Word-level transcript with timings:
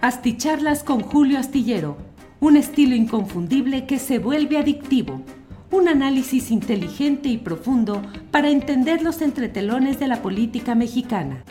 Asticharlas 0.00 0.84
con 0.84 1.00
Julio 1.00 1.40
Astillero, 1.40 1.96
un 2.38 2.56
estilo 2.56 2.94
inconfundible 2.94 3.84
que 3.84 3.98
se 3.98 4.20
vuelve 4.20 4.56
adictivo. 4.56 5.22
Un 5.72 5.88
análisis 5.88 6.52
inteligente 6.52 7.28
y 7.28 7.36
profundo 7.36 8.00
para 8.30 8.48
entender 8.48 9.02
los 9.02 9.20
entretelones 9.22 9.98
de 9.98 10.06
la 10.06 10.22
política 10.22 10.76
mexicana. 10.76 11.42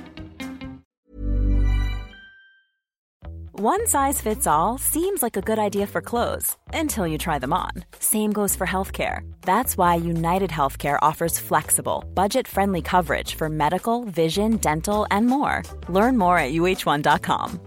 One 3.51 3.85
size 3.85 4.21
fits 4.21 4.47
all 4.47 4.77
seems 4.77 5.21
like 5.21 5.35
a 5.35 5.41
good 5.41 5.59
idea 5.59 5.85
for 5.85 5.99
clothes 5.99 6.55
until 6.73 7.05
you 7.05 7.17
try 7.17 7.39
them 7.39 7.51
on. 7.51 7.71
Same 7.99 8.31
goes 8.31 8.55
for 8.55 8.65
healthcare. 8.65 9.29
That's 9.41 9.77
why 9.77 9.95
United 9.95 10.51
Healthcare 10.51 10.99
offers 11.01 11.37
flexible, 11.37 12.05
budget 12.13 12.47
friendly 12.47 12.81
coverage 12.81 13.35
for 13.35 13.49
medical, 13.49 14.05
vision, 14.05 14.55
dental, 14.57 15.05
and 15.11 15.27
more. 15.27 15.63
Learn 15.89 16.17
more 16.17 16.37
at 16.37 16.53
uh1.com. 16.53 17.66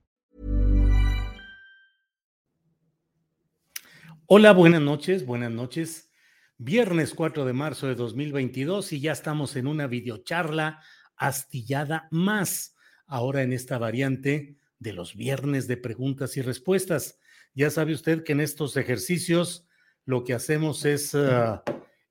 Hola, 4.33 4.53
buenas 4.53 4.81
noches, 4.81 5.25
buenas 5.25 5.51
noches. 5.51 6.09
Viernes 6.57 7.13
4 7.13 7.43
de 7.43 7.51
marzo 7.51 7.87
de 7.87 7.95
2022 7.95 8.93
y 8.93 9.01
ya 9.01 9.11
estamos 9.11 9.57
en 9.57 9.67
una 9.67 9.87
videocharla 9.87 10.79
astillada 11.17 12.07
más, 12.11 12.77
ahora 13.07 13.43
en 13.43 13.51
esta 13.51 13.77
variante 13.77 14.55
de 14.79 14.93
los 14.93 15.17
viernes 15.17 15.67
de 15.67 15.75
preguntas 15.75 16.37
y 16.37 16.41
respuestas. 16.41 17.19
Ya 17.53 17.69
sabe 17.71 17.91
usted 17.91 18.23
que 18.23 18.31
en 18.31 18.39
estos 18.39 18.77
ejercicios 18.77 19.67
lo 20.05 20.23
que 20.23 20.33
hacemos 20.33 20.85
es 20.85 21.13
uh, 21.13 21.59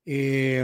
eh, 0.05 0.63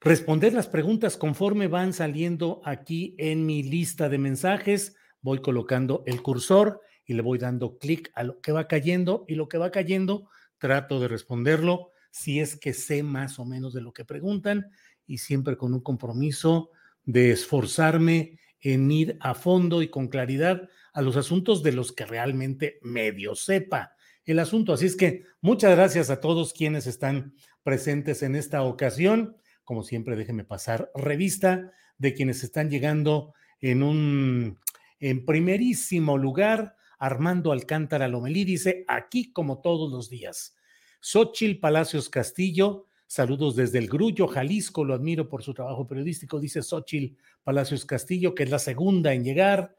responder 0.00 0.52
las 0.52 0.66
preguntas 0.66 1.16
conforme 1.16 1.68
van 1.68 1.92
saliendo 1.92 2.60
aquí 2.64 3.14
en 3.18 3.46
mi 3.46 3.62
lista 3.62 4.08
de 4.08 4.18
mensajes. 4.18 4.96
Voy 5.20 5.40
colocando 5.40 6.02
el 6.06 6.22
cursor 6.22 6.80
y 7.06 7.14
le 7.14 7.22
voy 7.22 7.38
dando 7.38 7.78
clic 7.78 8.10
a 8.14 8.22
lo 8.22 8.40
que 8.40 8.52
va 8.52 8.66
cayendo 8.66 9.24
y 9.28 9.34
lo 9.34 9.48
que 9.48 9.58
va 9.58 9.70
cayendo 9.70 10.28
trato 10.58 11.00
de 11.00 11.08
responderlo 11.08 11.90
si 12.10 12.40
es 12.40 12.56
que 12.56 12.72
sé 12.72 13.02
más 13.02 13.38
o 13.38 13.44
menos 13.44 13.74
de 13.74 13.80
lo 13.80 13.92
que 13.92 14.04
preguntan 14.04 14.70
y 15.06 15.18
siempre 15.18 15.56
con 15.56 15.74
un 15.74 15.80
compromiso 15.80 16.70
de 17.04 17.32
esforzarme 17.32 18.38
en 18.60 18.90
ir 18.90 19.18
a 19.20 19.34
fondo 19.34 19.82
y 19.82 19.88
con 19.88 20.08
claridad 20.08 20.68
a 20.92 21.02
los 21.02 21.16
asuntos 21.16 21.62
de 21.62 21.72
los 21.72 21.92
que 21.92 22.06
realmente 22.06 22.78
medio 22.82 23.34
sepa 23.34 23.94
el 24.24 24.38
asunto. 24.38 24.72
Así 24.72 24.86
es 24.86 24.96
que 24.96 25.24
muchas 25.40 25.72
gracias 25.72 26.08
a 26.08 26.20
todos 26.20 26.54
quienes 26.54 26.86
están 26.86 27.34
presentes 27.62 28.22
en 28.22 28.36
esta 28.36 28.62
ocasión. 28.62 29.36
Como 29.64 29.82
siempre, 29.82 30.16
déjenme 30.16 30.44
pasar 30.44 30.90
revista 30.94 31.72
de 31.98 32.14
quienes 32.14 32.42
están 32.42 32.70
llegando 32.70 33.34
en 33.60 33.82
un 33.82 34.58
en 35.00 35.26
primerísimo 35.26 36.16
lugar 36.16 36.76
Armando 37.04 37.52
Alcántara 37.52 38.08
Lomelí 38.08 38.44
dice, 38.44 38.84
aquí 38.88 39.30
como 39.30 39.60
todos 39.60 39.92
los 39.92 40.08
días. 40.08 40.56
Xochil 41.00 41.60
Palacios 41.60 42.08
Castillo, 42.08 42.86
saludos 43.06 43.56
desde 43.56 43.78
el 43.78 43.88
Grullo, 43.88 44.26
Jalisco, 44.26 44.86
lo 44.86 44.94
admiro 44.94 45.28
por 45.28 45.42
su 45.42 45.52
trabajo 45.52 45.86
periodístico, 45.86 46.40
dice 46.40 46.62
Xochil 46.62 47.18
Palacios 47.42 47.84
Castillo, 47.84 48.34
que 48.34 48.44
es 48.44 48.50
la 48.50 48.58
segunda 48.58 49.12
en 49.12 49.22
llegar. 49.22 49.76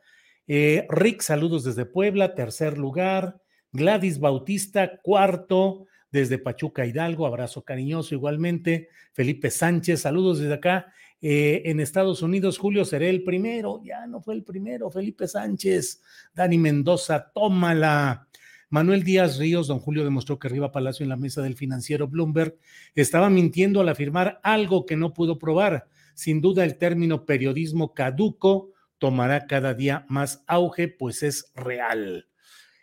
Eh, 0.47 0.85
Rick, 0.87 1.21
saludos 1.21 1.63
desde 1.63 1.87
Puebla, 1.87 2.35
tercer 2.35 2.77
lugar. 2.77 3.41
Gladys 3.71 4.19
Bautista, 4.19 5.01
cuarto, 5.01 5.87
desde 6.11 6.37
Pachuca 6.37 6.85
Hidalgo, 6.85 7.25
abrazo 7.25 7.63
cariñoso 7.63 8.13
igualmente. 8.13 8.89
Felipe 9.13 9.49
Sánchez, 9.49 10.01
saludos 10.01 10.37
desde 10.37 10.53
acá. 10.53 10.93
Eh, 11.27 11.71
en 11.71 11.79
Estados 11.79 12.21
Unidos, 12.21 12.59
Julio 12.59 12.85
seré 12.85 13.09
el 13.09 13.23
primero, 13.23 13.81
ya 13.83 14.05
no 14.05 14.21
fue 14.21 14.35
el 14.35 14.43
primero, 14.43 14.91
Felipe 14.91 15.27
Sánchez, 15.27 16.03
Dani 16.35 16.59
Mendoza, 16.59 17.31
tómala. 17.33 18.27
Manuel 18.69 19.03
Díaz 19.03 19.39
Ríos, 19.39 19.65
don 19.65 19.79
Julio 19.79 20.03
demostró 20.03 20.37
que 20.37 20.49
Riva 20.49 20.71
Palacio 20.71 21.03
en 21.03 21.09
la 21.09 21.15
mesa 21.15 21.41
del 21.41 21.55
financiero 21.55 22.07
Bloomberg 22.07 22.59
estaba 22.93 23.31
mintiendo 23.31 23.81
al 23.81 23.89
afirmar 23.89 24.39
algo 24.43 24.85
que 24.85 24.97
no 24.97 25.15
pudo 25.15 25.39
probar. 25.39 25.87
Sin 26.13 26.41
duda 26.41 26.63
el 26.63 26.77
término 26.77 27.25
periodismo 27.25 27.95
caduco 27.95 28.69
tomará 28.99 29.47
cada 29.47 29.73
día 29.73 30.05
más 30.07 30.43
auge, 30.45 30.89
pues 30.89 31.23
es 31.23 31.51
real. 31.55 32.27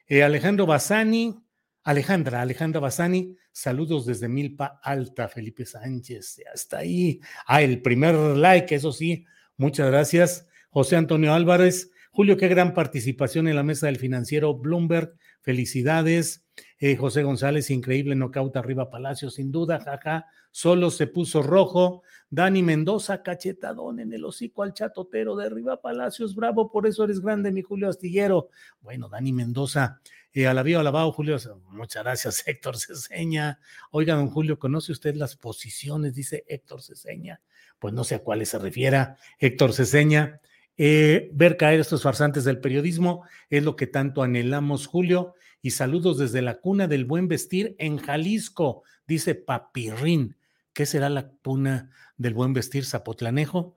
Eh, 0.08 0.24
Alejandro 0.24 0.66
Bassani, 0.66 1.36
Alejandra, 1.84 2.40
Alejandra 2.40 2.80
Bassani, 2.80 3.36
saludos 3.50 4.06
desde 4.06 4.28
Milpa 4.28 4.80
Alta, 4.82 5.28
Felipe 5.28 5.66
Sánchez, 5.66 6.40
hasta 6.52 6.78
ahí. 6.78 7.20
Ah, 7.46 7.62
el 7.62 7.82
primer 7.82 8.14
like, 8.14 8.74
eso 8.74 8.92
sí, 8.92 9.24
muchas 9.56 9.88
gracias. 9.90 10.46
José 10.70 10.96
Antonio 10.96 11.34
Álvarez, 11.34 11.90
Julio, 12.12 12.36
qué 12.36 12.46
gran 12.48 12.74
participación 12.74 13.48
en 13.48 13.56
la 13.56 13.62
mesa 13.62 13.86
del 13.86 13.96
financiero 13.96 14.54
Bloomberg, 14.54 15.14
felicidades. 15.40 16.44
Eh, 16.78 16.96
José 16.96 17.22
González, 17.22 17.70
increíble 17.70 18.14
knockout 18.14 18.56
arriba 18.56 18.90
Palacio, 18.90 19.30
sin 19.30 19.50
duda, 19.50 19.80
jaja, 19.80 20.26
solo 20.50 20.90
se 20.90 21.06
puso 21.06 21.42
rojo. 21.42 22.02
Dani 22.28 22.62
Mendoza, 22.62 23.22
cachetadón 23.22 24.00
en 24.00 24.12
el 24.12 24.24
hocico 24.24 24.62
al 24.62 24.74
chatotero 24.74 25.36
de 25.36 25.46
arriba 25.46 25.80
Palacios, 25.80 26.34
bravo, 26.34 26.70
por 26.70 26.86
eso 26.86 27.04
eres 27.04 27.20
grande, 27.20 27.50
mi 27.50 27.62
Julio 27.62 27.88
Astillero. 27.88 28.50
Bueno, 28.80 29.08
Dani 29.08 29.32
Mendoza, 29.32 30.00
eh, 30.34 30.46
alabío, 30.46 30.80
alabado, 30.80 31.12
Julio. 31.12 31.36
Muchas 31.70 32.02
gracias, 32.02 32.42
Héctor 32.46 32.78
Ceseña. 32.78 33.60
Oiga, 33.90 34.14
don 34.14 34.30
Julio, 34.30 34.58
¿conoce 34.58 34.92
usted 34.92 35.14
las 35.14 35.36
posiciones? 35.36 36.14
Dice 36.14 36.44
Héctor 36.48 36.82
Ceseña. 36.82 37.40
Pues 37.78 37.92
no 37.92 38.02
sé 38.04 38.14
a 38.14 38.18
cuáles 38.20 38.48
se 38.48 38.58
refiera 38.58 39.16
Héctor 39.38 39.74
Ceseña. 39.74 40.40
Eh, 40.78 41.30
ver 41.34 41.58
caer 41.58 41.80
estos 41.80 42.02
farsantes 42.02 42.44
del 42.44 42.60
periodismo 42.60 43.24
es 43.50 43.62
lo 43.62 43.76
que 43.76 43.86
tanto 43.86 44.22
anhelamos, 44.22 44.86
Julio. 44.86 45.34
Y 45.60 45.72
saludos 45.72 46.16
desde 46.18 46.40
la 46.40 46.60
cuna 46.60 46.88
del 46.88 47.04
buen 47.04 47.28
vestir 47.28 47.76
en 47.78 47.98
Jalisco, 47.98 48.82
dice 49.06 49.34
Papirrín. 49.34 50.36
¿Qué 50.72 50.86
será 50.86 51.10
la 51.10 51.28
cuna 51.28 51.90
del 52.16 52.32
buen 52.32 52.54
vestir 52.54 52.86
Zapotlanejo? 52.86 53.74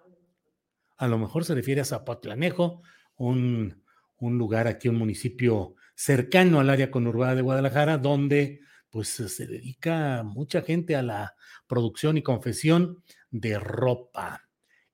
A 0.97 1.07
lo 1.07 1.17
mejor 1.17 1.43
se 1.43 1.53
refiere 1.53 1.81
a 1.81 1.85
Zapotlanejo, 1.85 2.81
un, 3.17 3.83
un 4.17 4.37
lugar 4.37 4.67
aquí, 4.67 4.87
un 4.87 4.95
municipio 4.95 5.75
cercano 5.95 6.59
al 6.59 6.69
área 6.69 6.91
conurbada 6.91 7.35
de 7.35 7.41
Guadalajara, 7.41 7.97
donde 7.97 8.61
pues 8.89 9.09
se 9.09 9.47
dedica 9.47 10.23
mucha 10.23 10.61
gente 10.61 10.95
a 10.95 11.01
la 11.01 11.35
producción 11.67 12.17
y 12.17 12.21
confesión 12.21 13.03
de 13.31 13.59
ropa. 13.59 14.47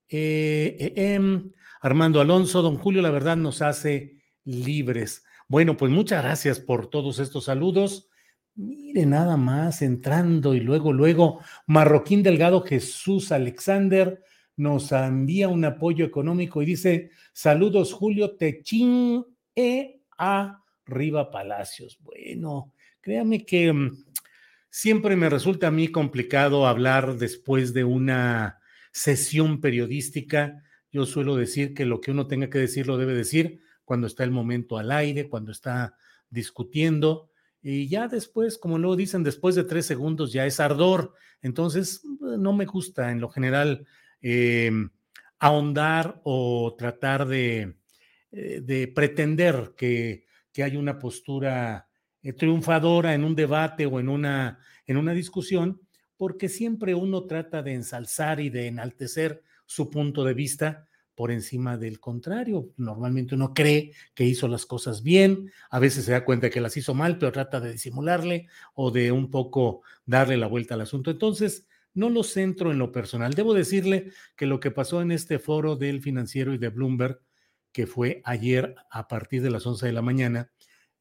Eh, 0.08 0.78
eh, 0.80 0.94
em, 1.14 1.52
Armando 1.82 2.22
Alonso, 2.22 2.62
don 2.62 2.78
Julio, 2.78 3.02
la 3.02 3.12
verdad 3.12 3.38
nos 3.38 3.62
hace 3.62 4.22
libres. 4.44 5.24
Bueno, 5.48 5.78
pues 5.78 5.92
muchas 5.92 6.24
gracias 6.24 6.60
por 6.60 6.88
todos 6.88 7.20
estos 7.20 7.46
saludos. 7.46 8.10
Mire 8.56 9.06
nada 9.06 9.38
más, 9.38 9.82
entrando 9.82 10.54
y 10.54 10.60
luego, 10.60 10.94
luego, 10.94 11.42
Marroquín 11.68 12.24
Delgado 12.24 12.62
Jesús 12.62 13.32
Alexander 13.32 14.24
nos 14.58 14.92
envía 14.92 15.48
un 15.48 15.64
apoyo 15.64 16.06
económico 16.06 16.62
y 16.62 16.66
dice, 16.66 17.12
saludos 17.34 17.94
Julio, 17.94 18.36
te 18.36 18.62
e 19.56 20.02
a 20.18 20.61
Riva 20.92 21.32
Palacios. 21.32 21.98
Bueno, 22.02 22.74
créame 23.02 23.46
que 23.46 23.74
mm, 23.74 24.06
siempre 24.70 25.16
me 25.16 25.30
resulta 25.30 25.68
a 25.68 25.72
mí 25.72 25.88
complicado 25.88 26.68
hablar 26.68 27.18
después 27.18 27.74
de 27.74 27.84
una 27.84 28.60
sesión 28.92 29.60
periodística. 29.62 30.64
Yo 30.92 31.06
suelo 31.06 31.36
decir 31.36 31.74
que 31.74 31.86
lo 31.86 32.02
que 32.02 32.12
uno 32.12 32.28
tenga 32.28 32.50
que 32.50 32.60
decir 32.60 32.86
lo 32.86 32.98
debe 32.98 33.14
decir 33.14 33.62
cuando 33.86 34.08
está 34.08 34.24
el 34.24 34.32
momento 34.32 34.78
al 34.78 34.92
aire, 34.92 35.30
cuando 35.30 35.52
está 35.52 35.96
discutiendo. 36.30 37.30
Y 37.62 37.88
ya 37.88 38.08
después, 38.08 38.58
como 38.58 38.78
luego 38.78 38.96
dicen, 38.96 39.24
después 39.24 39.56
de 39.56 39.64
tres 39.64 39.86
segundos 39.86 40.32
ya 40.32 40.46
es 40.46 40.60
ardor. 40.60 41.14
Entonces, 41.42 42.04
no 42.20 42.54
me 42.54 42.66
gusta 42.66 43.12
en 43.12 43.20
lo 43.20 43.30
general 43.30 43.86
em, 44.22 44.90
ahondar 45.40 46.22
o 46.24 46.76
tratar 46.78 47.28
de, 47.28 47.76
eh, 48.32 48.62
de 48.64 48.88
pretender 48.88 49.74
que 49.76 50.26
que 50.52 50.64
hay 50.64 50.78
una 50.78 51.00
postura 51.00 51.88
eh, 52.22 52.34
triunfadora 52.34 53.14
en 53.14 53.24
un 53.24 53.36
debate 53.36 53.86
o 53.86 54.00
en 54.00 54.10
una, 54.10 54.60
en 54.86 54.98
una 54.98 55.14
discusión, 55.14 55.82
porque 56.18 56.50
siempre 56.50 56.94
uno 56.94 57.26
trata 57.26 57.64
de 57.64 57.74
ensalzar 57.74 58.40
y 58.40 58.50
de 58.50 58.68
enaltecer 58.68 59.44
su 59.66 59.90
punto 59.90 60.24
de 60.24 60.34
vista, 60.34 60.88
por 61.16 61.32
encima 61.32 61.78
del 61.78 62.00
contrario. 62.00 62.72
Normalmente 62.78 63.36
uno 63.36 63.54
cree 63.54 63.92
que 64.16 64.24
hizo 64.24 64.48
las 64.48 64.66
cosas 64.66 65.04
bien, 65.04 65.52
a 65.70 65.78
veces 65.78 66.06
se 66.06 66.12
da 66.14 66.26
cuenta 66.26 66.50
que 66.50 66.62
las 66.62 66.78
hizo 66.78 66.94
mal, 66.94 67.20
pero 67.20 67.32
trata 67.32 67.60
de 67.60 67.72
disimularle 67.74 68.48
o 68.74 68.90
de 68.90 69.12
un 69.12 69.30
poco 69.30 69.82
darle 70.06 70.36
la 70.38 70.48
vuelta 70.48 70.74
al 70.74 70.82
asunto. 70.82 71.12
Entonces, 71.12 71.68
no 71.94 72.10
lo 72.10 72.24
centro 72.24 72.72
en 72.72 72.80
lo 72.80 72.92
personal. 72.92 73.34
Debo 73.34 73.54
decirle 73.54 74.12
que 74.36 74.46
lo 74.46 74.60
que 74.60 74.72
pasó 74.72 75.02
en 75.02 75.12
este 75.12 75.40
foro 75.40 75.76
del 75.76 76.02
financiero 76.02 76.54
y 76.54 76.58
de 76.58 76.70
Bloomberg, 76.70 77.22
que 77.72 77.88
fue 77.88 78.22
ayer 78.26 78.76
a 78.90 79.08
partir 79.08 79.42
de 79.42 79.50
las 79.50 79.66
11 79.66 79.88
de 79.88 79.94
la 79.94 80.02
mañana, 80.02 80.52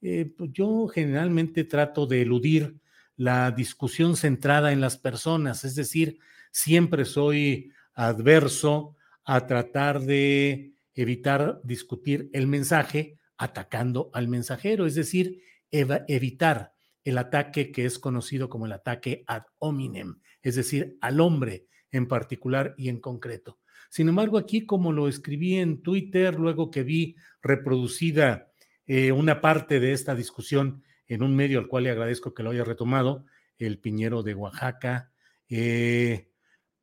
eh, 0.03 0.33
pues 0.37 0.51
yo 0.53 0.89
generalmente 0.89 1.65
trato 1.65 2.07
de 2.07 2.23
eludir 2.23 2.81
la 3.17 3.51
discusión 3.51 4.17
centrada 4.17 4.73
en 4.73 4.81
las 4.81 4.97
personas, 4.97 5.65
es 5.65 5.75
decir, 5.75 6.19
siempre 6.51 7.05
soy 7.05 7.71
adverso 7.95 8.97
a 9.25 9.47
tratar 9.47 10.01
de 10.01 10.73
evitar 10.95 11.61
discutir 11.65 12.31
el 12.33 12.47
mensaje 12.47 13.19
atacando 13.37 14.11
al 14.15 14.29
mensajero, 14.29 14.87
es 14.87 14.95
decir, 14.95 15.43
evitar 15.71 16.73
el 17.05 17.19
ataque 17.19 17.73
que 17.73 17.85
es 17.85 17.99
conocido 17.99 18.49
como 18.49 18.67
el 18.67 18.73
ataque 18.73 19.25
ad 19.27 19.43
hominem, 19.59 20.21
es 20.43 20.57
decir, 20.57 20.97
al 21.01 21.21
hombre 21.21 21.67
en 21.91 22.09
particular 22.09 22.75
y 22.77 22.89
en 22.89 23.01
concreto. 23.01 23.59
Sin 23.91 24.09
embargo, 24.09 24.39
aquí 24.39 24.65
como 24.65 24.93
lo 24.93 25.09
escribí 25.09 25.57
en 25.57 25.83
Twitter, 25.83 26.39
luego 26.39 26.71
que 26.71 26.85
vi 26.85 27.17
reproducida 27.43 28.53
eh, 28.87 29.11
una 29.11 29.41
parte 29.41 29.81
de 29.81 29.93
esta 29.93 30.15
discusión 30.15 30.85
en 31.09 31.25
un 31.25 31.35
medio 31.35 31.59
al 31.59 31.67
cual 31.67 31.85
le 31.85 31.91
agradezco 31.91 32.33
que 32.33 32.45
lo 32.45 32.51
haya 32.51 32.63
retomado, 32.63 33.27
el 33.59 33.79
Piñero 33.79 34.23
de 34.23 34.35
Oaxaca, 34.35 35.11
eh, 35.49 36.31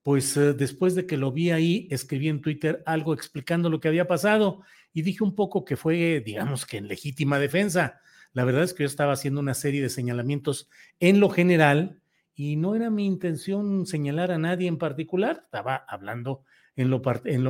pues 0.03 0.35
eh, 0.35 0.53
después 0.53 0.95
de 0.95 1.05
que 1.05 1.15
lo 1.15 1.31
vi 1.31 1.51
ahí, 1.51 1.87
escribí 1.91 2.27
en 2.27 2.41
Twitter 2.41 2.83
algo 2.85 3.13
explicando 3.13 3.69
lo 3.69 3.79
que 3.79 3.87
había 3.87 4.05
pasado 4.05 4.61
y 4.93 5.01
dije 5.01 5.23
un 5.23 5.33
poco 5.33 5.63
que 5.63 5.77
fue, 5.77 6.21
digamos 6.25 6.65
que 6.65 6.77
en 6.77 6.89
legítima 6.89 7.39
defensa. 7.39 8.01
La 8.33 8.43
verdad 8.43 8.63
es 8.63 8.73
que 8.73 8.83
yo 8.83 8.87
estaba 8.87 9.13
haciendo 9.13 9.39
una 9.39 9.53
serie 9.53 9.81
de 9.81 9.89
señalamientos 9.89 10.69
en 10.99 11.21
lo 11.21 11.29
general 11.29 12.01
y 12.35 12.57
no 12.57 12.75
era 12.75 12.89
mi 12.89 13.05
intención 13.05 13.85
señalar 13.85 14.31
a 14.31 14.37
nadie 14.37 14.67
en 14.67 14.77
particular, 14.77 15.43
estaba 15.45 15.77
hablando 15.87 16.43
en 16.77 16.89
lo, 16.89 17.01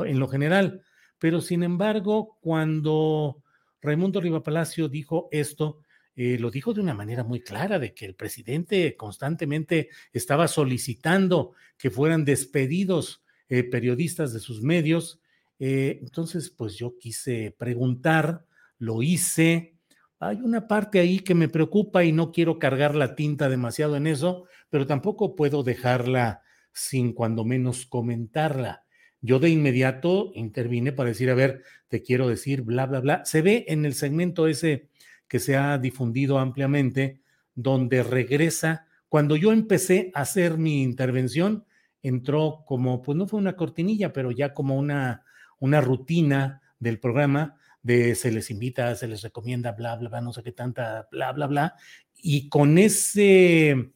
en 0.05 0.19
lo, 0.19 0.27
general. 0.27 0.81
Pero 1.19 1.41
sin 1.41 1.61
embargo, 1.61 2.37
cuando 2.41 3.43
Raimundo 3.81 4.41
Palacio 4.41 4.89
dijo 4.89 5.27
esto, 5.31 5.81
eh, 6.15 6.39
lo 6.39 6.49
dijo 6.49 6.73
de 6.73 6.81
una 6.81 6.95
manera 6.95 7.23
muy 7.23 7.41
clara, 7.41 7.77
de 7.77 7.93
que 7.93 8.05
el 8.05 8.15
presidente 8.15 8.95
constantemente 8.97 9.89
estaba 10.11 10.47
solicitando 10.47 11.53
que 11.77 11.91
fueran 11.91 12.25
despedidos 12.25 13.23
eh, 13.49 13.63
periodistas 13.63 14.33
de 14.33 14.39
sus 14.39 14.63
medios. 14.63 15.21
Eh, 15.59 15.99
entonces, 16.01 16.49
pues 16.49 16.75
yo 16.75 16.97
quise 16.97 17.55
preguntar, 17.57 18.45
lo 18.79 19.03
hice. 19.03 19.75
Hay 20.19 20.37
una 20.41 20.67
parte 20.67 20.99
ahí 20.99 21.19
que 21.19 21.35
me 21.35 21.49
preocupa 21.49 22.03
y 22.03 22.11
no 22.11 22.31
quiero 22.31 22.57
cargar 22.57 22.95
la 22.95 23.13
tinta 23.15 23.47
demasiado 23.47 23.95
en 23.95 24.07
eso, 24.07 24.45
pero 24.69 24.87
tampoco 24.87 25.35
puedo 25.35 25.61
dejarla 25.61 26.41
sin 26.73 27.13
cuando 27.13 27.45
menos 27.45 27.85
comentarla. 27.85 28.86
Yo 29.21 29.39
de 29.39 29.49
inmediato 29.49 30.31
intervine 30.35 30.91
para 30.91 31.09
decir, 31.09 31.29
a 31.29 31.35
ver, 31.35 31.63
te 31.87 32.01
quiero 32.01 32.27
decir, 32.27 32.61
bla, 32.61 32.85
bla, 32.85 32.99
bla. 32.99 33.25
Se 33.25 33.41
ve 33.41 33.65
en 33.67 33.85
el 33.85 33.93
segmento 33.93 34.47
ese 34.47 34.89
que 35.27 35.39
se 35.39 35.55
ha 35.55 35.77
difundido 35.77 36.39
ampliamente, 36.39 37.21
donde 37.55 38.03
regresa, 38.03 38.87
cuando 39.09 39.35
yo 39.35 39.51
empecé 39.51 40.11
a 40.13 40.21
hacer 40.21 40.57
mi 40.57 40.83
intervención, 40.83 41.65
entró 42.01 42.63
como, 42.65 43.01
pues 43.01 43.17
no 43.17 43.27
fue 43.27 43.39
una 43.39 43.55
cortinilla, 43.55 44.13
pero 44.13 44.31
ya 44.31 44.53
como 44.53 44.77
una, 44.77 45.23
una 45.59 45.81
rutina 45.81 46.61
del 46.79 46.99
programa 46.99 47.57
de 47.81 48.15
se 48.15 48.31
les 48.31 48.51
invita, 48.51 48.95
se 48.95 49.07
les 49.07 49.21
recomienda, 49.21 49.71
bla, 49.71 49.95
bla, 49.95 50.09
bla, 50.09 50.21
no 50.21 50.33
sé 50.33 50.43
qué 50.43 50.51
tanta, 50.51 51.07
bla, 51.11 51.31
bla, 51.31 51.47
bla. 51.47 51.75
Y 52.15 52.49
con 52.49 52.77
ese 52.77 53.91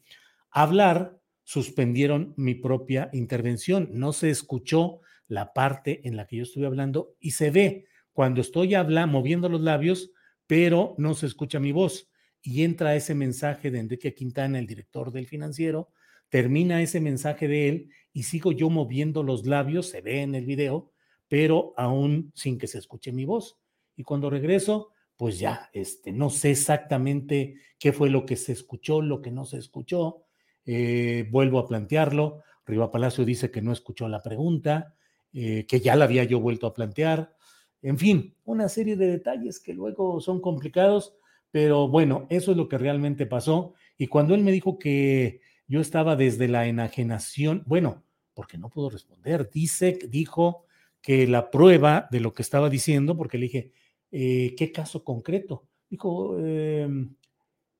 hablar 0.50 1.18
suspendieron 1.44 2.34
mi 2.36 2.54
propia 2.54 3.10
intervención. 3.12 3.90
No 3.92 4.12
se 4.12 4.30
escuchó 4.30 5.00
la 5.32 5.54
parte 5.54 6.06
en 6.06 6.16
la 6.16 6.26
que 6.26 6.36
yo 6.36 6.42
estuve 6.42 6.66
hablando 6.66 7.16
y 7.18 7.30
se 7.30 7.50
ve 7.50 7.86
cuando 8.12 8.42
estoy 8.42 8.74
hablando, 8.74 9.14
moviendo 9.14 9.48
los 9.48 9.62
labios, 9.62 10.10
pero 10.46 10.94
no 10.98 11.14
se 11.14 11.24
escucha 11.24 11.58
mi 11.58 11.72
voz. 11.72 12.10
Y 12.42 12.64
entra 12.64 12.94
ese 12.96 13.14
mensaje 13.14 13.70
de 13.70 13.78
Enrique 13.78 14.14
Quintana, 14.14 14.58
el 14.58 14.66
director 14.66 15.10
del 15.10 15.26
financiero, 15.26 15.88
termina 16.28 16.82
ese 16.82 17.00
mensaje 17.00 17.48
de 17.48 17.68
él 17.68 17.88
y 18.12 18.24
sigo 18.24 18.52
yo 18.52 18.68
moviendo 18.68 19.22
los 19.22 19.46
labios, 19.46 19.88
se 19.88 20.02
ve 20.02 20.20
en 20.20 20.34
el 20.34 20.44
video, 20.44 20.92
pero 21.28 21.72
aún 21.78 22.30
sin 22.34 22.58
que 22.58 22.66
se 22.66 22.76
escuche 22.76 23.10
mi 23.10 23.24
voz. 23.24 23.58
Y 23.96 24.02
cuando 24.02 24.28
regreso, 24.28 24.90
pues 25.16 25.38
ya, 25.38 25.70
este, 25.72 26.12
no 26.12 26.28
sé 26.28 26.50
exactamente 26.50 27.54
qué 27.78 27.94
fue 27.94 28.10
lo 28.10 28.26
que 28.26 28.36
se 28.36 28.52
escuchó, 28.52 29.00
lo 29.00 29.22
que 29.22 29.30
no 29.30 29.46
se 29.46 29.56
escuchó. 29.56 30.26
Eh, 30.66 31.26
vuelvo 31.30 31.58
a 31.58 31.66
plantearlo. 31.66 32.42
Riva 32.66 32.90
Palacio 32.90 33.24
dice 33.24 33.50
que 33.50 33.62
no 33.62 33.72
escuchó 33.72 34.08
la 34.08 34.22
pregunta, 34.22 34.94
eh, 35.32 35.66
que 35.66 35.80
ya 35.80 35.96
la 35.96 36.04
había 36.04 36.24
yo 36.24 36.40
vuelto 36.40 36.66
a 36.66 36.74
plantear. 36.74 37.34
En 37.80 37.98
fin, 37.98 38.36
una 38.44 38.68
serie 38.68 38.96
de 38.96 39.06
detalles 39.06 39.60
que 39.60 39.74
luego 39.74 40.20
son 40.20 40.40
complicados, 40.40 41.14
pero 41.50 41.88
bueno, 41.88 42.26
eso 42.30 42.52
es 42.52 42.56
lo 42.56 42.68
que 42.68 42.78
realmente 42.78 43.26
pasó. 43.26 43.74
Y 43.98 44.06
cuando 44.06 44.34
él 44.34 44.42
me 44.42 44.52
dijo 44.52 44.78
que 44.78 45.40
yo 45.66 45.80
estaba 45.80 46.16
desde 46.16 46.48
la 46.48 46.66
enajenación, 46.66 47.62
bueno, 47.66 48.04
porque 48.34 48.58
no 48.58 48.70
pudo 48.70 48.90
responder, 48.90 49.50
dice, 49.50 49.98
dijo 50.08 50.66
que 51.00 51.26
la 51.26 51.50
prueba 51.50 52.08
de 52.10 52.20
lo 52.20 52.32
que 52.32 52.42
estaba 52.42 52.70
diciendo, 52.70 53.16
porque 53.16 53.38
le 53.38 53.46
dije, 53.46 53.72
eh, 54.10 54.54
¿qué 54.56 54.70
caso 54.70 55.04
concreto? 55.04 55.68
Dijo, 55.90 56.38
em, 56.38 57.16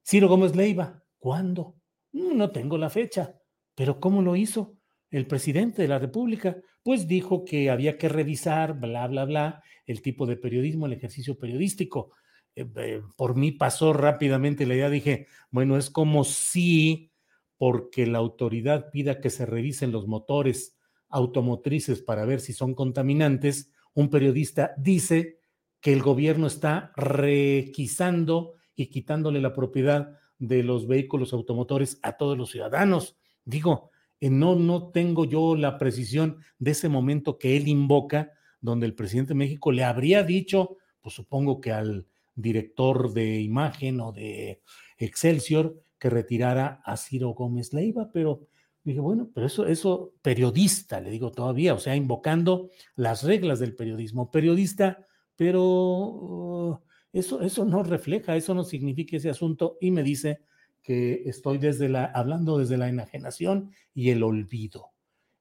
Ciro 0.04 0.28
Gómez 0.28 0.56
Leiva, 0.56 1.02
¿cuándo? 1.18 1.76
Mm, 2.12 2.36
no 2.36 2.50
tengo 2.50 2.76
la 2.76 2.90
fecha, 2.90 3.40
pero 3.74 4.00
¿cómo 4.00 4.22
lo 4.22 4.36
hizo? 4.36 4.76
El 5.10 5.26
presidente 5.26 5.82
de 5.82 5.88
la 5.88 5.98
República, 5.98 6.56
pues 6.82 7.06
dijo 7.06 7.44
que 7.44 7.70
había 7.70 7.98
que 7.98 8.08
revisar, 8.08 8.78
bla, 8.78 9.06
bla, 9.06 9.24
bla, 9.24 9.62
el 9.86 10.02
tipo 10.02 10.26
de 10.26 10.36
periodismo, 10.36 10.86
el 10.86 10.92
ejercicio 10.92 11.38
periodístico. 11.38 12.12
Eh, 12.54 13.00
por 13.16 13.36
mí 13.36 13.52
pasó 13.52 13.92
rápidamente 13.92 14.66
la 14.66 14.74
idea, 14.74 14.90
dije, 14.90 15.26
bueno, 15.50 15.76
es 15.76 15.90
como 15.90 16.24
si, 16.24 17.12
porque 17.56 18.06
la 18.06 18.18
autoridad 18.18 18.90
pida 18.90 19.20
que 19.20 19.30
se 19.30 19.46
revisen 19.46 19.92
los 19.92 20.06
motores 20.06 20.76
automotrices 21.08 22.02
para 22.02 22.24
ver 22.24 22.40
si 22.40 22.52
son 22.52 22.74
contaminantes, 22.74 23.70
un 23.94 24.10
periodista 24.10 24.74
dice 24.76 25.38
que 25.80 25.92
el 25.92 26.02
gobierno 26.02 26.46
está 26.46 26.92
requisando 26.96 28.54
y 28.74 28.86
quitándole 28.86 29.40
la 29.40 29.52
propiedad 29.52 30.18
de 30.38 30.62
los 30.62 30.86
vehículos 30.86 31.32
automotores 31.32 31.98
a 32.02 32.16
todos 32.16 32.36
los 32.36 32.50
ciudadanos. 32.50 33.16
Digo, 33.44 33.90
eh, 33.90 33.91
no, 34.30 34.56
no 34.56 34.90
tengo 34.90 35.24
yo 35.24 35.56
la 35.56 35.78
precisión 35.78 36.38
de 36.58 36.72
ese 36.72 36.88
momento 36.88 37.38
que 37.38 37.56
él 37.56 37.68
invoca, 37.68 38.32
donde 38.60 38.86
el 38.86 38.94
presidente 38.94 39.30
de 39.30 39.38
México 39.38 39.72
le 39.72 39.84
habría 39.84 40.22
dicho, 40.22 40.76
pues 41.00 41.14
supongo 41.14 41.60
que 41.60 41.72
al 41.72 42.06
director 42.34 43.12
de 43.12 43.40
imagen 43.40 44.00
o 44.00 44.12
de 44.12 44.62
Excelsior, 44.96 45.76
que 45.98 46.10
retirara 46.10 46.80
a 46.84 46.96
Ciro 46.96 47.30
Gómez 47.30 47.72
Leiva, 47.72 48.10
pero 48.12 48.46
dije, 48.84 49.00
bueno, 49.00 49.30
pero 49.32 49.46
eso, 49.46 49.66
eso, 49.66 50.14
periodista, 50.22 51.00
le 51.00 51.10
digo 51.10 51.30
todavía, 51.30 51.74
o 51.74 51.78
sea, 51.78 51.94
invocando 51.94 52.70
las 52.96 53.22
reglas 53.22 53.58
del 53.58 53.74
periodismo, 53.74 54.30
periodista, 54.30 55.06
pero 55.36 55.62
uh, 55.62 56.78
eso, 57.12 57.40
eso 57.42 57.64
no 57.64 57.82
refleja, 57.82 58.36
eso 58.36 58.54
no 58.54 58.64
significa 58.64 59.16
ese 59.16 59.30
asunto, 59.30 59.78
y 59.80 59.90
me 59.90 60.02
dice 60.02 60.40
que 60.82 61.22
estoy 61.26 61.58
desde 61.58 61.88
la, 61.88 62.04
hablando 62.04 62.58
desde 62.58 62.76
la 62.76 62.88
enajenación 62.88 63.72
y 63.94 64.10
el 64.10 64.22
olvido. 64.22 64.90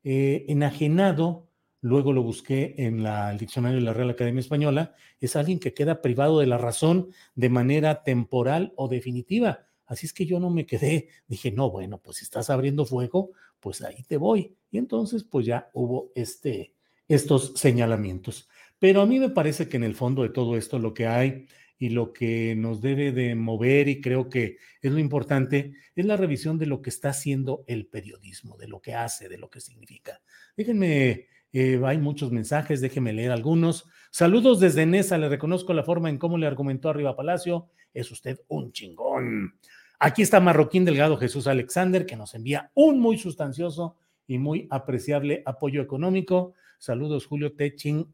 Eh, 0.04 0.46
enajenado 0.48 1.48
luego 1.82 2.14
lo 2.14 2.24
busqué 2.24 2.76
en 2.78 3.06
el 3.06 3.38
diccionario 3.38 3.80
de 3.80 3.84
la 3.84 3.94
Real 3.94 4.12
Academia 4.12 4.40
Española, 4.40 4.96
es 5.20 5.36
alguien 5.36 5.60
que 5.60 5.74
queda 5.74 6.02
privado 6.02 6.40
de 6.40 6.48
la 6.48 6.58
razón 6.58 7.10
de 7.36 7.50
manera 7.50 8.04
temporal 8.04 8.72
o 8.76 8.88
definitiva. 8.88 9.66
Así 9.88 10.06
es 10.06 10.14
que 10.14 10.26
yo 10.26 10.40
no 10.40 10.50
me 10.50 10.66
quedé, 10.66 11.10
dije, 11.28 11.52
no, 11.52 11.70
bueno, 11.70 11.98
pues 11.98 12.18
si 12.18 12.24
estás 12.24 12.50
abriendo 12.50 12.86
fuego, 12.86 13.32
pues 13.60 13.82
ahí 13.82 14.04
te 14.08 14.18
voy. 14.18 14.56
Y 14.70 14.78
entonces, 14.78 15.24
pues 15.24 15.46
ya 15.46 15.70
hubo 15.74 16.12
este, 16.16 16.74
estos 17.08 17.54
señalamientos. 17.56 18.48
Pero 18.80 19.02
a 19.02 19.06
mí 19.06 19.20
me 19.20 19.30
parece 19.30 19.68
que 19.68 19.78
en 19.78 19.84
el 19.84 19.96
fondo 19.96 20.24
de 20.24 20.30
todo 20.30 20.56
esto 20.56 20.80
lo 20.80 20.94
que 20.94 21.08
hay 21.08 21.48
y 21.82 21.90
lo 21.90 22.14
que 22.14 22.54
nos 22.56 22.80
debe 22.80 23.12
de 23.12 23.34
mover 23.34 23.88
y 23.90 24.02
creo 24.02 24.30
que 24.30 24.58
es 24.84 24.92
lo 24.92 25.00
importante 25.00 25.74
es 25.96 26.06
la 26.06 26.16
revisión 26.16 26.60
de 26.60 26.68
lo 26.68 26.84
que 26.84 26.92
está 26.92 27.10
haciendo 27.10 27.64
el 27.66 27.88
periodismo, 27.88 28.56
de 28.56 28.68
lo 28.68 28.80
que 28.84 28.94
hace, 28.94 29.28
de 29.28 29.40
lo 29.40 29.50
que 29.50 29.62
significa. 29.62 30.22
Déjenme 30.56 31.26
eh, 31.52 31.82
hay 31.84 31.98
muchos 31.98 32.32
mensajes, 32.32 32.82
déjeme 32.82 33.14
leer 33.14 33.32
algunos. 33.32 33.90
Saludos 34.12 34.60
desde 34.60 34.86
Nesa, 34.86 35.18
le 35.18 35.28
reconozco 35.28 35.74
la 35.74 35.82
forma 35.82 36.08
en 36.12 36.20
cómo 36.20 36.38
le 36.38 36.46
argumentó 36.46 36.88
arriba 36.88 37.16
Palacio. 37.16 37.72
Es 37.96 38.12
usted 38.12 38.40
un 38.48 38.72
chingón. 38.72 39.56
Aquí 39.98 40.22
está 40.22 40.40
Marroquín 40.40 40.86
Delgado 40.86 41.18
Jesús 41.18 41.48
Alexander, 41.48 42.06
que 42.06 42.16
nos 42.16 42.36
envía 42.36 42.70
un 42.76 43.00
muy 43.00 43.18
sustancioso 43.18 43.98
y 44.28 44.38
muy 44.38 44.68
apreciable 44.70 45.42
apoyo 45.48 45.82
económico. 45.82 46.54
Saludos, 46.78 47.26
Julio 47.26 47.56
Techin, 47.56 48.14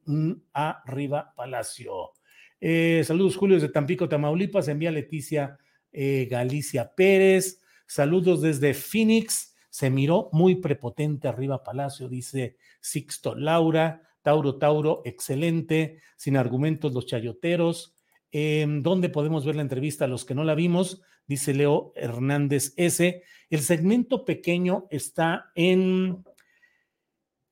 arriba 0.54 1.34
Palacio. 1.36 2.14
Eh, 2.60 3.04
saludos, 3.06 3.36
Julio, 3.36 3.56
desde 3.56 3.70
Tampico, 3.70 4.10
Tamaulipas. 4.10 4.68
Envía 4.68 4.92
Leticia 4.92 5.58
eh, 5.92 6.28
Galicia 6.30 6.94
Pérez. 6.96 7.62
Saludos 7.86 8.42
desde 8.42 8.74
Phoenix. 8.74 9.56
Se 9.70 9.90
miró 9.90 10.30
muy 10.32 10.56
prepotente 10.56 11.28
arriba 11.28 11.64
Palacio, 11.64 12.10
dice 12.10 12.58
Sixto 12.82 13.36
Laura. 13.36 14.02
Tauro, 14.22 14.58
Tauro, 14.58 15.02
excelente. 15.06 16.02
Sin 16.16 16.36
argumentos, 16.36 16.94
los 16.94 17.06
chayoteros. 17.06 17.96
Em, 18.32 18.84
¿Dónde 18.84 19.10
podemos 19.10 19.46
ver 19.46 19.56
la 19.56 19.62
entrevista 19.62 20.08
los 20.08 20.26
que 20.26 20.36
no 20.36 20.44
la 20.44 20.56
vimos? 20.56 21.02
Dice 21.28 21.54
Leo 21.54 21.94
Hernández 21.96 22.74
S. 22.76 23.24
El 23.50 23.60
segmento 23.62 24.26
pequeño 24.26 24.88
está 24.90 25.52
en, 25.56 26.26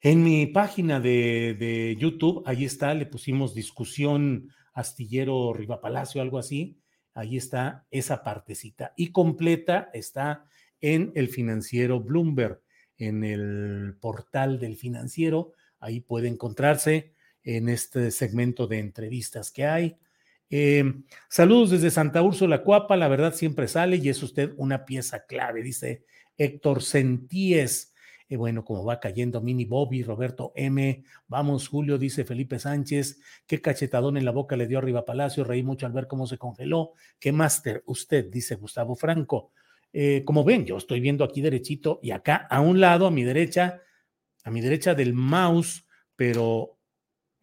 en 0.02 0.24
mi 0.24 0.48
página 0.48 1.00
de, 1.00 1.56
de 1.58 1.96
YouTube. 1.98 2.44
Ahí 2.46 2.66
está, 2.66 2.94
le 2.94 3.06
pusimos 3.06 3.54
discusión 3.54 4.50
astillero 4.76 5.54
Riva 5.54 5.82
Palacio, 5.82 6.22
algo 6.22 6.38
así. 6.38 6.78
Ahí 7.16 7.38
está 7.38 7.88
esa 7.90 8.24
partecita. 8.24 8.94
Y 8.96 9.12
completa 9.12 9.90
está 9.94 10.46
en 10.82 11.12
el 11.16 11.30
financiero 11.30 12.00
Bloomberg, 12.02 12.62
en 12.98 13.24
el 13.24 13.98
portal 14.00 14.60
del 14.60 14.76
financiero. 14.76 15.54
Ahí 15.80 16.02
puede 16.02 16.28
encontrarse 16.28 17.14
en 17.44 17.70
este 17.70 18.12
segmento 18.12 18.68
de 18.68 18.80
entrevistas 18.80 19.50
que 19.50 19.66
hay. 19.66 19.98
Em, 20.50 21.06
saludos 21.30 21.72
desde 21.72 21.90
Santa 21.90 22.22
Úrsula 22.22 22.62
Cuapa, 22.64 22.96
la 22.96 23.08
verdad 23.08 23.34
siempre 23.34 23.68
sale 23.68 23.96
y 23.96 24.10
es 24.10 24.22
usted 24.22 24.54
una 24.58 24.86
pieza 24.86 25.26
clave, 25.26 25.64
dice 25.64 26.06
Héctor 26.38 26.84
Sentíes. 26.84 27.95
Eh, 28.28 28.38
bueno, 28.38 28.66
como 28.66 28.84
va 28.84 29.00
cayendo 29.00 29.42
Mini 29.42 29.66
Bobby, 29.66 30.04
Roberto 30.04 30.52
M. 30.56 31.04
Vamos, 31.28 31.68
Julio, 31.68 31.98
dice 31.98 32.26
Felipe 32.26 32.58
Sánchez. 32.58 33.20
Qué 33.46 33.62
cachetadón 33.62 34.18
en 34.18 34.26
la 34.26 34.32
boca 34.32 34.56
le 34.56 34.68
dio 34.68 34.80
arriba 34.80 35.06
Palacio. 35.06 35.44
Reí 35.44 35.64
mucho 35.64 35.86
al 35.86 35.92
ver 35.92 36.08
cómo 36.08 36.26
se 36.26 36.38
congeló. 36.38 36.94
Qué 37.20 37.32
máster 37.32 37.84
usted, 37.86 38.30
dice 38.32 38.56
Gustavo 38.56 38.96
Franco. 38.96 39.52
Eh, 39.94 40.24
como 40.26 40.44
ven, 40.44 40.66
yo 40.66 40.78
estoy 40.78 41.00
viendo 41.00 41.24
aquí 41.24 41.42
derechito 41.42 42.00
y 42.02 42.12
acá 42.12 42.48
a 42.50 42.62
un 42.62 42.82
lado, 42.82 43.08
a 43.08 43.12
mi 43.12 43.24
derecha, 43.24 43.82
a 44.44 44.52
mi 44.52 44.60
derecha 44.60 44.94
del 44.96 45.14
mouse, 45.14 45.86
pero 46.16 46.78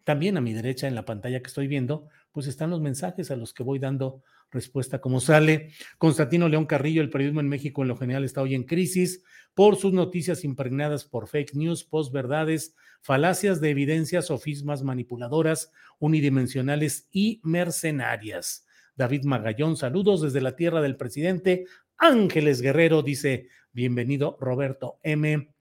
también 0.03 0.37
a 0.37 0.41
mi 0.41 0.53
derecha 0.53 0.87
en 0.87 0.95
la 0.95 1.05
pantalla 1.05 1.41
que 1.41 1.47
estoy 1.47 1.67
viendo, 1.67 2.07
pues 2.31 2.47
están 2.47 2.69
los 2.69 2.81
mensajes 2.81 3.31
a 3.31 3.35
los 3.35 3.53
que 3.53 3.63
voy 3.63 3.79
dando 3.79 4.21
respuesta 4.53 5.01
como 5.01 5.19
sale. 5.19 5.71
Constantino 5.97 6.47
León 6.47 6.65
Carrillo, 6.65 7.01
el 7.01 7.09
periodismo 7.09 7.41
en 7.41 7.49
México 7.49 7.81
en 7.81 7.89
lo 7.89 7.97
general 7.97 8.23
está 8.23 8.41
hoy 8.41 8.55
en 8.55 8.63
crisis 8.63 9.23
por 9.53 9.75
sus 9.75 9.93
noticias 9.93 10.43
impregnadas 10.43 11.03
por 11.05 11.27
fake 11.27 11.55
news, 11.55 11.83
posverdades, 11.83 12.75
falacias 13.01 13.61
de 13.61 13.69
evidencias, 13.69 14.27
sofismas 14.27 14.83
manipuladoras, 14.83 15.71
unidimensionales 15.99 17.07
y 17.11 17.41
mercenarias. 17.43 18.65
David 18.95 19.25
Magallón, 19.25 19.75
saludos 19.75 20.21
desde 20.21 20.41
la 20.41 20.55
tierra 20.55 20.81
del 20.81 20.97
presidente. 20.97 21.65
Ángeles 21.97 22.61
Guerrero 22.61 23.01
dice, 23.01 23.47
bienvenido 23.71 24.37
Roberto 24.39 24.99
M. 25.03 25.53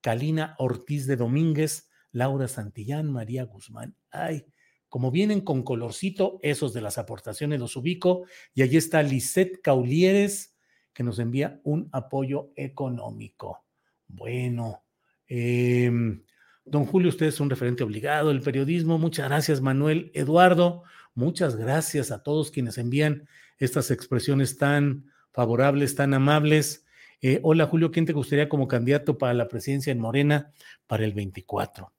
Calina 0.00 0.56
Ortiz 0.58 1.06
de 1.06 1.16
Domínguez, 1.16 1.88
Laura 2.10 2.48
Santillán, 2.48 3.10
María 3.10 3.44
Guzmán. 3.44 3.96
Ay, 4.10 4.44
como 4.92 5.10
vienen 5.10 5.40
con 5.40 5.62
colorcito, 5.62 6.38
esos 6.42 6.74
de 6.74 6.82
las 6.82 6.98
aportaciones 6.98 7.58
los 7.58 7.76
ubico. 7.76 8.26
Y 8.52 8.60
allí 8.60 8.76
está 8.76 9.02
Lisette 9.02 9.62
Caulieres, 9.62 10.54
que 10.92 11.02
nos 11.02 11.18
envía 11.18 11.62
un 11.64 11.88
apoyo 11.92 12.50
económico. 12.56 13.64
Bueno, 14.06 14.84
em, 15.28 16.22
don 16.66 16.84
Julio, 16.84 17.08
usted 17.08 17.24
es 17.24 17.40
un 17.40 17.48
referente 17.48 17.82
obligado 17.82 18.28
del 18.28 18.42
periodismo. 18.42 18.98
Muchas 18.98 19.30
gracias, 19.30 19.62
Manuel 19.62 20.10
Eduardo. 20.12 20.82
Muchas 21.14 21.56
gracias 21.56 22.10
a 22.10 22.22
todos 22.22 22.50
quienes 22.50 22.76
envían 22.76 23.26
estas 23.56 23.90
expresiones 23.90 24.58
tan 24.58 25.06
favorables, 25.30 25.94
tan 25.94 26.12
amables. 26.12 26.84
Eh, 27.22 27.40
hola, 27.42 27.64
Julio, 27.64 27.90
¿quién 27.92 28.04
te 28.04 28.12
gustaría 28.12 28.50
como 28.50 28.68
candidato 28.68 29.16
para 29.16 29.32
la 29.32 29.48
presidencia 29.48 29.90
en 29.90 30.00
Morena 30.00 30.52
para 30.86 31.06
el 31.06 31.14
24? 31.14 31.94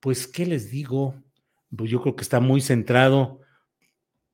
Pues, 0.00 0.26
¿qué 0.26 0.46
les 0.46 0.70
digo? 0.70 1.14
Pues 1.74 1.90
yo 1.90 2.00
creo 2.02 2.16
que 2.16 2.22
está 2.22 2.40
muy 2.40 2.60
centrado. 2.60 3.40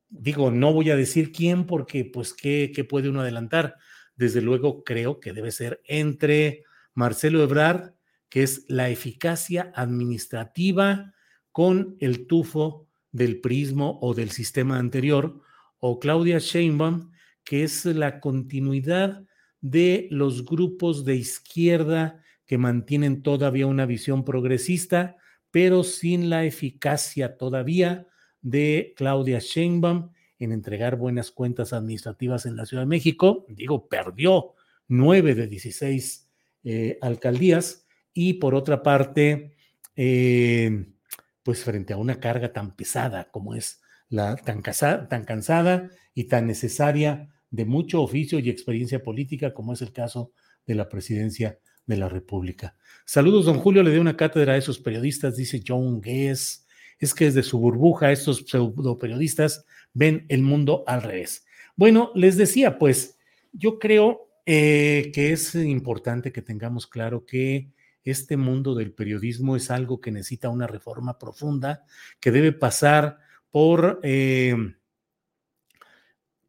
Digo, 0.09 0.50
no 0.50 0.73
voy 0.73 0.90
a 0.90 0.97
decir 0.97 1.33
quién 1.33 1.66
porque 1.66 2.05
pues 2.05 2.33
qué, 2.33 2.73
qué 2.75 2.85
puede 2.85 3.09
uno 3.09 3.21
adelantar. 3.21 3.76
Desde 4.14 4.40
luego 4.40 4.85
creo 4.85 5.21
que 5.21 5.33
debe 5.33 5.52
ser 5.52 5.81
entre 5.85 6.64
Marcelo 6.95 7.43
Ebrard, 7.43 7.93
que 8.28 8.43
es 8.43 8.64
la 8.69 8.88
eficacia 8.88 9.73
administrativa 9.75 11.12
con 11.52 11.97
el 12.00 12.26
tufo 12.26 12.88
del 13.12 13.40
prismo 13.40 13.99
o 14.02 14.14
del 14.14 14.31
sistema 14.31 14.78
anterior, 14.78 15.40
o 15.78 15.99
Claudia 15.99 16.38
Sheinbaum, 16.38 17.12
que 17.45 17.62
es 17.62 17.85
la 17.85 18.21
continuidad 18.21 19.23
de 19.61 20.09
los 20.11 20.45
grupos 20.45 21.05
de 21.05 21.16
izquierda 21.16 22.23
que 22.47 22.59
mantienen 22.59 23.23
todavía 23.23 23.66
una 23.66 23.87
visión 23.87 24.25
progresista, 24.25 25.16
pero 25.50 25.85
sin 25.85 26.31
la 26.31 26.45
eficacia 26.45 27.37
todavía 27.37 28.07
de 28.43 28.95
Claudia 28.97 29.38
Sheinbaum 29.41 30.11
en 30.38 30.53
entregar 30.53 30.97
buenas 30.97 31.31
cuentas 31.31 31.73
administrativas 31.73 32.47
en 32.47 32.57
la 32.57 32.67
Ciudad 32.67 32.83
de 32.83 32.88
México. 32.88 33.47
Digo, 33.49 33.88
perdió 33.88 34.55
nueve 34.88 35.35
de 35.35 35.47
16 35.47 36.29
eh, 36.65 36.99
alcaldías 37.00 37.87
y 38.12 38.35
por 38.35 38.55
otra 38.55 38.83
parte, 38.83 39.57
eh, 39.95 40.87
pues 41.43 41.65
frente 41.65 41.93
a 41.93 41.97
una 41.97 42.19
carga 42.21 42.53
tan 42.53 42.75
pesada 42.75 43.31
como 43.31 43.55
es 43.55 43.81
la 44.09 44.37
tan, 44.37 44.62
tan 44.62 45.25
cansada 45.25 45.91
y 46.15 46.25
tan 46.25 46.47
necesaria 46.47 47.29
de 47.50 47.65
mucho 47.65 48.03
oficio 48.03 48.38
y 48.38 48.50
experiencia 48.50 49.03
política 49.03 49.55
como 49.55 49.73
es 49.73 49.83
el 49.83 49.93
caso 49.93 50.33
de 50.67 50.75
la 50.75 50.88
presidencia 50.88 51.59
de 51.87 51.97
la 51.97 52.09
República. 52.09 52.76
Saludos, 53.05 53.47
don 53.47 53.59
Julio, 53.59 53.83
le 53.83 53.93
dio 53.93 54.00
una 54.00 54.16
cátedra 54.16 54.55
a 54.55 54.57
esos 54.57 54.78
periodistas, 54.78 55.37
dice 55.37 55.62
John 55.66 56.00
Guess. 56.00 56.66
Es 56.99 57.14
que 57.14 57.26
desde 57.26 57.43
su 57.43 57.59
burbuja 57.59 58.11
estos 58.11 58.45
pseudo 58.47 58.99
periodistas 58.99 59.64
ven 59.93 60.26
el 60.28 60.43
mundo 60.43 60.83
al 60.87 61.02
revés. 61.02 61.47
Bueno, 61.76 62.11
les 62.14 62.37
decía, 62.37 62.78
pues 62.78 63.19
yo 63.52 63.78
creo 63.78 64.28
eh, 64.45 65.11
que 65.14 65.33
es 65.33 65.55
importante 65.55 66.33
que 66.33 66.43
tengamos 66.43 66.87
claro 66.87 67.25
que 67.25 67.71
este 68.02 68.37
mundo 68.37 68.75
del 68.75 68.93
periodismo 68.93 69.57
es 69.57 69.71
algo 69.71 70.00
que 70.00 70.12
necesita 70.12 70.49
una 70.49 70.66
reforma 70.66 71.19
profunda, 71.19 71.85
que 72.21 72.31
debe 72.31 72.52
pasar 72.52 73.19
por, 73.50 74.00
eh, 74.02 74.57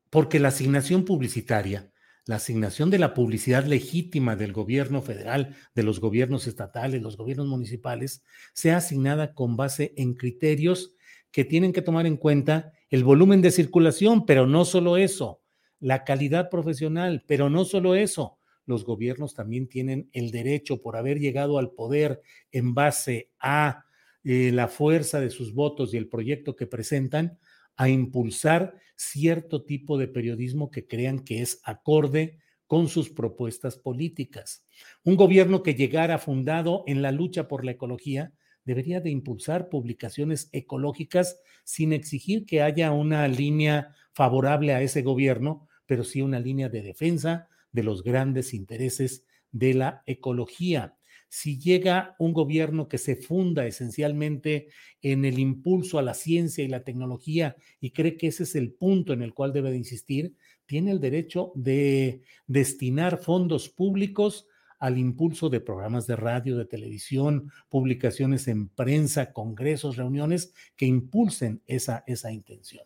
porque 0.09 0.39
la 0.39 0.49
asignación 0.49 1.03
publicitaria 1.03 1.91
la 2.27 2.35
asignación 2.35 2.89
de 2.89 2.99
la 2.99 3.13
publicidad 3.13 3.65
legítima 3.65 4.35
del 4.35 4.51
gobierno 4.51 5.01
federal, 5.01 5.55
de 5.73 5.83
los 5.83 5.99
gobiernos 6.01 6.45
estatales, 6.45 7.01
los 7.01 7.15
gobiernos 7.15 7.47
municipales, 7.47 8.23
sea 8.53 8.77
asignada 8.77 9.33
con 9.33 9.55
base 9.55 9.93
en 9.95 10.13
criterios 10.13 10.93
que 11.31 11.45
tienen 11.45 11.71
que 11.71 11.81
tomar 11.81 12.05
en 12.05 12.17
cuenta 12.17 12.73
el 12.89 13.05
volumen 13.05 13.41
de 13.41 13.51
circulación, 13.51 14.25
pero 14.25 14.45
no 14.45 14.65
solo 14.65 14.97
eso, 14.97 15.41
la 15.79 16.03
calidad 16.03 16.49
profesional, 16.49 17.23
pero 17.27 17.49
no 17.49 17.63
solo 17.63 17.95
eso. 17.95 18.39
Los 18.65 18.83
gobiernos 18.83 19.33
también 19.33 19.69
tienen 19.69 20.09
el 20.11 20.31
derecho 20.31 20.81
por 20.81 20.97
haber 20.97 21.19
llegado 21.19 21.57
al 21.57 21.71
poder 21.71 22.21
en 22.51 22.73
base 22.73 23.31
a 23.39 23.85
eh, 24.25 24.51
la 24.51 24.67
fuerza 24.67 25.21
de 25.21 25.29
sus 25.29 25.53
votos 25.53 25.93
y 25.93 25.97
el 25.97 26.09
proyecto 26.09 26.57
que 26.57 26.67
presentan, 26.67 27.39
a 27.77 27.89
impulsar 27.89 28.75
cierto 28.95 29.63
tipo 29.63 29.97
de 29.97 30.07
periodismo 30.07 30.71
que 30.71 30.87
crean 30.87 31.19
que 31.19 31.41
es 31.41 31.61
acorde 31.63 32.39
con 32.65 32.89
sus 32.89 33.09
propuestas 33.09 33.77
políticas. 33.77 34.65
Un 35.03 35.15
gobierno 35.15 35.63
que 35.63 35.75
llegara 35.75 36.17
fundado 36.17 36.83
en 36.87 37.01
la 37.01 37.11
lucha 37.11 37.47
por 37.47 37.63
la 37.63 37.71
ecología 37.71 38.33
debería 38.65 38.99
de 38.99 39.09
impulsar 39.09 39.69
publicaciones 39.69 40.49
ecológicas 40.51 41.39
sin 41.63 41.93
exigir 41.93 42.45
que 42.45 42.61
haya 42.61 42.91
una 42.91 43.25
línea 43.29 43.95
favorable 44.11 44.73
a 44.73 44.81
ese 44.81 45.03
gobierno, 45.03 45.69
pero 45.85 46.03
sí 46.03 46.21
una 46.21 46.39
línea 46.39 46.67
de 46.67 46.81
defensa 46.81 47.47
de 47.71 47.83
los 47.83 48.03
grandes 48.03 48.53
intereses 48.53 49.25
de 49.51 49.73
la 49.73 50.03
ecología 50.05 50.96
si 51.29 51.59
llega 51.59 52.15
un 52.19 52.33
gobierno 52.33 52.87
que 52.87 52.97
se 52.97 53.15
funda 53.15 53.65
esencialmente 53.65 54.67
en 55.01 55.25
el 55.25 55.39
impulso 55.39 55.99
a 55.99 56.01
la 56.01 56.13
ciencia 56.13 56.63
y 56.63 56.67
la 56.67 56.83
tecnología 56.83 57.55
y 57.79 57.91
cree 57.91 58.17
que 58.17 58.27
ese 58.27 58.43
es 58.43 58.55
el 58.55 58.73
punto 58.73 59.13
en 59.13 59.21
el 59.21 59.33
cual 59.33 59.53
debe 59.53 59.71
de 59.71 59.77
insistir, 59.77 60.35
tiene 60.65 60.91
el 60.91 60.99
derecho 60.99 61.51
de 61.55 62.23
destinar 62.45 63.17
fondos 63.17 63.69
públicos 63.69 64.47
al 64.79 64.97
impulso 64.97 65.49
de 65.49 65.59
programas 65.59 66.05
de 66.07 66.15
radio, 66.15 66.57
de 66.57 66.65
televisión, 66.65 67.51
publicaciones 67.69 68.47
en 68.47 68.69
prensa, 68.69 69.33
congresos, 69.33 69.97
reuniones 69.97 70.53
que 70.75 70.85
impulsen 70.85 71.61
esa, 71.65 72.03
esa 72.05 72.31
intención. 72.31 72.85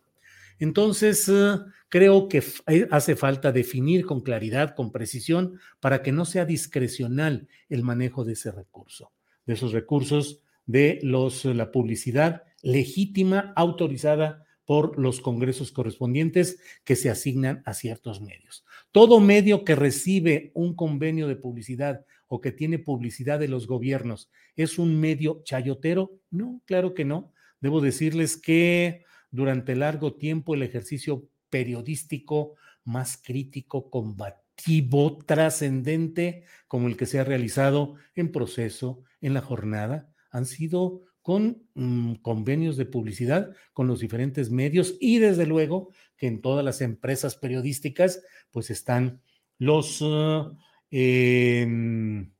Entonces, 0.61 1.27
eh, 1.27 1.57
creo 1.89 2.27
que 2.29 2.43
eh, 2.67 2.87
hace 2.91 3.15
falta 3.15 3.51
definir 3.51 4.05
con 4.05 4.21
claridad, 4.21 4.75
con 4.75 4.91
precisión, 4.91 5.59
para 5.79 6.03
que 6.03 6.11
no 6.11 6.23
sea 6.23 6.45
discrecional 6.45 7.47
el 7.67 7.81
manejo 7.81 8.23
de 8.23 8.33
ese 8.33 8.51
recurso, 8.51 9.11
de 9.47 9.55
esos 9.55 9.71
recursos 9.71 10.43
de 10.67 10.99
los, 11.01 11.45
la 11.45 11.71
publicidad 11.71 12.43
legítima, 12.61 13.53
autorizada 13.55 14.45
por 14.63 14.99
los 14.99 15.19
congresos 15.19 15.71
correspondientes 15.71 16.59
que 16.83 16.95
se 16.95 17.09
asignan 17.09 17.63
a 17.65 17.73
ciertos 17.73 18.21
medios. 18.21 18.63
Todo 18.91 19.19
medio 19.19 19.65
que 19.65 19.73
recibe 19.73 20.51
un 20.53 20.75
convenio 20.75 21.27
de 21.27 21.37
publicidad 21.37 22.05
o 22.27 22.39
que 22.39 22.51
tiene 22.51 22.77
publicidad 22.77 23.39
de 23.39 23.47
los 23.47 23.65
gobiernos 23.65 24.29
es 24.55 24.77
un 24.77 24.99
medio 24.99 25.41
chayotero? 25.43 26.11
No, 26.29 26.61
claro 26.65 26.93
que 26.93 27.03
no. 27.03 27.33
Debo 27.61 27.81
decirles 27.81 28.37
que 28.37 29.03
durante 29.31 29.75
largo 29.75 30.13
tiempo 30.13 30.53
el 30.53 30.63
ejercicio 30.63 31.27
periodístico 31.49 32.55
más 32.83 33.17
crítico, 33.17 33.89
combativo, 33.89 35.17
trascendente, 35.25 36.43
como 36.67 36.87
el 36.87 36.97
que 36.97 37.05
se 37.05 37.19
ha 37.19 37.23
realizado 37.23 37.95
en 38.15 38.31
proceso, 38.31 39.03
en 39.21 39.33
la 39.33 39.41
jornada, 39.41 40.13
han 40.31 40.45
sido 40.45 41.01
con 41.21 41.63
mm, 41.75 42.15
convenios 42.15 42.77
de 42.77 42.85
publicidad 42.85 43.51
con 43.73 43.87
los 43.87 43.99
diferentes 43.99 44.49
medios 44.49 44.95
y 44.99 45.19
desde 45.19 45.45
luego 45.45 45.91
que 46.17 46.27
en 46.27 46.41
todas 46.41 46.65
las 46.65 46.81
empresas 46.81 47.35
periodísticas 47.35 48.23
pues 48.49 48.71
están 48.71 49.21
los, 49.59 50.01
uh, 50.01 50.57
em, 50.89 52.33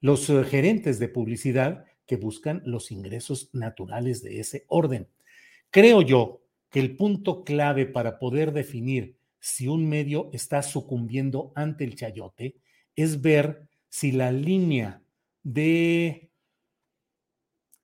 los 0.00 0.28
uh, 0.30 0.42
gerentes 0.42 0.98
de 0.98 1.08
publicidad 1.08 1.84
que 2.06 2.16
buscan 2.16 2.62
los 2.64 2.90
ingresos 2.90 3.50
naturales 3.52 4.22
de 4.22 4.40
ese 4.40 4.64
orden. 4.66 5.08
Creo 5.70 6.02
yo 6.02 6.42
que 6.70 6.80
el 6.80 6.96
punto 6.96 7.44
clave 7.44 7.86
para 7.86 8.18
poder 8.18 8.52
definir 8.52 9.18
si 9.40 9.68
un 9.68 9.88
medio 9.88 10.30
está 10.32 10.62
sucumbiendo 10.62 11.52
ante 11.54 11.84
el 11.84 11.94
chayote 11.94 12.56
es 12.96 13.20
ver 13.20 13.68
si 13.88 14.12
la 14.12 14.32
línea 14.32 15.02
de 15.42 16.30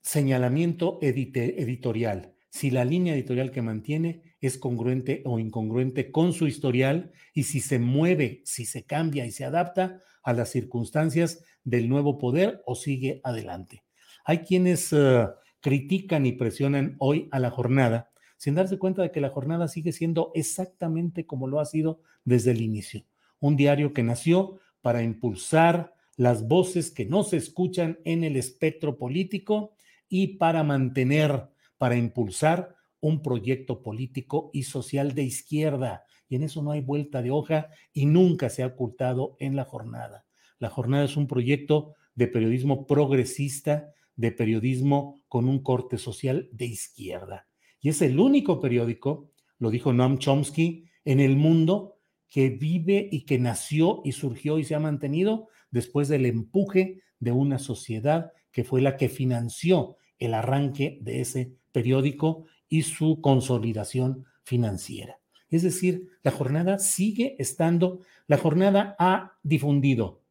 señalamiento 0.02 0.98
editorial, 1.00 2.34
si 2.50 2.70
la 2.70 2.84
línea 2.84 3.14
editorial 3.14 3.50
que 3.50 3.62
mantiene 3.62 4.36
es 4.40 4.58
congruente 4.58 5.22
o 5.24 5.38
incongruente 5.38 6.10
con 6.10 6.32
su 6.32 6.46
historial 6.46 7.12
y 7.32 7.44
si 7.44 7.60
se 7.60 7.78
mueve, 7.78 8.42
si 8.44 8.66
se 8.66 8.84
cambia 8.84 9.24
y 9.24 9.30
se 9.30 9.44
adapta 9.44 10.00
a 10.22 10.32
las 10.32 10.50
circunstancias 10.50 11.42
del 11.64 11.88
nuevo 11.88 12.18
poder 12.18 12.62
o 12.66 12.74
sigue 12.74 13.20
adelante. 13.24 13.84
Hay 14.24 14.38
quienes 14.38 14.92
eh, 14.92 15.26
critican 15.64 16.26
y 16.26 16.33
presionan 16.33 16.94
hoy 16.99 17.26
a 17.30 17.38
la 17.38 17.50
jornada 17.50 18.11
sin 18.37 18.54
darse 18.54 18.78
cuenta 18.78 19.00
de 19.00 19.11
que 19.11 19.23
la 19.23 19.30
jornada 19.30 19.66
sigue 19.66 19.92
siendo 19.92 20.30
exactamente 20.35 21.25
como 21.25 21.49
lo 21.49 21.59
ha 21.59 21.64
sido 21.64 22.02
desde 22.23 22.50
el 22.50 22.61
inicio. 22.61 23.06
Un 23.40 23.56
diario 23.56 23.94
que 23.94 24.02
nació 24.02 24.59
para 24.83 25.02
impulsar 25.02 25.94
las 26.18 26.47
voces 26.47 26.90
que 26.90 27.06
no 27.06 27.23
se 27.23 27.38
escuchan 27.38 27.99
en 28.04 28.25
el 28.25 28.37
espectro 28.37 28.99
político 28.99 29.73
y 30.06 30.37
para 30.37 30.64
mantener, 30.64 31.49
para 31.78 31.97
impulsar 31.97 32.76
un 33.00 33.23
proyecto 33.23 33.80
político 33.80 34.50
y 34.52 34.64
social 34.64 35.14
de 35.14 35.23
izquierda. 35.23 36.04
Y 36.28 36.37
en 36.37 36.42
eso 36.42 36.62
no 36.62 36.73
hay 36.73 36.83
vuelta 36.83 37.23
de 37.23 37.30
hoja 37.30 37.71
y 37.94 38.04
nunca 38.04 38.50
se 38.50 38.62
ha 38.62 38.66
ocultado 38.66 39.35
en 39.40 39.56
la 39.56 39.64
jornada. 39.64 40.26
La 40.59 40.68
jornada 40.68 41.06
es 41.06 41.16
un 41.16 41.26
proyecto 41.26 41.94
de 42.14 42.26
periodismo 42.26 42.87
progresista, 42.87 43.94
de 44.16 44.33
periodismo 44.33 45.23
con 45.28 45.49
un 45.49 45.62
corte 45.62 45.99
social 45.99 46.49
de 46.52 46.66
izquierda. 46.66 47.49
Y 47.80 47.88
es 47.88 48.00
el 48.02 48.18
único 48.18 48.61
periódico, 48.61 49.33
lo 49.59 49.71
dijo 49.71 49.92
Noam 49.92 50.18
Chomsky, 50.18 50.85
en 51.04 51.21
el 51.21 51.37
mundo 51.37 51.99
que 52.28 52.50
vive 52.50 53.09
y 53.11 53.26
que 53.26 53.38
nació 53.38 54.00
y 54.04 54.12
surgió 54.12 54.59
y 54.59 54.64
se 54.64 54.75
ha 54.75 54.80
mantenido 54.80 55.49
después 55.71 56.09
del 56.09 56.26
empuje 56.26 57.02
de 57.18 57.33
una 57.33 57.59
sociedad 57.59 58.33
que 58.50 58.64
fue 58.64 58.80
la 58.80 58.97
que 58.97 59.09
financió 59.09 59.97
el 60.18 60.35
arranque 60.35 60.99
de 61.02 61.21
ese 61.21 61.56
periódico 61.73 62.47
y 62.68 62.83
su 62.83 63.21
consolidación 63.21 64.25
financiera. 64.42 65.21
Es 65.49 65.62
decir, 65.62 66.09
la 66.23 66.30
jornada 66.30 66.78
sigue 66.78 67.37
estando, 67.38 68.00
la 68.26 68.38
jornada 68.38 68.97
ha 68.99 69.38
difundido 69.43 70.23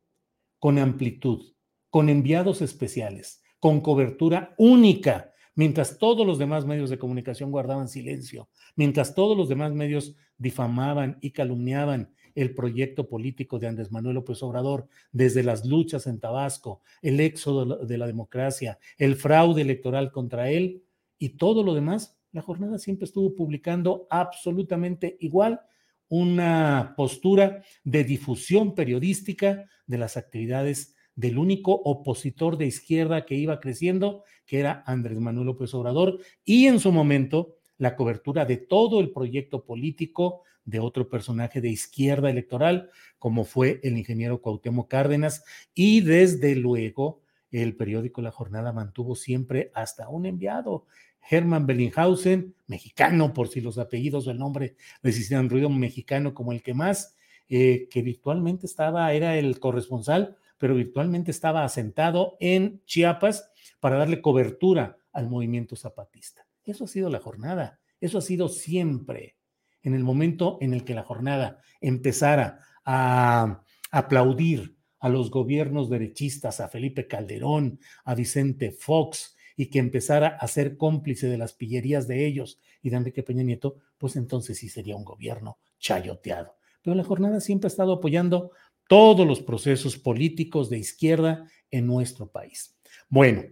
con 0.60 0.80
amplitud, 0.80 1.54
con 1.90 2.10
enviados 2.10 2.62
especiales, 2.62 3.43
con 3.64 3.80
cobertura 3.80 4.54
única, 4.58 5.32
mientras 5.56 5.98
todos 5.98 6.28
los 6.28 6.38
demás 6.38 6.66
medios 6.66 6.90
de 6.90 6.98
comunicación 6.98 7.50
guardaban 7.50 7.88
silencio, 7.88 8.50
mientras 8.76 9.16
todos 9.16 9.38
los 9.38 9.48
demás 9.48 9.72
medios 9.72 10.18
difamaban 10.38 11.18
y 11.22 11.32
calumniaban 11.32 12.14
el 12.36 12.54
proyecto 12.54 13.08
político 13.08 13.60
de 13.60 13.68
Andrés 13.68 13.90
Manuel 13.90 14.16
López 14.16 14.44
Obrador, 14.44 14.90
desde 15.14 15.44
las 15.44 15.66
luchas 15.66 16.08
en 16.08 16.20
Tabasco, 16.20 16.82
el 17.02 17.22
éxodo 17.22 17.86
de 17.86 17.98
la 17.98 18.06
democracia, 18.06 18.80
el 18.98 19.16
fraude 19.16 19.62
electoral 19.62 20.12
contra 20.12 20.50
él 20.50 20.84
y 21.18 21.30
todo 21.38 21.64
lo 21.64 21.74
demás, 21.74 22.20
la 22.34 22.42
jornada 22.42 22.78
siempre 22.78 23.06
estuvo 23.06 23.34
publicando 23.34 24.08
absolutamente 24.10 25.16
igual 25.22 25.62
una 26.10 26.96
postura 26.98 27.64
de 27.86 28.04
difusión 28.04 28.76
periodística 28.76 29.70
de 29.88 29.98
las 29.98 30.18
actividades 30.18 30.93
del 31.16 31.38
único 31.38 31.74
opositor 31.74 32.58
de 32.58 32.66
izquierda 32.66 33.26
que 33.26 33.36
iba 33.36 33.60
creciendo, 33.60 34.24
que 34.46 34.60
era 34.60 34.84
Andrés 34.86 35.20
Manuel 35.20 35.48
López 35.48 35.74
Obrador, 35.74 36.20
y 36.44 36.68
en 36.68 36.80
su 36.80 36.92
momento 36.92 37.56
la 37.78 37.96
cobertura 37.96 38.46
de 38.46 38.58
todo 38.58 39.00
el 39.00 39.12
proyecto 39.12 39.66
político 39.66 40.44
de 40.66 40.80
otro 40.80 41.10
personaje 41.10 41.62
de 41.62 41.70
izquierda 41.70 42.30
electoral, 42.30 42.90
como 43.20 43.44
fue 43.44 43.80
el 43.84 43.98
ingeniero 43.98 44.42
Cuauhtémoc 44.42 44.90
Cárdenas, 44.90 45.44
y 45.74 46.02
desde 46.02 46.56
luego 46.56 47.22
el 47.52 47.76
periódico 47.76 48.22
La 48.22 48.32
Jornada 48.32 48.72
mantuvo 48.72 49.16
siempre 49.16 49.72
hasta 49.76 50.10
un 50.10 50.26
enviado, 50.26 50.86
Hermann 51.30 51.66
Bellinghausen, 51.66 52.56
mexicano, 52.68 53.34
por 53.34 53.48
si 53.48 53.62
los 53.62 53.78
apellidos 53.78 54.28
o 54.28 54.32
el 54.32 54.38
nombre 54.38 54.76
les 55.02 55.18
hicieran 55.18 55.50
ruido, 55.50 55.70
mexicano 55.70 56.34
como 56.34 56.52
el 56.52 56.62
que 56.62 56.74
más, 56.74 57.16
eh, 57.50 57.88
que 57.90 58.02
virtualmente 58.02 58.66
estaba, 58.66 59.14
era 59.14 59.38
el 59.38 59.60
corresponsal, 59.60 60.38
pero 60.58 60.76
virtualmente 60.76 61.32
estaba 61.32 61.64
asentado 61.64 62.38
en 62.40 62.84
Chiapas 62.86 63.52
para 63.80 63.98
darle 63.98 64.22
cobertura 64.22 64.98
al 65.12 65.30
movimiento 65.30 65.76
zapatista. 65.76 66.46
Eso 66.64 66.86
ha 66.86 66.88
sido 66.88 67.10
la 67.10 67.20
jornada, 67.20 67.80
eso 68.00 68.18
ha 68.18 68.22
sido 68.22 68.50
siempre 68.50 69.38
en 69.82 69.94
el 69.94 70.04
momento 70.04 70.58
en 70.62 70.74
el 70.74 70.84
que 70.84 70.96
la 70.96 71.04
jornada 71.04 71.60
empezara 71.82 72.60
a 72.86 73.64
aplaudir 73.92 74.78
a 75.00 75.10
los 75.10 75.30
gobiernos 75.30 75.90
derechistas, 75.90 76.62
a 76.62 76.70
Felipe 76.70 77.08
Calderón, 77.08 77.80
a 78.06 78.16
Vicente 78.16 78.72
Fox, 78.72 79.36
y 79.56 79.68
que 79.68 79.80
empezara 79.80 80.30
a 80.40 80.48
ser 80.48 80.78
cómplice 80.78 81.28
de 81.28 81.38
las 81.38 81.54
pillerías 81.54 82.08
de 82.08 82.26
ellos 82.26 82.60
y 82.82 82.90
de 82.90 82.98
Enrique 82.98 83.24
Peña 83.24 83.44
Nieto, 83.44 83.78
pues 83.98 84.16
entonces 84.16 84.58
sí 84.58 84.70
sería 84.70 84.96
un 84.96 85.04
gobierno 85.04 85.60
chayoteado. 85.80 86.56
Pero 86.82 86.96
la 86.96 87.04
jornada 87.04 87.40
siempre 87.40 87.68
ha 87.68 87.70
estado 87.70 87.94
apoyando 87.94 88.52
todos 88.88 89.26
los 89.26 89.42
procesos 89.42 89.98
políticos 89.98 90.70
de 90.70 90.78
izquierda 90.78 91.48
en 91.72 91.88
nuestro 91.88 92.28
país. 92.28 92.78
Bueno, 93.10 93.44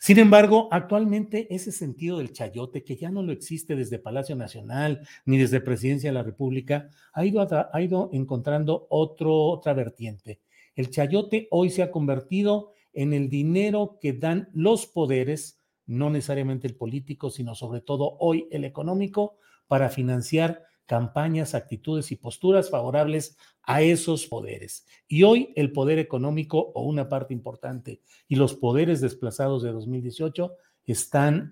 sin 0.00 0.20
embargo, 0.20 0.68
actualmente 0.70 1.52
ese 1.52 1.72
sentido 1.72 2.18
del 2.18 2.32
chayote, 2.32 2.84
que 2.84 2.96
ya 2.96 3.10
no 3.10 3.22
lo 3.22 3.32
existe 3.32 3.74
desde 3.74 3.98
Palacio 3.98 4.36
Nacional 4.36 5.06
ni 5.26 5.38
desde 5.38 5.60
Presidencia 5.60 6.10
de 6.10 6.14
la 6.14 6.22
República, 6.22 6.88
ha 7.12 7.24
ido, 7.24 8.10
encontrando 8.12 8.86
otro, 8.90 9.34
otra 9.34 9.74
vertiente. 9.74 10.40
El 10.76 10.90
chayote 10.90 11.48
hoy 11.50 11.70
se 11.70 11.82
ha 11.82 11.90
convertido 11.90 12.72
en 12.92 13.12
el 13.12 13.28
dinero 13.28 13.98
que 14.00 14.12
dan 14.12 14.48
los 14.52 14.86
poderes, 14.86 15.60
no 15.86 16.10
necesariamente 16.10 16.68
el 16.68 16.76
político, 16.76 17.30
sino 17.30 17.56
sobre 17.56 17.80
todo 17.80 18.16
hoy 18.20 18.46
el 18.52 18.64
económico, 18.64 19.36
para 19.66 19.88
financiar 19.88 20.62
campañas, 20.88 21.54
actitudes 21.54 22.10
y 22.10 22.16
posturas 22.16 22.70
favorables 22.70 23.36
a 23.62 23.82
esos 23.82 24.26
poderes. 24.26 24.86
Y 25.06 25.22
hoy 25.22 25.52
el 25.54 25.70
poder 25.70 25.98
económico 25.98 26.72
o 26.74 26.82
una 26.82 27.10
parte 27.10 27.34
importante 27.34 28.00
y 28.26 28.36
los 28.36 28.54
poderes 28.54 29.02
desplazados 29.02 29.62
de 29.62 29.70
2018 29.70 30.56
están 30.86 31.50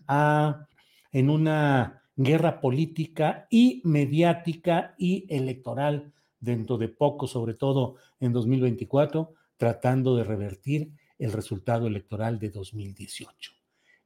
en 1.13 1.31
una 1.31 2.03
guerra 2.17 2.63
política 2.63 3.47
y 3.51 3.83
mediática 3.85 4.95
y 4.97 5.27
electoral 5.29 6.15
dentro 6.41 6.79
de 6.79 6.89
poco, 6.89 7.27
sobre 7.27 7.53
todo 7.53 7.97
en 8.19 8.33
2024, 8.33 9.35
tratando 9.59 10.17
de 10.17 10.25
revertir 10.25 10.93
el 11.19 11.33
resultado 11.33 11.87
electoral 11.87 12.39
de 12.39 12.49
2018. 12.49 13.56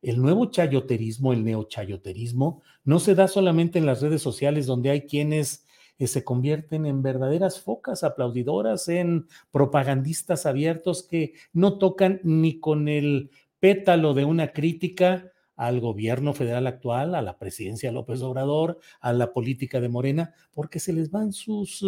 El 0.03 0.21
nuevo 0.21 0.47
chayoterismo, 0.47 1.33
el 1.33 1.45
neochayoterismo, 1.45 2.63
no 2.85 2.99
se 2.99 3.15
da 3.15 3.29
solamente 3.29 3.79
en 3.79 3.87
las 3.87 4.01
redes 4.01 4.23
sociales 4.23 4.67
donde 4.67 4.91
hay 4.91 5.03
quienes 5.03 5.67
eh, 5.99 6.07
se 6.07 6.25
convierten 6.25 6.87
en 6.87 7.03
verdaderas 7.03 7.61
focas 7.61 8.03
aplaudidoras, 8.03 8.89
en 8.89 9.27
propagandistas 9.51 10.47
abiertos 10.47 11.03
que 11.03 11.35
no 11.53 11.77
tocan 11.77 12.21
ni 12.25 12.59
con 12.59 12.89
el 12.89 13.31
pétalo 13.59 14.15
de 14.15 14.25
una 14.25 14.53
crítica 14.55 15.31
al 15.57 15.79
gobierno 15.81 16.33
federal 16.33 16.67
actual, 16.67 17.15
a 17.15 17.21
la 17.21 17.39
presidencia 17.39 17.91
de 17.91 17.93
López 17.93 18.23
Obrador, 18.23 18.79
a 19.03 19.13
la 19.13 19.35
política 19.35 19.79
de 19.79 19.91
Morena, 19.91 20.33
porque 20.55 20.81
se 20.81 20.95
les 20.95 21.11
van 21.11 21.35
sus, 21.35 21.85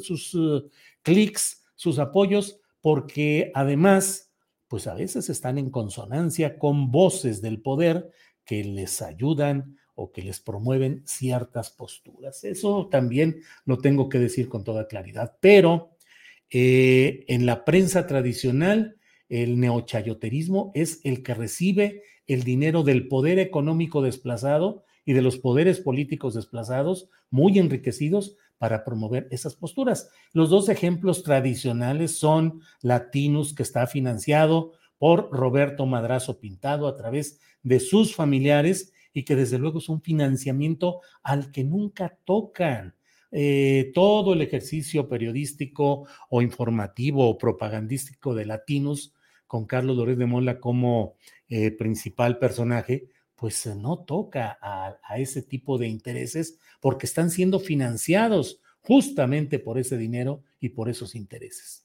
sus 0.00 0.34
uh, 0.34 0.70
clics, 1.02 1.62
sus 1.74 1.98
apoyos, 1.98 2.58
porque 2.80 3.52
además 3.54 4.31
pues 4.72 4.86
a 4.86 4.94
veces 4.94 5.28
están 5.28 5.58
en 5.58 5.68
consonancia 5.68 6.58
con 6.58 6.90
voces 6.90 7.42
del 7.42 7.60
poder 7.60 8.10
que 8.42 8.64
les 8.64 9.02
ayudan 9.02 9.76
o 9.94 10.12
que 10.12 10.22
les 10.22 10.40
promueven 10.40 11.02
ciertas 11.04 11.68
posturas. 11.68 12.42
Eso 12.42 12.88
también 12.90 13.42
lo 13.66 13.76
tengo 13.76 14.08
que 14.08 14.18
decir 14.18 14.48
con 14.48 14.64
toda 14.64 14.88
claridad, 14.88 15.36
pero 15.40 15.90
eh, 16.48 17.26
en 17.28 17.44
la 17.44 17.66
prensa 17.66 18.06
tradicional, 18.06 18.96
el 19.28 19.60
neochayoterismo 19.60 20.72
es 20.74 21.02
el 21.04 21.22
que 21.22 21.34
recibe 21.34 22.02
el 22.26 22.42
dinero 22.42 22.82
del 22.82 23.08
poder 23.08 23.40
económico 23.40 24.00
desplazado 24.00 24.86
y 25.04 25.12
de 25.12 25.20
los 25.20 25.36
poderes 25.36 25.80
políticos 25.80 26.32
desplazados, 26.32 27.10
muy 27.28 27.58
enriquecidos 27.58 28.38
para 28.62 28.84
promover 28.84 29.26
esas 29.32 29.56
posturas. 29.56 30.08
Los 30.32 30.48
dos 30.48 30.68
ejemplos 30.68 31.24
tradicionales 31.24 32.16
son 32.16 32.60
Latinus, 32.80 33.54
que 33.54 33.64
está 33.64 33.88
financiado 33.88 34.74
por 34.98 35.32
Roberto 35.32 35.84
Madrazo 35.84 36.38
Pintado 36.38 36.86
a 36.86 36.94
través 36.94 37.40
de 37.64 37.80
sus 37.80 38.14
familiares 38.14 38.92
y 39.12 39.24
que 39.24 39.34
desde 39.34 39.58
luego 39.58 39.80
es 39.80 39.88
un 39.88 40.00
financiamiento 40.00 41.00
al 41.24 41.50
que 41.50 41.64
nunca 41.64 42.16
tocan. 42.24 42.94
Eh, 43.32 43.90
todo 43.94 44.32
el 44.32 44.42
ejercicio 44.42 45.08
periodístico 45.08 46.06
o 46.30 46.40
informativo 46.40 47.28
o 47.28 47.36
propagandístico 47.36 48.32
de 48.32 48.46
Latinus, 48.46 49.12
con 49.48 49.66
Carlos 49.66 49.96
Lórez 49.96 50.18
de 50.18 50.26
Mola 50.26 50.60
como 50.60 51.16
eh, 51.48 51.72
principal 51.72 52.38
personaje, 52.38 53.08
pues 53.42 53.66
eh, 53.66 53.74
no 53.74 53.98
toca 53.98 54.56
a, 54.62 55.00
a, 55.02 55.18
ese 55.18 55.42
tipo 55.42 55.76
de 55.76 55.88
intereses 55.88 56.60
porque 56.80 57.06
están 57.06 57.28
siendo 57.28 57.58
financiados 57.58 58.60
justamente 58.82 59.58
por 59.58 59.80
ese 59.80 59.98
dinero 59.98 60.44
y 60.60 60.68
por 60.68 60.88
esos 60.88 61.16
intereses. 61.16 61.84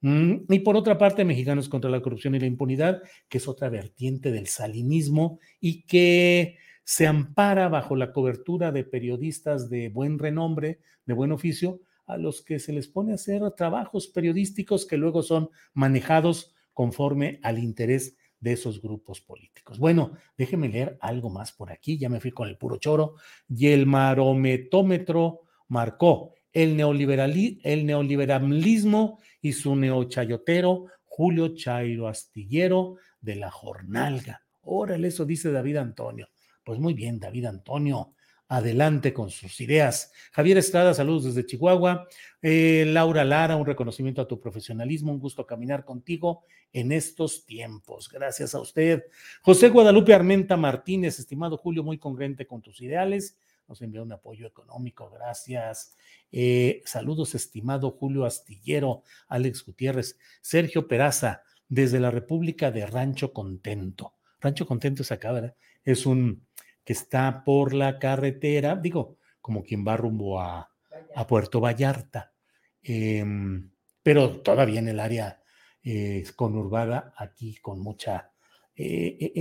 Mm, 0.00 0.52
y 0.52 0.58
por 0.58 0.76
otra 0.76 0.98
parte, 0.98 1.24
Mexicanos 1.24 1.68
contra 1.68 1.92
la 1.92 2.00
Corrupción 2.00 2.34
y 2.34 2.40
la 2.40 2.46
Impunidad, 2.46 3.02
que 3.28 3.38
es 3.38 3.46
otra 3.46 3.68
vertiente 3.68 4.32
del 4.32 4.48
salinismo 4.48 5.38
y 5.60 5.82
que 5.82 6.56
se 6.82 7.06
ampara 7.06 7.68
bajo 7.68 7.94
la 7.94 8.10
cobertura 8.10 8.72
de 8.72 8.82
periodistas 8.82 9.70
de 9.70 9.90
buen 9.90 10.18
renombre, 10.18 10.80
de 11.04 11.14
buen 11.14 11.30
oficio, 11.30 11.82
a 12.06 12.16
los 12.16 12.42
que 12.42 12.58
se 12.58 12.72
les 12.72 12.88
pone 12.88 13.12
a 13.12 13.14
hacer 13.14 13.48
trabajos 13.52 14.08
periodísticos 14.08 14.84
que 14.86 14.96
luego 14.96 15.22
son 15.22 15.50
manejados 15.72 16.52
conforme 16.72 17.38
al 17.44 17.60
interés 17.60 18.16
de 18.46 18.52
esos 18.52 18.80
grupos 18.80 19.20
políticos. 19.20 19.76
Bueno, 19.76 20.12
déjeme 20.38 20.68
leer 20.68 20.96
algo 21.00 21.30
más 21.30 21.50
por 21.50 21.72
aquí, 21.72 21.98
ya 21.98 22.08
me 22.08 22.20
fui 22.20 22.30
con 22.30 22.46
el 22.46 22.56
puro 22.56 22.76
choro, 22.76 23.16
y 23.48 23.66
el 23.66 23.86
marometómetro 23.86 25.40
marcó 25.66 26.34
el, 26.52 26.78
el 26.78 27.86
neoliberalismo 27.86 29.18
y 29.42 29.52
su 29.52 29.74
neochayotero 29.74 30.86
Julio 31.04 31.56
Chairo 31.56 32.06
Astillero 32.06 32.98
de 33.20 33.34
la 33.34 33.50
Jornalga. 33.50 34.42
Órale, 34.60 35.08
eso 35.08 35.24
dice 35.24 35.50
David 35.50 35.78
Antonio. 35.78 36.28
Pues 36.62 36.78
muy 36.78 36.94
bien, 36.94 37.18
David 37.18 37.46
Antonio, 37.46 38.14
adelante 38.48 39.12
con 39.12 39.30
sus 39.30 39.60
ideas. 39.60 40.12
Javier 40.32 40.58
Estrada, 40.58 40.94
saludos 40.94 41.24
desde 41.24 41.46
Chihuahua. 41.46 42.06
Eh, 42.42 42.84
Laura 42.86 43.24
Lara, 43.24 43.56
un 43.56 43.66
reconocimiento 43.66 44.20
a 44.20 44.28
tu 44.28 44.40
profesionalismo, 44.40 45.12
un 45.12 45.18
gusto 45.18 45.46
caminar 45.46 45.84
contigo 45.84 46.44
en 46.72 46.92
estos 46.92 47.44
tiempos. 47.44 48.08
Gracias 48.08 48.54
a 48.54 48.60
usted. 48.60 49.04
José 49.42 49.68
Guadalupe 49.68 50.14
Armenta 50.14 50.56
Martínez, 50.56 51.18
estimado 51.18 51.56
Julio, 51.56 51.82
muy 51.82 51.98
congruente 51.98 52.46
con 52.46 52.62
tus 52.62 52.80
ideales. 52.80 53.38
Nos 53.68 53.82
envió 53.82 54.04
un 54.04 54.12
apoyo 54.12 54.46
económico, 54.46 55.10
gracias. 55.10 55.96
Eh, 56.30 56.82
saludos, 56.84 57.34
estimado 57.34 57.90
Julio 57.90 58.24
Astillero, 58.24 59.02
Alex 59.26 59.64
Gutiérrez, 59.64 60.18
Sergio 60.40 60.86
Peraza, 60.86 61.42
desde 61.68 61.98
la 61.98 62.12
República 62.12 62.70
de 62.70 62.86
Rancho 62.86 63.32
Contento. 63.32 64.14
Rancho 64.40 64.66
Contento 64.66 65.02
es 65.02 65.10
acá, 65.10 65.32
¿verdad? 65.32 65.56
Es 65.84 66.06
un 66.06 66.45
que 66.86 66.92
está 66.92 67.42
por 67.44 67.74
la 67.74 67.98
carretera, 67.98 68.76
digo, 68.76 69.18
como 69.40 69.64
quien 69.64 69.84
va 69.86 69.96
rumbo 69.96 70.40
a, 70.40 70.70
a 71.16 71.26
Puerto 71.26 71.60
Vallarta, 71.60 72.32
em, 72.80 73.72
pero 74.04 74.40
todavía 74.40 74.78
en 74.78 74.88
el 74.88 75.00
área 75.00 75.42
eh, 75.82 76.24
conurbada, 76.36 77.12
aquí 77.16 77.56
con 77.56 77.80
mucha, 77.80 78.30
eh, 78.76 79.18
eh, 79.20 79.32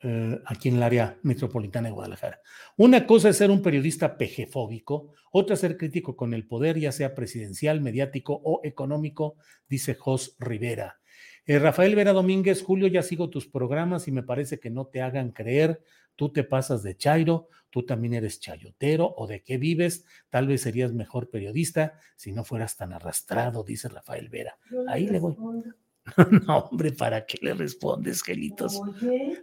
em, 0.00 0.40
aquí 0.46 0.70
en 0.70 0.76
el 0.76 0.82
área 0.82 1.18
metropolitana 1.22 1.88
de 1.88 1.94
Guadalajara. 1.94 2.40
Una 2.76 3.06
cosa 3.06 3.28
es 3.28 3.36
ser 3.36 3.52
un 3.52 3.62
periodista 3.62 4.18
pejefóbico, 4.18 5.12
otra 5.30 5.54
ser 5.54 5.76
crítico 5.76 6.16
con 6.16 6.34
el 6.34 6.48
poder, 6.48 6.80
ya 6.80 6.90
sea 6.90 7.14
presidencial, 7.14 7.80
mediático 7.80 8.40
o 8.44 8.60
económico, 8.64 9.36
dice 9.68 9.94
Jos 9.94 10.34
Rivera. 10.40 10.98
Rafael 11.46 11.94
Vera 11.94 12.12
Domínguez, 12.12 12.62
Julio, 12.62 12.88
ya 12.88 13.02
sigo 13.02 13.30
tus 13.30 13.48
programas 13.48 14.06
y 14.06 14.12
me 14.12 14.22
parece 14.22 14.60
que 14.60 14.68
no 14.68 14.86
te 14.86 15.00
hagan 15.00 15.30
creer 15.32 15.80
tú 16.18 16.30
te 16.30 16.42
pasas 16.42 16.82
de 16.82 16.96
Chairo, 16.96 17.48
tú 17.70 17.84
también 17.86 18.12
eres 18.12 18.40
chayotero 18.40 19.14
o 19.16 19.28
de 19.28 19.44
qué 19.44 19.56
vives, 19.56 20.04
tal 20.30 20.48
vez 20.48 20.62
serías 20.62 20.92
mejor 20.92 21.30
periodista 21.30 21.94
si 22.16 22.32
no 22.32 22.42
fueras 22.42 22.76
tan 22.76 22.92
arrastrado, 22.92 23.62
dice 23.62 23.88
Rafael 23.88 24.28
Vera. 24.28 24.58
Ahí 24.88 25.06
le 25.06 25.20
voy. 25.20 25.36
No, 26.46 26.60
hombre, 26.60 26.90
¿para 26.92 27.26
qué 27.26 27.38
le 27.42 27.52
respondes, 27.52 28.22
gelitos? 28.22 28.80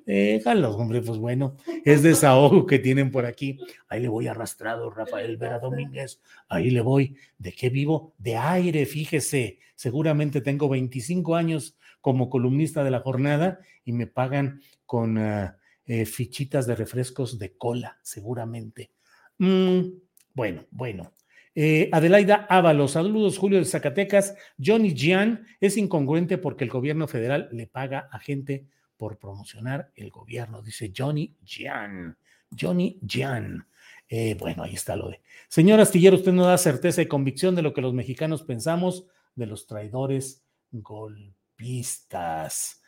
Déjalo, 0.04 0.76
hombre, 0.76 1.00
pues 1.00 1.20
bueno, 1.20 1.56
es 1.86 2.02
desahogo 2.02 2.66
que 2.66 2.80
tienen 2.80 3.12
por 3.12 3.28
aquí. 3.28 3.60
Ahí 3.88 4.02
le 4.02 4.10
voy 4.10 4.26
arrastrado, 4.26 4.90
Rafael 4.90 5.38
Vera 5.38 5.60
Domínguez. 5.60 6.20
Ahí 6.50 6.72
le 6.72 6.82
voy. 6.82 7.18
¿De 7.38 7.52
qué 7.52 7.70
vivo? 7.70 8.16
De 8.18 8.36
aire, 8.36 8.88
fíjese. 8.88 9.60
Seguramente 9.76 10.42
tengo 10.42 10.68
25 10.68 11.36
años 11.36 11.78
como 12.02 12.32
columnista 12.32 12.84
de 12.84 12.90
la 12.90 13.02
jornada 13.02 13.60
y 13.84 13.92
me 13.94 14.08
pagan 14.08 14.60
con 14.88 15.20
ah, 15.20 15.60
eh, 15.88 16.06
fichitas 16.06 16.66
de 16.66 16.76
refrescos 16.76 17.38
de 17.38 17.56
cola, 17.58 18.00
seguramente. 18.02 18.92
Mm, 19.38 19.82
bueno, 20.34 20.66
bueno. 20.72 21.12
Eh, 21.54 21.90
Adelaida 21.94 22.48
Ábalos, 22.50 22.92
saludos 22.92 23.38
Julio 23.38 23.60
de 23.60 23.66
Zacatecas. 23.66 24.36
Johnny 24.64 24.94
Gian 24.96 25.46
es 25.62 25.78
incongruente 25.78 26.38
porque 26.38 26.64
el 26.66 26.70
gobierno 26.70 27.08
federal 27.08 27.48
le 27.52 27.68
paga 27.68 28.10
a 28.12 28.20
gente 28.20 28.66
por 28.98 29.18
promocionar 29.20 29.92
el 29.96 30.10
gobierno, 30.10 30.62
dice 30.62 30.92
Johnny 30.96 31.36
Gian. 31.46 32.18
Johnny 32.60 33.00
Gian. 33.08 33.68
Eh, 34.10 34.36
bueno, 34.40 34.64
ahí 34.64 34.74
está 34.74 34.96
lo 34.96 35.10
de. 35.10 35.22
Señor 35.48 35.80
Astillero, 35.80 36.16
usted 36.18 36.34
no 36.34 36.46
da 36.46 36.58
certeza 36.58 37.02
y 37.02 37.08
convicción 37.08 37.56
de 37.56 37.62
lo 37.62 37.74
que 37.74 37.82
los 37.82 37.94
mexicanos 37.94 38.44
pensamos 38.44 39.06
de 39.36 39.46
los 39.46 39.68
traidores 39.68 40.44
golpistas 40.72 41.36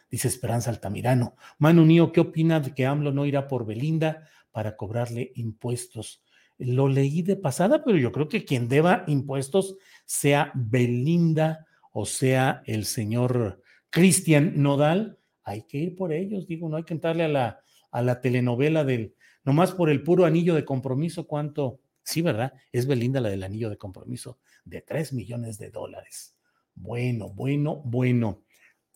dice 0.10 0.28
Esperanza 0.28 0.70
Altamirano. 0.70 1.36
Manu 1.58 1.86
Nío, 1.86 2.12
¿qué 2.12 2.20
opina 2.20 2.60
de 2.60 2.74
que 2.74 2.86
AMLO 2.86 3.12
no 3.12 3.26
irá 3.26 3.48
por 3.48 3.66
Belinda 3.66 4.28
para 4.52 4.76
cobrarle 4.76 5.32
impuestos? 5.36 6.24
Lo 6.58 6.88
leí 6.88 7.22
de 7.22 7.36
pasada, 7.36 7.84
pero 7.84 7.98
yo 7.98 8.12
creo 8.12 8.28
que 8.28 8.46
quien 8.46 8.68
deba 8.68 9.04
impuestos 9.08 9.78
sea 10.06 10.52
Belinda 10.56 11.66
o 11.92 12.06
sea 12.06 12.62
el 12.66 12.86
señor 12.86 13.62
Cristian 13.90 14.62
Nodal, 14.62 15.18
hay 15.44 15.64
que 15.64 15.78
ir 15.78 15.96
por 15.96 16.14
ellos, 16.14 16.48
digo, 16.48 16.70
no 16.70 16.78
hay 16.78 16.84
que 16.84 16.94
entrarle 16.94 17.24
a 17.24 17.28
la, 17.28 17.60
a 17.92 18.02
la 18.02 18.22
telenovela 18.22 18.84
del, 18.84 19.16
nomás 19.44 19.72
por 19.72 19.90
el 19.90 20.04
puro 20.04 20.26
anillo 20.26 20.56
de 20.56 20.66
compromiso, 20.66 21.26
¿cuánto? 21.26 21.80
Sí, 22.04 22.22
¿verdad? 22.22 22.54
Es 22.72 22.86
Belinda 22.88 23.20
la 23.20 23.30
del 23.30 23.44
anillo 23.44 23.70
de 23.70 23.78
compromiso 23.78 24.40
de 24.64 24.82
3 24.82 25.14
millones 25.14 25.58
de 25.58 25.72
dólares. 25.72 26.36
Bueno, 26.76 27.30
bueno, 27.30 27.82
bueno. 27.84 28.44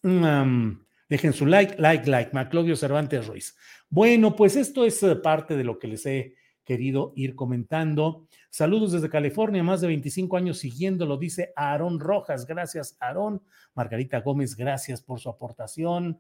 Mm, 0.04 0.72
Dejen 1.12 1.34
su 1.34 1.46
like, 1.46 1.76
like, 1.78 2.10
like. 2.10 2.32
Maclovio 2.32 2.78
Cervantes 2.78 3.28
Ruiz. 3.28 3.58
Bueno, 3.90 4.34
pues 4.34 4.56
esto 4.56 4.86
es 4.86 5.04
eh, 5.04 5.18
parte 5.18 5.58
de 5.58 5.66
lo 5.66 5.78
que 5.78 5.90
les 5.90 6.06
he 6.06 6.36
querido 6.64 7.12
ir 7.18 7.36
comentando. 7.36 8.30
Saludos 8.50 8.94
desde 8.94 9.10
California, 9.10 9.62
más 9.62 9.82
de 9.82 9.88
25 9.88 10.38
años 10.38 10.60
siguiéndolo, 10.60 11.18
dice 11.18 11.52
Aarón 11.58 12.00
Rojas. 12.00 12.46
Gracias, 12.46 12.96
Aarón. 13.02 13.44
Margarita 13.74 14.22
Gómez, 14.22 14.56
gracias 14.56 15.02
por 15.02 15.20
su 15.20 15.28
aportación. 15.28 16.18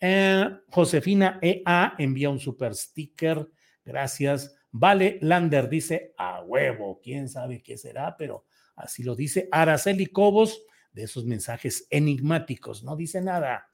Eh, 0.00 0.48
Josefina 0.70 1.38
EA 1.42 1.92
envía 1.98 2.30
un 2.30 2.38
super 2.38 2.74
sticker. 2.74 3.46
Gracias. 3.84 4.56
Vale 4.70 5.18
Lander 5.20 5.68
dice 5.68 6.14
a 6.16 6.40
huevo. 6.40 6.98
Quién 7.02 7.28
sabe 7.28 7.62
qué 7.62 7.76
será, 7.76 8.16
pero 8.16 8.46
así 8.74 9.02
lo 9.02 9.14
dice. 9.14 9.50
Araceli 9.52 10.06
Cobos, 10.06 10.62
de 10.92 11.02
esos 11.02 11.26
mensajes 11.26 11.86
enigmáticos, 11.90 12.82
no 12.82 12.96
dice 12.96 13.20
nada. 13.20 13.69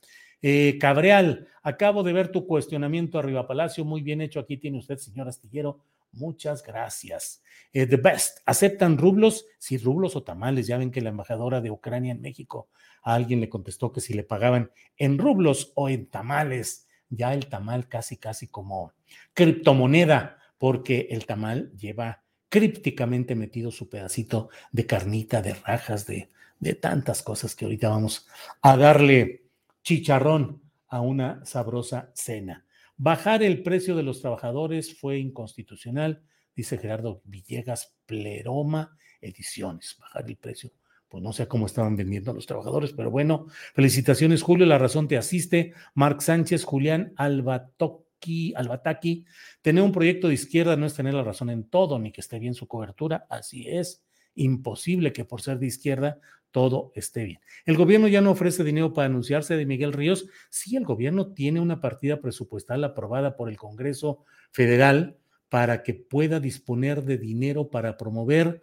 Eh, 0.49 0.79
Cabreal, 0.79 1.49
acabo 1.61 2.05
de 2.05 2.13
ver 2.13 2.29
tu 2.29 2.47
cuestionamiento 2.47 3.19
arriba 3.19 3.49
Palacio, 3.49 3.85
muy 3.85 4.01
bien 4.01 4.21
hecho. 4.21 4.39
Aquí 4.39 4.57
tiene 4.57 4.79
usted, 4.79 4.97
señor 4.97 5.27
Astillero. 5.27 5.81
Muchas 6.13 6.63
gracias. 6.63 7.43
Eh, 7.73 7.85
the 7.85 7.97
best. 7.97 8.39
¿Aceptan 8.47 8.97
rublos? 8.97 9.45
Sí, 9.59 9.77
rublos 9.77 10.15
o 10.15 10.23
tamales. 10.23 10.69
Ya 10.69 10.79
ven 10.79 10.93
que 10.93 11.01
la 11.01 11.09
embajadora 11.09 11.61
de 11.61 11.73
Ucrania 11.73 12.13
en 12.13 12.21
México 12.21 12.69
a 13.03 13.15
alguien 13.15 13.41
le 13.41 13.49
contestó 13.49 13.91
que 13.91 14.01
si 14.01 14.15
le 14.15 14.23
pagaban 14.23 14.71
en 14.97 15.19
rublos 15.19 15.73
o 15.75 15.89
en 15.89 16.07
tamales. 16.07 16.87
Ya 17.09 17.35
el 17.35 17.49
tamal 17.49 17.89
casi, 17.89 18.17
casi 18.17 18.47
como 18.47 18.93
criptomoneda, 19.35 20.39
porque 20.59 21.09
el 21.11 21.27
tamal 21.27 21.73
lleva 21.77 22.23
crípticamente 22.49 23.35
metido 23.35 23.73
su 23.73 23.89
pedacito 23.89 24.51
de 24.71 24.87
carnita, 24.87 25.43
de 25.43 25.55
rajas, 25.55 26.07
de, 26.07 26.31
de 26.61 26.75
tantas 26.75 27.25
cosas 27.25 27.57
que 27.57 27.65
ahorita 27.65 27.89
vamos 27.89 28.29
a 28.63 28.77
darle 28.77 29.46
chicharrón 29.87 30.63
a 30.89 31.01
una 31.01 31.47
sabrosa 31.47 32.11
cena. 32.13 32.67
Bajar 32.97 33.45
el 33.45 33.63
precio 33.63 33.95
de 33.95 34.03
los 34.03 34.21
trabajadores 34.21 34.99
fue 34.99 35.19
inconstitucional, 35.19 36.25
dice 36.57 36.77
Gerardo 36.77 37.23
Villegas 37.25 37.97
Pleroma 38.05 38.97
Ediciones. 39.21 39.97
Bajar 40.01 40.29
el 40.29 40.39
precio 40.39 40.73
pues 41.09 41.23
no 41.23 41.33
sé 41.33 41.47
cómo 41.47 41.67
estaban 41.67 41.95
vendiendo 41.95 42.33
a 42.33 42.35
los 42.35 42.47
trabajadores, 42.47 42.93
pero 42.95 43.13
bueno, 43.13 43.47
felicitaciones 43.75 44.43
Julio, 44.43 44.67
la 44.67 44.77
razón 44.77 45.07
te 45.07 45.17
asiste. 45.17 45.73
Marc 45.95 46.21
Sánchez, 46.21 46.65
Julián 46.65 47.13
Albatoki, 47.15 48.55
Albataki, 48.57 49.25
tener 49.63 49.85
un 49.85 49.93
proyecto 49.93 50.27
de 50.27 50.35
izquierda 50.35 50.77
no 50.77 50.87
es 50.87 50.95
tener 50.95 51.15
la 51.15 51.23
razón 51.23 51.49
en 51.49 51.63
todo, 51.63 52.01
ni 52.01 52.11
que 52.11 52.23
esté 52.23 52.41
bien 52.41 52.55
su 52.55 52.67
cobertura, 52.67 53.25
así 53.31 53.69
es. 53.69 54.05
Imposible 54.37 55.13
que 55.13 55.25
por 55.25 55.43
ser 55.43 55.59
de 55.59 55.67
izquierda 55.67 56.21
todo 56.53 56.93
esté 56.95 57.25
bien. 57.25 57.41
El 57.67 57.77
gobierno 57.77 58.09
ya 58.09 58.21
no 58.23 58.31
ofrece 58.31 58.65
dinero 58.65 58.95
para 58.95 59.07
anunciarse 59.07 59.57
de 59.57 59.67
Miguel 59.67 59.93
Ríos. 59.93 60.27
Sí, 60.49 60.77
el 60.77 60.85
gobierno 60.85 61.35
tiene 61.35 61.61
una 61.61 61.81
partida 61.81 62.21
presupuestal 62.21 62.83
aprobada 62.85 63.37
por 63.37 63.51
el 63.51 63.59
Congreso 63.59 64.25
Federal 64.53 65.19
para 65.49 65.83
que 65.83 65.95
pueda 65.95 66.41
disponer 66.41 67.03
de 67.05 67.19
dinero 67.19 67.69
para 67.71 67.97
promover 67.97 68.63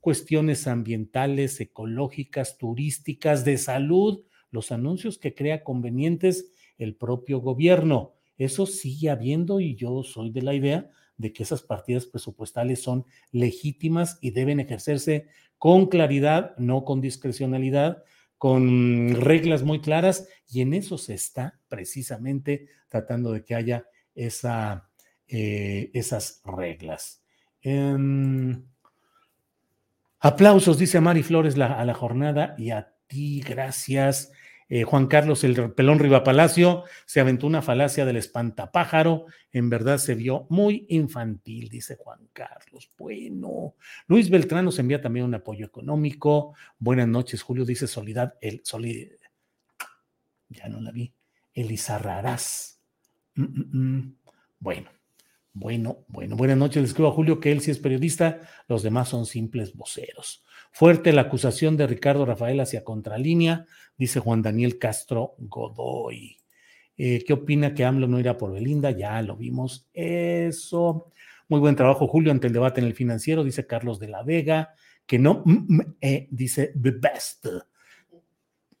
cuestiones 0.00 0.66
ambientales, 0.66 1.60
ecológicas, 1.60 2.58
turísticas, 2.58 3.44
de 3.44 3.56
salud, 3.58 4.24
los 4.50 4.72
anuncios 4.72 5.18
que 5.18 5.34
crea 5.34 5.62
convenientes 5.62 6.50
el 6.76 6.96
propio 6.96 7.38
gobierno. 7.38 8.14
Eso 8.36 8.66
sigue 8.66 9.10
habiendo 9.10 9.60
y 9.60 9.76
yo 9.76 10.02
soy 10.02 10.32
de 10.32 10.42
la 10.42 10.54
idea 10.54 10.90
de 11.22 11.32
que 11.32 11.44
esas 11.44 11.62
partidas 11.62 12.04
presupuestales 12.04 12.82
son 12.82 13.06
legítimas 13.30 14.18
y 14.20 14.32
deben 14.32 14.60
ejercerse 14.60 15.28
con 15.56 15.86
claridad, 15.86 16.54
no 16.58 16.84
con 16.84 17.00
discrecionalidad, 17.00 18.04
con 18.36 19.14
reglas 19.20 19.62
muy 19.62 19.80
claras 19.80 20.28
y 20.48 20.60
en 20.60 20.74
eso 20.74 20.98
se 20.98 21.14
está 21.14 21.60
precisamente 21.68 22.66
tratando 22.88 23.32
de 23.32 23.44
que 23.44 23.54
haya 23.54 23.86
esa, 24.14 24.90
eh, 25.28 25.90
esas 25.94 26.42
reglas. 26.44 27.22
Em, 27.62 28.64
Aplausos, 30.18 30.78
dice 30.78 31.00
Mari 31.00 31.22
Flores 31.22 31.56
a 31.58 31.84
la 31.84 31.94
jornada 31.94 32.54
y 32.58 32.70
a 32.70 32.92
ti, 33.06 33.40
gracias. 33.40 34.32
Eh, 34.74 34.84
Juan 34.84 35.06
Carlos, 35.06 35.44
el 35.44 35.74
pelón 35.74 35.98
Riva 35.98 36.24
Palacio, 36.24 36.84
se 37.04 37.20
aventó 37.20 37.46
una 37.46 37.60
falacia 37.60 38.06
del 38.06 38.16
espantapájaro. 38.16 39.26
En 39.52 39.68
verdad 39.68 39.98
se 39.98 40.14
vio 40.14 40.46
muy 40.48 40.86
infantil, 40.88 41.68
dice 41.68 41.96
Juan 41.96 42.30
Carlos. 42.32 42.90
Bueno, 42.96 43.74
Luis 44.06 44.30
Beltrán 44.30 44.64
nos 44.64 44.78
envía 44.78 45.02
también 45.02 45.26
un 45.26 45.34
apoyo 45.34 45.66
económico. 45.66 46.54
Buenas 46.78 47.06
noches, 47.06 47.42
Julio, 47.42 47.66
dice 47.66 47.86
Solidad, 47.86 48.38
el 48.40 48.62
Solid. 48.64 49.10
Ya 50.48 50.70
no 50.70 50.80
la 50.80 50.90
vi. 50.90 51.12
Elizarrarás. 51.52 52.80
Mm, 53.34 53.42
mm, 53.42 53.78
mm. 53.78 54.16
Bueno, 54.58 54.88
bueno, 55.54 56.04
bueno, 56.08 56.36
buenas 56.36 56.56
noches. 56.56 56.82
Le 56.82 56.88
escribo 56.88 57.08
a 57.08 57.12
Julio 57.12 57.40
que 57.40 57.52
él 57.52 57.60
sí 57.60 57.70
es 57.70 57.78
periodista, 57.78 58.40
los 58.68 58.82
demás 58.82 59.08
son 59.08 59.26
simples 59.26 59.74
voceros. 59.74 60.44
Fuerte 60.72 61.12
la 61.12 61.22
acusación 61.22 61.76
de 61.76 61.86
Ricardo 61.86 62.24
Rafael 62.24 62.60
hacia 62.60 62.84
Contralínea, 62.84 63.66
dice 63.98 64.20
Juan 64.20 64.40
Daniel 64.40 64.78
Castro 64.78 65.34
Godoy. 65.38 66.38
Eh, 66.96 67.24
¿Qué 67.26 67.32
opina 67.32 67.74
que 67.74 67.84
AMLO 67.84 68.06
no 68.06 68.20
irá 68.20 68.38
por 68.38 68.52
Belinda? 68.52 68.90
Ya 68.90 69.20
lo 69.22 69.36
vimos. 69.36 69.88
Eso. 69.92 71.12
Muy 71.48 71.60
buen 71.60 71.76
trabajo, 71.76 72.06
Julio, 72.06 72.32
ante 72.32 72.46
el 72.46 72.52
debate 72.52 72.80
en 72.80 72.86
el 72.86 72.94
financiero, 72.94 73.44
dice 73.44 73.66
Carlos 73.66 73.98
de 73.98 74.08
la 74.08 74.22
Vega, 74.22 74.74
que 75.04 75.18
no, 75.18 75.42
mm, 75.44 75.74
mm, 75.76 75.96
eh, 76.00 76.28
dice 76.30 76.72
the 76.80 76.92
best. 76.92 77.46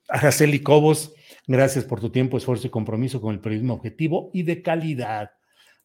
Araceli 0.08 0.60
Cobos, 0.60 1.14
gracias 1.46 1.84
por 1.84 2.00
tu 2.00 2.10
tiempo, 2.10 2.36
esfuerzo 2.38 2.66
y 2.66 2.70
compromiso 2.70 3.20
con 3.20 3.34
el 3.34 3.40
periodismo 3.40 3.74
objetivo 3.74 4.30
y 4.32 4.42
de 4.42 4.62
calidad. 4.62 5.32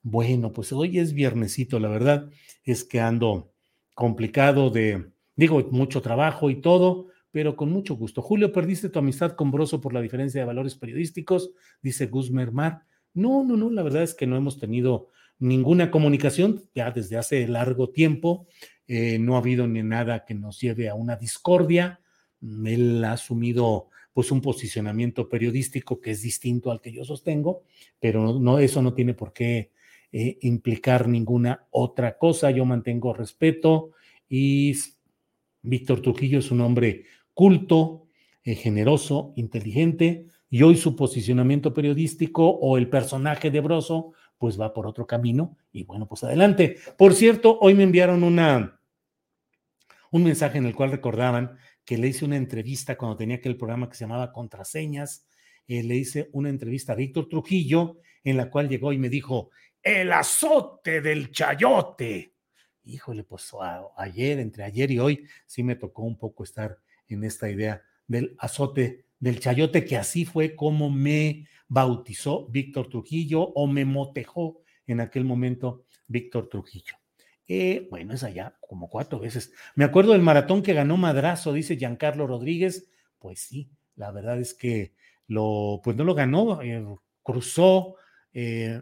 Bueno, 0.09 0.53
pues 0.53 0.71
hoy 0.71 0.99
es 0.99 1.11
viernesito, 1.11 1.81
la 1.81 1.89
verdad 1.89 2.29
es 2.63 2.85
que 2.85 3.01
ando 3.01 3.51
complicado 3.93 4.69
de, 4.69 5.11
digo, 5.35 5.61
mucho 5.71 6.01
trabajo 6.01 6.49
y 6.49 6.61
todo, 6.61 7.07
pero 7.29 7.57
con 7.57 7.73
mucho 7.73 7.97
gusto. 7.97 8.21
Julio, 8.21 8.53
perdiste 8.53 8.87
tu 8.87 8.99
amistad 8.99 9.33
con 9.33 9.51
Broso 9.51 9.81
por 9.81 9.93
la 9.93 9.99
diferencia 9.99 10.39
de 10.39 10.47
valores 10.47 10.75
periodísticos, 10.75 11.51
dice 11.81 12.05
Guzmán 12.05 12.53
Mar. 12.53 12.83
No, 13.13 13.43
no, 13.43 13.57
no, 13.57 13.69
la 13.69 13.83
verdad 13.83 14.01
es 14.03 14.13
que 14.13 14.25
no 14.25 14.37
hemos 14.37 14.59
tenido 14.59 15.09
ninguna 15.39 15.91
comunicación 15.91 16.63
ya 16.73 16.89
desde 16.91 17.17
hace 17.17 17.45
largo 17.45 17.89
tiempo. 17.89 18.47
Eh, 18.87 19.19
no 19.19 19.35
ha 19.35 19.39
habido 19.39 19.67
ni 19.67 19.83
nada 19.83 20.23
que 20.23 20.35
nos 20.35 20.61
lleve 20.61 20.87
a 20.87 20.95
una 20.95 21.17
discordia. 21.17 21.99
Él 22.41 23.03
ha 23.03 23.11
asumido 23.11 23.89
pues 24.13 24.31
un 24.31 24.39
posicionamiento 24.39 25.27
periodístico 25.27 25.99
que 25.99 26.11
es 26.11 26.21
distinto 26.21 26.71
al 26.71 26.79
que 26.79 26.93
yo 26.93 27.03
sostengo, 27.03 27.63
pero 27.99 28.39
no, 28.39 28.57
eso 28.57 28.81
no 28.81 28.93
tiene 28.93 29.13
por 29.13 29.33
qué 29.33 29.75
eh, 30.11 30.37
implicar 30.41 31.07
ninguna 31.07 31.67
otra 31.71 32.17
cosa. 32.17 32.51
Yo 32.51 32.65
mantengo 32.65 33.13
respeto 33.13 33.91
y 34.29 34.73
Víctor 35.61 36.01
Trujillo 36.01 36.39
es 36.39 36.51
un 36.51 36.61
hombre 36.61 37.05
culto, 37.33 38.07
eh, 38.43 38.55
generoso, 38.55 39.33
inteligente 39.35 40.27
y 40.49 40.63
hoy 40.63 40.77
su 40.77 40.95
posicionamiento 40.95 41.73
periodístico 41.73 42.49
o 42.49 42.77
el 42.77 42.89
personaje 42.89 43.51
de 43.51 43.59
Broso 43.59 44.13
pues 44.37 44.59
va 44.59 44.73
por 44.73 44.87
otro 44.87 45.05
camino 45.05 45.57
y 45.71 45.83
bueno, 45.83 46.07
pues 46.07 46.23
adelante. 46.23 46.77
Por 46.97 47.13
cierto, 47.13 47.57
hoy 47.59 47.73
me 47.73 47.83
enviaron 47.83 48.23
una 48.23 48.79
un 50.11 50.23
mensaje 50.23 50.57
en 50.57 50.65
el 50.65 50.75
cual 50.75 50.91
recordaban 50.91 51.57
que 51.83 51.97
le 51.97 52.07
hice 52.07 52.25
una 52.25 52.37
entrevista 52.37 52.97
cuando 52.97 53.17
tenía 53.17 53.37
aquel 53.37 53.57
programa 53.57 53.89
que 53.89 53.95
se 53.95 54.05
llamaba 54.05 54.31
Contraseñas, 54.31 55.25
eh, 55.67 55.83
le 55.83 55.95
hice 55.95 56.29
una 56.31 56.49
entrevista 56.49 56.93
a 56.93 56.95
Víctor 56.95 57.27
Trujillo 57.27 57.97
en 58.23 58.37
la 58.37 58.49
cual 58.49 58.69
llegó 58.69 58.93
y 58.93 58.97
me 58.97 59.09
dijo, 59.09 59.51
el 59.87 60.11
azote 60.11 60.99
del 61.01 61.31
chayote. 61.31 62.33
Híjole, 62.83 63.23
pues 63.23 63.51
ayer, 63.95 64.39
entre 64.39 64.63
ayer 64.63 64.91
y 64.91 64.99
hoy, 64.99 65.25
sí 65.45 65.63
me 65.63 65.75
tocó 65.75 66.03
un 66.03 66.17
poco 66.17 66.43
estar 66.43 66.77
en 67.07 67.23
esta 67.23 67.49
idea 67.49 67.81
del 68.05 68.35
azote 68.37 69.05
del 69.19 69.39
chayote, 69.39 69.85
que 69.85 69.97
así 69.97 70.25
fue 70.25 70.55
como 70.55 70.89
me 70.89 71.47
bautizó 71.69 72.47
Víctor 72.47 72.89
Trujillo 72.89 73.41
o 73.41 73.65
me 73.65 73.85
motejó 73.85 74.61
en 74.85 74.99
aquel 74.99 75.23
momento 75.23 75.85
Víctor 76.07 76.49
Trujillo. 76.49 76.95
Eh, 77.47 77.87
bueno, 77.89 78.13
es 78.13 78.23
allá 78.23 78.57
como 78.67 78.89
cuatro 78.89 79.19
veces. 79.19 79.53
Me 79.75 79.85
acuerdo 79.85 80.11
del 80.11 80.21
maratón 80.21 80.63
que 80.63 80.73
ganó 80.73 80.97
Madrazo, 80.97 81.53
dice 81.53 81.77
Giancarlo 81.77 82.27
Rodríguez. 82.27 82.89
Pues 83.19 83.39
sí, 83.39 83.69
la 83.95 84.11
verdad 84.11 84.37
es 84.39 84.53
que 84.53 84.93
lo, 85.27 85.79
pues 85.81 85.95
no 85.95 86.03
lo 86.03 86.13
ganó, 86.13 86.61
eh, 86.61 86.85
cruzó, 87.23 87.95
eh, 88.33 88.81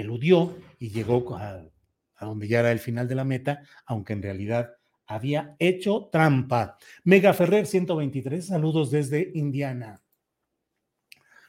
eludió 0.00 0.56
y 0.78 0.90
llegó 0.90 1.36
a, 1.36 1.64
donde 2.20 2.48
ya 2.48 2.60
era 2.60 2.72
el 2.72 2.78
final 2.78 3.08
de 3.08 3.14
la 3.14 3.24
meta, 3.24 3.62
aunque 3.86 4.12
en 4.12 4.22
realidad 4.22 4.74
había 5.06 5.56
hecho 5.58 6.08
trampa. 6.12 6.76
Mega 7.04 7.32
Ferrer 7.32 7.66
123, 7.66 8.46
saludos 8.46 8.90
desde 8.90 9.30
Indiana. 9.34 10.02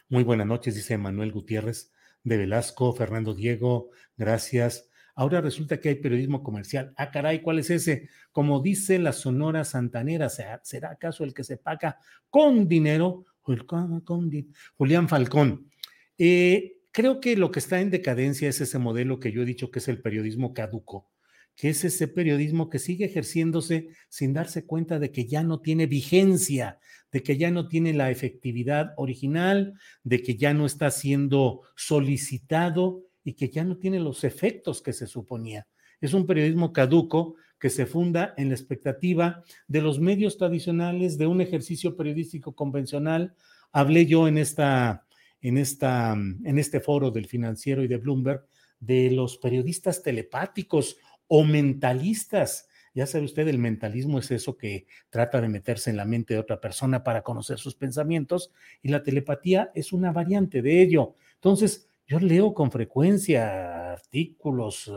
Muy 0.09 0.23
buenas 0.23 0.47
noches, 0.47 0.75
dice 0.75 0.97
Manuel 0.97 1.31
Gutiérrez 1.31 1.91
de 2.23 2.37
Velasco, 2.37 2.93
Fernando 2.93 3.33
Diego, 3.33 3.89
gracias. 4.17 4.89
Ahora 5.15 5.41
resulta 5.41 5.79
que 5.79 5.89
hay 5.89 5.95
periodismo 5.95 6.41
comercial. 6.43 6.93
Ah, 6.95 7.11
caray, 7.11 7.41
¿cuál 7.41 7.59
es 7.59 7.69
ese? 7.69 8.09
Como 8.31 8.61
dice 8.61 8.97
la 8.99 9.11
Sonora 9.11 9.63
Santanera, 9.63 10.29
¿será 10.29 10.91
acaso 10.91 11.23
el 11.23 11.33
que 11.33 11.43
se 11.43 11.57
paga 11.57 11.97
con 12.29 12.67
dinero? 12.67 13.25
Julián 13.41 15.09
Falcón. 15.09 15.69
Eh, 16.17 16.80
Creo 16.91 17.21
que 17.21 17.37
lo 17.37 17.51
que 17.51 17.59
está 17.59 17.79
en 17.79 17.89
decadencia 17.89 18.49
es 18.49 18.59
ese 18.59 18.77
modelo 18.77 19.19
que 19.19 19.31
yo 19.31 19.43
he 19.43 19.45
dicho 19.45 19.71
que 19.71 19.79
es 19.79 19.87
el 19.87 20.01
periodismo 20.01 20.53
caduco, 20.53 21.09
que 21.55 21.69
es 21.69 21.85
ese 21.85 22.09
periodismo 22.09 22.69
que 22.69 22.79
sigue 22.79 23.05
ejerciéndose 23.05 23.89
sin 24.09 24.33
darse 24.33 24.65
cuenta 24.65 24.99
de 24.99 25.11
que 25.11 25.25
ya 25.25 25.41
no 25.41 25.61
tiene 25.61 25.85
vigencia, 25.85 26.79
de 27.11 27.23
que 27.23 27.37
ya 27.37 27.49
no 27.49 27.69
tiene 27.69 27.93
la 27.93 28.11
efectividad 28.11 28.93
original, 28.97 29.73
de 30.03 30.21
que 30.21 30.35
ya 30.35 30.53
no 30.53 30.65
está 30.65 30.91
siendo 30.91 31.61
solicitado 31.77 33.03
y 33.23 33.33
que 33.33 33.49
ya 33.49 33.63
no 33.63 33.77
tiene 33.77 33.99
los 33.99 34.25
efectos 34.25 34.81
que 34.81 34.91
se 34.91 35.07
suponía. 35.07 35.67
Es 36.01 36.13
un 36.13 36.25
periodismo 36.25 36.73
caduco 36.73 37.35
que 37.57 37.69
se 37.69 37.85
funda 37.85 38.33
en 38.35 38.49
la 38.49 38.55
expectativa 38.55 39.43
de 39.67 39.81
los 39.81 39.99
medios 40.01 40.37
tradicionales, 40.37 41.17
de 41.17 41.27
un 41.27 41.39
ejercicio 41.39 41.95
periodístico 41.95 42.53
convencional. 42.53 43.33
Hablé 43.71 44.07
yo 44.07 44.27
en 44.27 44.39
esta 44.39 45.05
en, 45.41 45.57
esta, 45.57 46.13
en 46.13 46.59
este 46.59 46.79
foro 46.79 47.11
del 47.11 47.27
financiero 47.27 47.83
y 47.83 47.87
de 47.87 47.97
Bloomberg 47.97 48.45
de 48.79 49.11
los 49.11 49.37
periodistas 49.37 50.01
telepáticos 50.01 50.97
o 51.27 51.43
mentalistas. 51.43 52.67
Ya 52.93 53.07
sabe 53.07 53.23
usted, 53.23 53.47
el 53.47 53.57
mentalismo 53.57 54.19
es 54.19 54.31
eso 54.31 54.57
que 54.57 54.85
trata 55.09 55.39
de 55.39 55.47
meterse 55.47 55.89
en 55.89 55.97
la 55.97 56.05
mente 56.05 56.33
de 56.33 56.39
otra 56.41 56.59
persona 56.59 57.03
para 57.03 57.21
conocer 57.21 57.57
sus 57.57 57.75
pensamientos 57.75 58.51
y 58.81 58.89
la 58.89 59.01
telepatía 59.01 59.71
es 59.73 59.93
una 59.93 60.11
variante 60.11 60.61
de 60.61 60.81
ello. 60.81 61.15
Entonces, 61.35 61.87
yo 62.05 62.19
leo 62.19 62.53
con 62.53 62.71
frecuencia 62.71 63.93
artículos, 63.93 64.91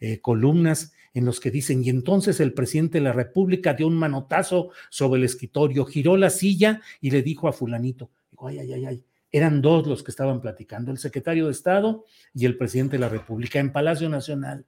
eh, 0.00 0.20
columnas 0.20 0.94
en 1.12 1.26
los 1.26 1.38
que 1.38 1.50
dicen, 1.50 1.84
y 1.84 1.90
entonces 1.90 2.40
el 2.40 2.54
presidente 2.54 2.98
de 2.98 3.04
la 3.04 3.12
República 3.12 3.74
dio 3.74 3.86
un 3.86 3.96
manotazo 3.96 4.70
sobre 4.88 5.18
el 5.18 5.24
escritorio, 5.24 5.84
giró 5.84 6.16
la 6.16 6.30
silla 6.30 6.80
y 7.02 7.10
le 7.10 7.22
dijo 7.22 7.48
a 7.48 7.52
fulanito, 7.52 8.10
ay, 8.40 8.60
ay, 8.60 8.72
ay, 8.72 8.86
ay. 8.86 9.04
Eran 9.34 9.62
dos 9.62 9.84
los 9.88 10.04
que 10.04 10.12
estaban 10.12 10.40
platicando, 10.40 10.92
el 10.92 10.98
secretario 10.98 11.46
de 11.46 11.50
Estado 11.50 12.04
y 12.32 12.44
el 12.44 12.56
presidente 12.56 12.92
de 12.92 13.00
la 13.00 13.08
República 13.08 13.58
en 13.58 13.72
Palacio 13.72 14.08
Nacional 14.08 14.64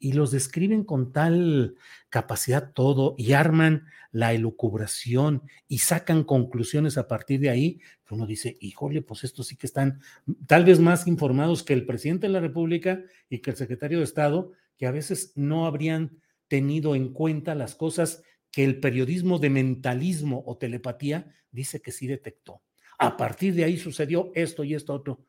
y 0.00 0.14
los 0.14 0.32
describen 0.32 0.82
con 0.82 1.12
tal 1.12 1.76
capacidad 2.08 2.72
todo 2.72 3.14
y 3.18 3.34
arman 3.34 3.84
la 4.10 4.32
elucubración 4.32 5.44
y 5.68 5.78
sacan 5.78 6.24
conclusiones 6.24 6.98
a 6.98 7.06
partir 7.06 7.38
de 7.38 7.50
ahí, 7.50 7.80
uno 8.10 8.26
dice, 8.26 8.56
híjole, 8.60 9.00
pues 9.00 9.22
estos 9.22 9.46
sí 9.46 9.54
que 9.54 9.68
están 9.68 10.00
tal 10.48 10.64
vez 10.64 10.80
más 10.80 11.06
informados 11.06 11.62
que 11.62 11.74
el 11.74 11.86
presidente 11.86 12.26
de 12.26 12.32
la 12.32 12.40
República 12.40 13.04
y 13.28 13.38
que 13.38 13.50
el 13.50 13.56
secretario 13.56 13.98
de 13.98 14.04
Estado, 14.04 14.50
que 14.76 14.88
a 14.88 14.90
veces 14.90 15.34
no 15.36 15.66
habrían 15.66 16.18
tenido 16.48 16.96
en 16.96 17.12
cuenta 17.12 17.54
las 17.54 17.76
cosas 17.76 18.24
que 18.50 18.64
el 18.64 18.80
periodismo 18.80 19.38
de 19.38 19.50
mentalismo 19.50 20.42
o 20.46 20.56
telepatía 20.56 21.32
dice 21.52 21.80
que 21.80 21.92
sí 21.92 22.08
detectó. 22.08 22.60
A 23.00 23.16
partir 23.16 23.54
de 23.54 23.64
ahí 23.64 23.78
sucedió 23.78 24.30
esto 24.34 24.62
y 24.62 24.74
esto 24.74 24.92
otro. 24.92 25.24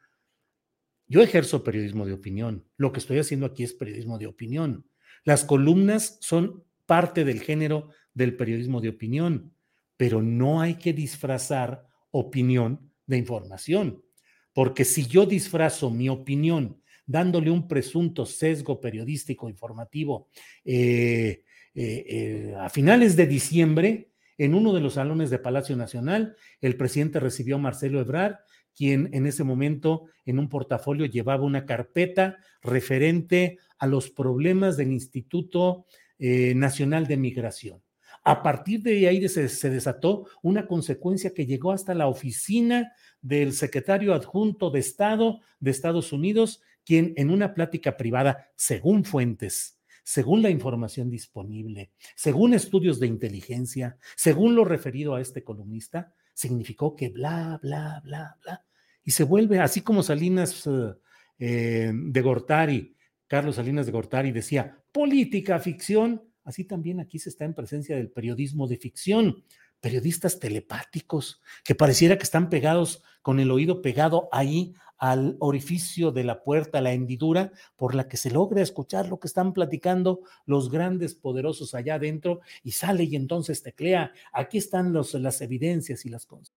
Yo 1.07 1.21
ejerzo 1.21 1.63
periodismo 1.63 2.05
de 2.05 2.11
opinión. 2.11 2.65
Lo 2.75 2.91
que 2.91 2.99
estoy 2.99 3.17
haciendo 3.17 3.45
aquí 3.45 3.63
es 3.63 3.73
periodismo 3.73 4.17
de 4.17 4.27
opinión. 4.27 4.85
Las 5.23 5.45
columnas 5.45 6.17
son 6.19 6.65
parte 6.85 7.23
del 7.23 7.39
género 7.39 7.89
del 8.13 8.35
periodismo 8.35 8.81
de 8.81 8.89
opinión, 8.89 9.53
pero 9.95 10.21
no 10.21 10.59
hay 10.59 10.75
que 10.75 10.91
disfrazar 10.91 11.87
opinión 12.11 12.91
de 13.05 13.17
información, 13.17 14.03
porque 14.51 14.83
si 14.83 15.05
yo 15.05 15.25
disfrazo 15.25 15.89
mi 15.89 16.09
opinión 16.09 16.81
dándole 17.05 17.51
un 17.51 17.69
presunto 17.69 18.25
sesgo 18.25 18.81
periodístico 18.81 19.49
informativo 19.49 20.27
eh, 20.65 21.43
eh, 21.73 22.05
eh, 22.07 22.55
a 22.57 22.69
finales 22.69 23.15
de 23.15 23.27
diciembre, 23.27 24.10
en 24.37 24.55
uno 24.55 24.73
de 24.73 24.81
los 24.81 24.93
salones 24.95 25.29
de 25.29 25.39
Palacio 25.39 25.75
Nacional, 25.75 26.35
el 26.61 26.77
presidente 26.77 27.19
recibió 27.19 27.55
a 27.55 27.59
Marcelo 27.59 27.99
Ebrard 27.99 28.35
quien 28.75 29.09
en 29.13 29.25
ese 29.25 29.43
momento 29.43 30.05
en 30.25 30.39
un 30.39 30.49
portafolio 30.49 31.05
llevaba 31.05 31.43
una 31.43 31.65
carpeta 31.65 32.37
referente 32.61 33.59
a 33.77 33.87
los 33.87 34.09
problemas 34.09 34.77
del 34.77 34.91
Instituto 34.91 35.85
eh, 36.19 36.53
Nacional 36.55 37.07
de 37.07 37.17
Migración. 37.17 37.81
A 38.23 38.43
partir 38.43 38.83
de 38.83 39.07
ahí 39.07 39.27
se, 39.27 39.49
se, 39.49 39.69
desató 39.69 40.27
una 40.43 40.67
consecuencia 40.67 41.33
que 41.33 41.47
llegó 41.47 41.71
hasta 41.71 41.95
la 41.95 42.07
oficina 42.07 42.93
del 43.21 43.53
secretario 43.53 44.13
adjunto 44.13 44.69
de 44.69 44.79
Estado 44.79 45.39
de 45.59 45.71
Estados 45.71 46.13
Unidos, 46.13 46.61
quien 46.85 47.13
en 47.17 47.31
una 47.31 47.55
plática 47.55 47.97
privada, 47.97 48.51
según 48.55 49.05
fuentes, 49.05 49.80
según 50.03 50.41
la 50.41 50.49
información 50.49 51.09
disponible, 51.09 51.91
según 52.15 52.53
estudios 52.53 52.99
de 52.99 53.07
inteligencia, 53.07 53.97
según 54.15 54.55
lo 54.55 54.65
referido 54.65 55.15
a 55.15 55.21
este 55.21 55.43
columnista, 55.43 56.13
significó 56.33 56.95
que 56.95 57.09
bla, 57.09 57.59
bla, 57.61 58.01
bla, 58.03 58.37
bla, 58.41 58.65
y 59.03 59.11
se 59.11 59.23
vuelve 59.23 59.59
así 59.59 59.81
como 59.81 60.03
Salinas 60.03 60.65
eh, 60.67 60.93
eh, 61.39 61.91
de 61.93 62.21
Gortari, 62.21 62.95
Carlos 63.27 63.55
Salinas 63.55 63.85
de 63.85 63.91
Gortari 63.91 64.31
decía, 64.31 64.77
política, 64.91 65.59
ficción, 65.59 66.23
así 66.43 66.65
también 66.65 66.99
aquí 66.99 67.17
se 67.17 67.29
está 67.29 67.45
en 67.45 67.53
presencia 67.53 67.95
del 67.95 68.11
periodismo 68.11 68.67
de 68.67 68.77
ficción, 68.77 69.43
periodistas 69.79 70.39
telepáticos 70.39 71.41
que 71.63 71.73
pareciera 71.73 72.17
que 72.17 72.23
están 72.23 72.49
pegados 72.49 73.03
con 73.21 73.39
el 73.39 73.51
oído 73.51 73.81
pegado 73.81 74.29
ahí 74.31 74.75
al 75.01 75.35
orificio 75.39 76.11
de 76.11 76.23
la 76.23 76.43
puerta, 76.43 76.79
la 76.79 76.93
hendidura 76.93 77.51
por 77.75 77.95
la 77.95 78.07
que 78.07 78.17
se 78.17 78.29
logra 78.29 78.61
escuchar 78.61 79.09
lo 79.09 79.19
que 79.19 79.27
están 79.27 79.51
platicando 79.51 80.21
los 80.45 80.69
grandes 80.69 81.15
poderosos 81.15 81.73
allá 81.73 81.95
adentro 81.95 82.41
y 82.63 82.71
sale 82.73 83.05
y 83.05 83.15
entonces 83.15 83.63
teclea, 83.63 84.13
aquí 84.31 84.59
están 84.59 84.93
los, 84.93 85.15
las 85.15 85.41
evidencias 85.41 86.05
y 86.05 86.09
las 86.09 86.27
cosas. 86.27 86.53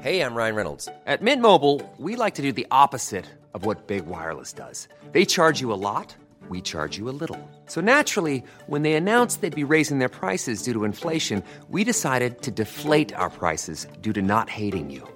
Hey, 0.00 0.20
I'm 0.20 0.36
Ryan 0.36 0.54
Reynolds. 0.54 0.88
At 1.06 1.22
Mint 1.22 1.42
Mobile, 1.42 1.82
we 1.98 2.14
like 2.14 2.34
to 2.36 2.42
do 2.42 2.52
the 2.52 2.68
opposite 2.70 3.26
of 3.54 3.66
what 3.66 3.88
Big 3.88 4.06
Wireless 4.06 4.52
does. 4.52 4.86
They 5.10 5.24
charge 5.24 5.60
you 5.60 5.72
a 5.72 5.74
lot, 5.74 6.14
we 6.48 6.60
charge 6.60 6.96
you 6.96 7.08
a 7.08 7.16
little. 7.18 7.40
So 7.66 7.80
naturally, 7.80 8.44
when 8.68 8.82
they 8.82 8.92
announced 8.92 9.40
they'd 9.40 9.56
be 9.56 9.64
raising 9.64 9.98
their 9.98 10.08
prices 10.08 10.62
due 10.62 10.74
to 10.74 10.84
inflation, 10.84 11.42
we 11.68 11.82
decided 11.82 12.42
to 12.42 12.52
deflate 12.52 13.12
our 13.14 13.30
prices 13.30 13.88
due 14.02 14.12
to 14.12 14.22
not 14.22 14.48
hating 14.48 14.90
you. 14.90 15.15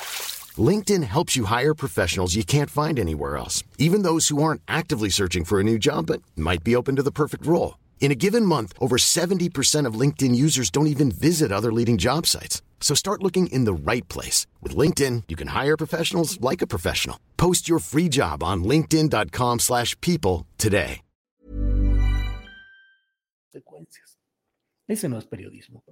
LinkedIn 0.57 1.03
helps 1.03 1.37
you 1.37 1.45
hire 1.45 1.73
professionals 1.73 2.35
you 2.35 2.43
can't 2.43 2.69
find 2.69 2.99
anywhere 2.99 3.37
else, 3.37 3.63
even 3.77 4.01
those 4.01 4.27
who 4.27 4.43
aren't 4.43 4.61
actively 4.67 5.09
searching 5.09 5.45
for 5.45 5.61
a 5.61 5.63
new 5.63 5.79
job 5.79 6.07
but 6.07 6.21
might 6.35 6.63
be 6.65 6.75
open 6.75 6.97
to 6.97 7.03
the 7.03 7.11
perfect 7.11 7.45
role. 7.45 7.77
In 8.01 8.11
a 8.11 8.15
given 8.15 8.45
month, 8.45 8.73
over 8.79 8.97
70% 8.97 9.85
of 9.85 9.93
LinkedIn 9.93 10.35
users 10.35 10.69
don't 10.69 10.87
even 10.95 11.11
visit 11.11 11.51
other 11.51 11.71
leading 11.71 11.97
job 11.97 12.25
sites. 12.25 12.61
So 12.81 12.93
start 12.95 13.23
looking 13.23 13.47
in 13.47 13.63
the 13.63 13.73
right 13.73 14.07
place. 14.09 14.47
With 14.59 14.75
LinkedIn, 14.75 15.23
you 15.29 15.37
can 15.37 15.49
hire 15.49 15.77
professionals 15.77 16.41
like 16.41 16.61
a 16.61 16.67
professional. 16.67 17.17
Post 17.37 17.69
your 17.69 17.79
free 17.79 18.09
job 18.09 18.43
on 18.43 18.65
linkedin.com 18.65 19.59
slash 19.59 19.95
people 20.01 20.45
today. 20.57 21.01
Secuencias. 23.53 24.17
Ese 24.87 25.09
no 25.09 25.17
es 25.17 25.25
periodismo. 25.25 25.83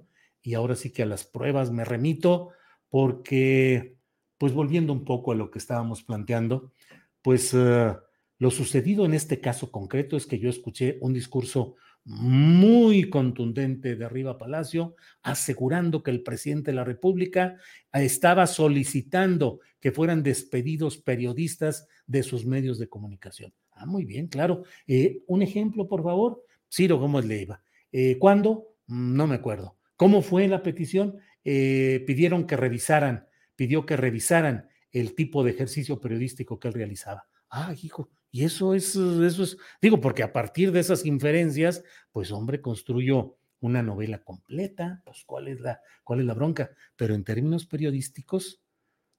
Y 0.42 0.54
ahora 0.54 0.74
sí 0.74 0.90
que 0.90 1.02
a 1.02 1.06
las 1.06 1.24
pruebas 1.24 1.70
me 1.70 1.84
remito 1.84 2.48
porque 2.90 3.99
pues 4.40 4.54
volviendo 4.54 4.94
un 4.94 5.04
poco 5.04 5.32
a 5.32 5.34
lo 5.34 5.50
que 5.50 5.58
estábamos 5.58 6.02
planteando, 6.02 6.72
pues 7.20 7.52
uh, 7.52 7.94
lo 8.38 8.50
sucedido 8.50 9.04
en 9.04 9.12
este 9.12 9.38
caso 9.38 9.70
concreto 9.70 10.16
es 10.16 10.24
que 10.24 10.38
yo 10.38 10.48
escuché 10.48 10.96
un 11.02 11.12
discurso 11.12 11.76
muy 12.06 13.10
contundente 13.10 13.96
de 13.96 14.04
arriba 14.06 14.38
Palacio, 14.38 14.96
asegurando 15.22 16.02
que 16.02 16.10
el 16.10 16.22
presidente 16.22 16.70
de 16.70 16.76
la 16.76 16.84
República 16.84 17.58
estaba 17.92 18.46
solicitando 18.46 19.60
que 19.78 19.92
fueran 19.92 20.22
despedidos 20.22 20.96
periodistas 20.96 21.86
de 22.06 22.22
sus 22.22 22.46
medios 22.46 22.78
de 22.78 22.88
comunicación. 22.88 23.52
Ah, 23.72 23.84
muy 23.84 24.06
bien, 24.06 24.28
claro. 24.28 24.62
Eh, 24.86 25.22
un 25.26 25.42
ejemplo, 25.42 25.86
por 25.86 26.02
favor. 26.02 26.42
Ciro 26.72 26.98
Gómez 26.98 27.26
Leiva. 27.26 27.62
Eh, 27.92 28.16
¿Cuándo? 28.18 28.68
Mm, 28.86 29.16
no 29.16 29.26
me 29.26 29.34
acuerdo. 29.34 29.76
¿Cómo 29.96 30.22
fue 30.22 30.48
la 30.48 30.62
petición? 30.62 31.18
Eh, 31.44 32.02
pidieron 32.06 32.46
que 32.46 32.56
revisaran 32.56 33.26
pidió 33.60 33.84
que 33.84 33.94
revisaran 33.94 34.70
el 34.90 35.14
tipo 35.14 35.44
de 35.44 35.50
ejercicio 35.50 36.00
periodístico 36.00 36.58
que 36.58 36.68
él 36.68 36.72
realizaba. 36.72 37.28
Ah, 37.50 37.74
hijo, 37.82 38.08
y 38.30 38.44
eso 38.44 38.74
es, 38.74 38.96
eso 38.96 39.42
es, 39.42 39.58
digo, 39.82 40.00
porque 40.00 40.22
a 40.22 40.32
partir 40.32 40.72
de 40.72 40.80
esas 40.80 41.04
inferencias, 41.04 41.84
pues 42.10 42.32
hombre, 42.32 42.62
construyó 42.62 43.36
una 43.58 43.82
novela 43.82 44.24
completa, 44.24 45.02
pues 45.04 45.24
cuál 45.26 45.48
es 45.48 45.60
la, 45.60 45.78
cuál 46.04 46.20
es 46.20 46.24
la 46.24 46.32
bronca. 46.32 46.70
Pero 46.96 47.14
en 47.14 47.22
términos 47.22 47.66
periodísticos, 47.66 48.62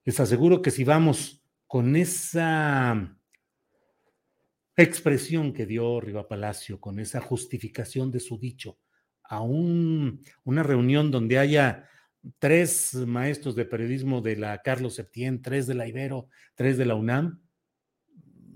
les 0.06 0.20
aseguro 0.20 0.64
que 0.64 0.72
si 0.72 0.86
vamos 0.86 1.44
con 1.68 1.96
esa 1.96 3.16
expresión 4.76 5.54
que 5.54 5.68
dio 5.68 6.02
Riva 6.02 6.28
Palacio, 6.28 6.82
con 6.82 6.98
esa 6.98 7.22
justificación 7.22 8.10
de 8.10 8.20
su 8.20 8.40
dicho, 8.40 8.80
a 9.22 9.44
un, 9.44 10.20
una 10.44 10.64
reunión 10.64 11.12
donde 11.12 11.38
haya 11.38 11.88
tres 12.40 12.94
maestros 12.94 13.56
de 13.56 13.66
periodismo 13.66 14.22
de 14.22 14.36
la 14.36 14.62
Carlos 14.62 14.96
Septién, 14.96 15.42
tres 15.42 15.68
de 15.68 15.74
la 15.74 15.88
Ibero, 15.88 16.28
tres 16.56 16.78
de 16.78 16.86
la 16.86 16.96
UNAM, 16.96 17.42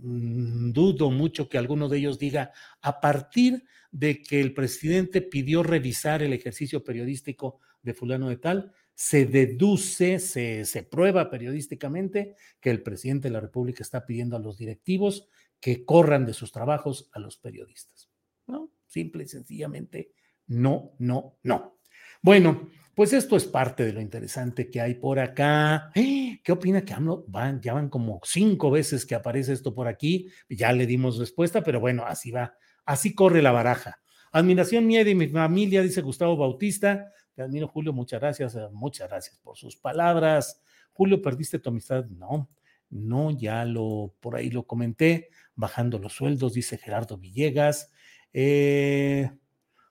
mm, 0.02 0.72
dudo 0.72 1.12
mucho 1.12 1.50
que 1.50 1.58
alguno 1.58 1.90
de 1.90 1.98
ellos 1.98 2.20
diga, 2.20 2.52
a 2.82 3.00
partir 3.00 3.64
de 3.92 4.22
que 4.22 4.42
el 4.42 4.54
presidente 4.54 5.22
pidió 5.22 5.64
revisar 5.64 6.22
el 6.22 6.34
ejercicio 6.34 6.84
periodístico 6.84 7.60
de 7.82 7.94
fulano 7.94 8.30
de 8.30 8.38
tal, 8.38 8.72
se 8.94 9.26
deduce, 9.26 10.20
se, 10.20 10.66
se 10.66 10.84
prueba 10.84 11.30
periodísticamente 11.30 12.36
que 12.60 12.72
el 12.72 12.82
presidente 12.82 13.28
de 13.28 13.34
la 13.34 13.42
República 13.42 13.84
está 13.84 14.06
pidiendo 14.06 14.36
a 14.36 14.40
los 14.40 14.58
directivos 14.58 15.28
que 15.60 15.84
corran 15.84 16.26
de 16.26 16.34
sus 16.34 16.52
trabajos 16.52 17.10
a 17.14 17.20
los 17.20 17.38
periodistas. 17.38 18.10
No, 18.48 18.72
simple 18.86 19.24
y 19.24 19.28
sencillamente, 19.28 20.12
no, 20.48 20.94
no, 21.00 21.40
no. 21.44 21.80
Bueno, 22.22 22.70
pues 22.96 23.12
esto 23.12 23.36
es 23.36 23.46
parte 23.46 23.86
de 23.86 23.94
lo 23.94 24.02
interesante 24.02 24.72
que 24.72 24.80
hay 24.80 24.96
por 24.96 25.20
acá. 25.20 25.92
¿Qué 25.94 26.52
opina 26.52 26.86
que 26.86 26.94
AMLO? 26.94 27.26
Ya 27.62 27.74
van 27.74 27.90
como 27.90 28.22
cinco 28.24 28.72
veces 28.72 29.06
que 29.06 29.16
aparece 29.16 29.52
esto 29.52 29.76
por 29.76 29.88
aquí. 29.88 30.30
Ya 30.50 30.72
le 30.72 30.88
dimos 30.88 31.18
respuesta, 31.18 31.62
pero 31.62 31.80
bueno, 31.82 32.06
así 32.06 32.32
va. 32.32 32.56
Así 32.86 33.14
corre 33.14 33.42
la 33.42 33.52
baraja. 33.52 34.00
Admiración 34.32 34.88
mía 34.88 35.02
y 35.02 35.04
de 35.04 35.16
mi 35.16 35.28
familia, 35.28 35.82
dice 35.82 36.02
Gustavo 36.02 36.38
Bautista. 36.38 37.12
Te 37.34 37.42
admiro, 37.42 37.68
Julio. 37.68 37.92
Muchas 37.92 38.22
gracias. 38.22 38.56
Eh, 38.56 38.68
muchas 38.72 39.10
gracias 39.10 39.38
por 39.40 39.58
sus 39.58 39.76
palabras. 39.76 40.62
Julio, 40.94 41.22
¿perdiste 41.22 41.60
tu 41.60 41.70
amistad? 41.70 42.06
No. 42.06 42.50
No, 42.90 43.32
ya 43.32 43.66
lo 43.66 44.16
por 44.22 44.36
ahí 44.36 44.50
lo 44.50 44.68
comenté, 44.68 45.30
bajando 45.56 46.00
los 46.00 46.14
sueldos, 46.14 46.54
dice 46.54 46.78
Gerardo 46.78 47.18
Villegas. 47.18 47.92
Eh, 48.32 49.32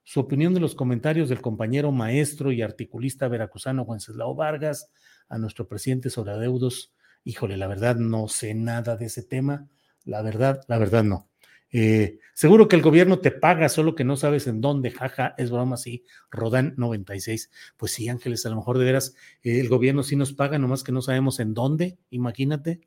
su 0.05 0.21
opinión 0.21 0.55
de 0.55 0.61
los 0.61 0.75
comentarios 0.75 1.29
del 1.29 1.41
compañero 1.41 1.91
maestro 1.91 2.53
y 2.53 2.63
articulista 2.63 3.27
veracruzano 3.27 3.83
Wenceslao 3.83 4.35
Vargas 4.35 4.91
a 5.29 5.39
nuestro 5.39 5.67
presidente 5.67 6.11
sobre 6.11 6.33
adeudos. 6.33 6.95
Híjole, 7.25 7.57
la 7.57 7.67
verdad 7.67 7.97
no 7.97 8.29
sé 8.29 8.55
nada 8.55 8.97
de 8.97 9.07
ese 9.07 9.23
tema. 9.23 9.67
La 10.05 10.21
verdad, 10.21 10.63
la 10.69 10.79
verdad 10.79 11.03
no. 11.03 11.31
Eh, 11.77 12.21
seguro 12.35 12.69
que 12.69 12.77
el 12.77 12.83
gobierno 12.83 13.19
te 13.19 13.33
paga, 13.33 13.69
solo 13.69 13.97
que 13.97 14.05
no 14.05 14.17
sabes 14.17 14.47
en 14.47 14.61
dónde, 14.61 14.93
jaja, 14.93 15.35
es 15.39 15.51
broma, 15.51 15.77
sí, 15.77 16.05
Rodán 16.31 16.75
96. 16.77 17.51
Pues 17.77 17.91
sí, 17.91 18.09
Ángeles, 18.09 18.47
a 18.47 18.51
lo 18.51 18.57
mejor 18.57 18.79
de 18.79 18.85
veras 18.85 19.17
eh, 19.43 19.59
el 19.59 19.69
gobierno 19.69 20.05
sí 20.05 20.15
nos 20.15 20.33
paga, 20.33 20.59
nomás 20.59 20.85
que 20.85 20.93
no 20.93 21.03
sabemos 21.03 21.41
en 21.41 21.53
dónde, 21.53 21.99
imagínate. 22.11 22.81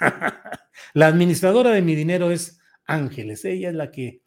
la 0.94 1.06
administradora 1.08 1.70
de 1.70 1.82
mi 1.82 1.96
dinero 1.96 2.30
es 2.30 2.60
Ángeles, 2.86 3.44
ella 3.44 3.70
es 3.70 3.74
la 3.74 3.90
que 3.90 4.20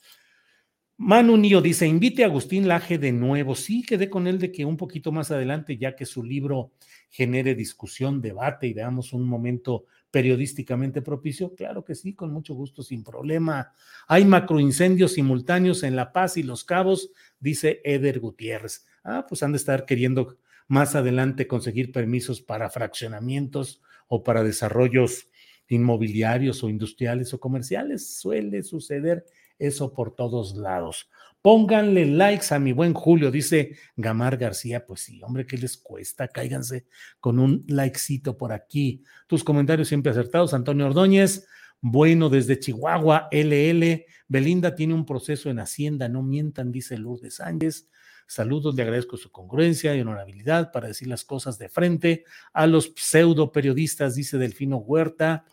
Manu 1.00 1.38
Nío 1.38 1.62
dice, 1.62 1.86
invite 1.86 2.24
a 2.24 2.26
Agustín 2.26 2.68
Laje 2.68 2.98
de 2.98 3.12
nuevo. 3.12 3.54
Sí, 3.54 3.84
quedé 3.84 4.10
con 4.10 4.26
él 4.26 4.39
de 4.39 4.52
que 4.52 4.66
un 4.66 4.78
poquito 4.78 5.12
más 5.12 5.30
adelante, 5.30 5.78
ya 5.78 5.95
que 5.95 6.08
su 6.08 6.24
libro 6.24 6.72
genere 7.12 7.54
discusión, 7.54 8.20
debate 8.20 8.66
y 8.66 8.74
veamos 8.74 9.14
un 9.14 9.24
momento 9.24 9.86
periodísticamente 10.10 11.04
propicio. 11.04 11.54
Claro 11.54 11.86
que 11.86 11.93
sí, 11.93 12.16
con 12.16 12.34
mucho 12.34 12.56
gusto, 12.56 12.82
sin 12.82 13.04
problema. 13.04 13.74
Hay 14.08 14.26
macroincendios 14.26 15.14
simultáneos 15.14 15.84
en 15.84 15.95
La 15.95 16.12
Paz 16.12 16.36
y 16.36 16.41
Los 16.41 16.64
Cabos, 16.64 17.12
dice 17.39 17.80
Eder 17.84 18.20
Gutiérrez. 18.20 18.88
Ah, 19.04 19.28
pues 19.30 19.43
han 19.43 19.52
de 19.52 19.58
estar 19.58 19.86
queriendo 19.86 20.39
más 20.68 20.95
adelante 20.95 21.45
conseguir 21.45 21.91
permisos 21.91 22.41
para 22.41 22.72
fraccionamientos 22.72 23.84
o 24.08 24.24
para 24.24 24.43
desarrollos 24.43 25.30
inmobiliarios 25.68 26.64
o 26.64 26.70
industriales 26.70 27.36
o 27.36 27.39
comerciales. 27.39 28.18
Suele 28.18 28.64
suceder 28.64 29.26
eso 29.60 29.93
por 29.93 30.16
todos 30.16 30.55
lados. 30.55 31.10
Pónganle 31.41 32.05
likes 32.05 32.53
a 32.53 32.60
mi 32.60 32.74
buen 32.74 32.93
Julio, 32.93 33.32
dice 33.32 33.78
Gamar 33.95 34.38
García. 34.38 34.86
Pues 34.86 35.01
sí, 35.01 35.22
hombre, 35.24 35.45
¿qué 35.45 35.58
les 35.58 35.78
cuesta? 35.78 36.28
Cáiganse 36.28 36.88
con 37.20 37.39
un 37.39 37.64
likecito 37.68 38.36
por 38.36 38.51
aquí. 38.51 39.03
Tus 39.28 39.43
comentarios 39.43 39.88
siempre 39.88 40.12
acertados. 40.12 40.53
Antonio 40.53 40.88
Ordóñez, 40.88 41.47
bueno, 41.80 42.30
desde 42.30 42.60
Chihuahua, 42.60 43.30
LL. 43.32 44.05
Belinda 44.28 44.76
tiene 44.76 44.93
un 44.93 45.05
proceso 45.05 45.49
en 45.49 45.60
Hacienda, 45.60 46.10
no 46.10 46.24
mientan, 46.24 46.72
dice 46.72 46.97
Lourdes 46.97 47.36
Sánchez. 47.36 47.88
Saludos, 48.28 48.76
le 48.76 48.82
agradezco 48.82 49.16
su 49.16 49.32
congruencia 49.32 49.95
y 49.95 50.01
honorabilidad 50.01 50.74
para 50.74 50.89
decir 50.89 51.08
las 51.08 51.24
cosas 51.24 51.58
de 51.58 51.70
frente 51.70 52.26
a 52.51 52.68
los 52.68 52.91
pseudo 52.97 53.53
periodistas, 53.53 54.16
dice 54.16 54.38
Delfino 54.38 54.78
Huerta. 54.78 55.45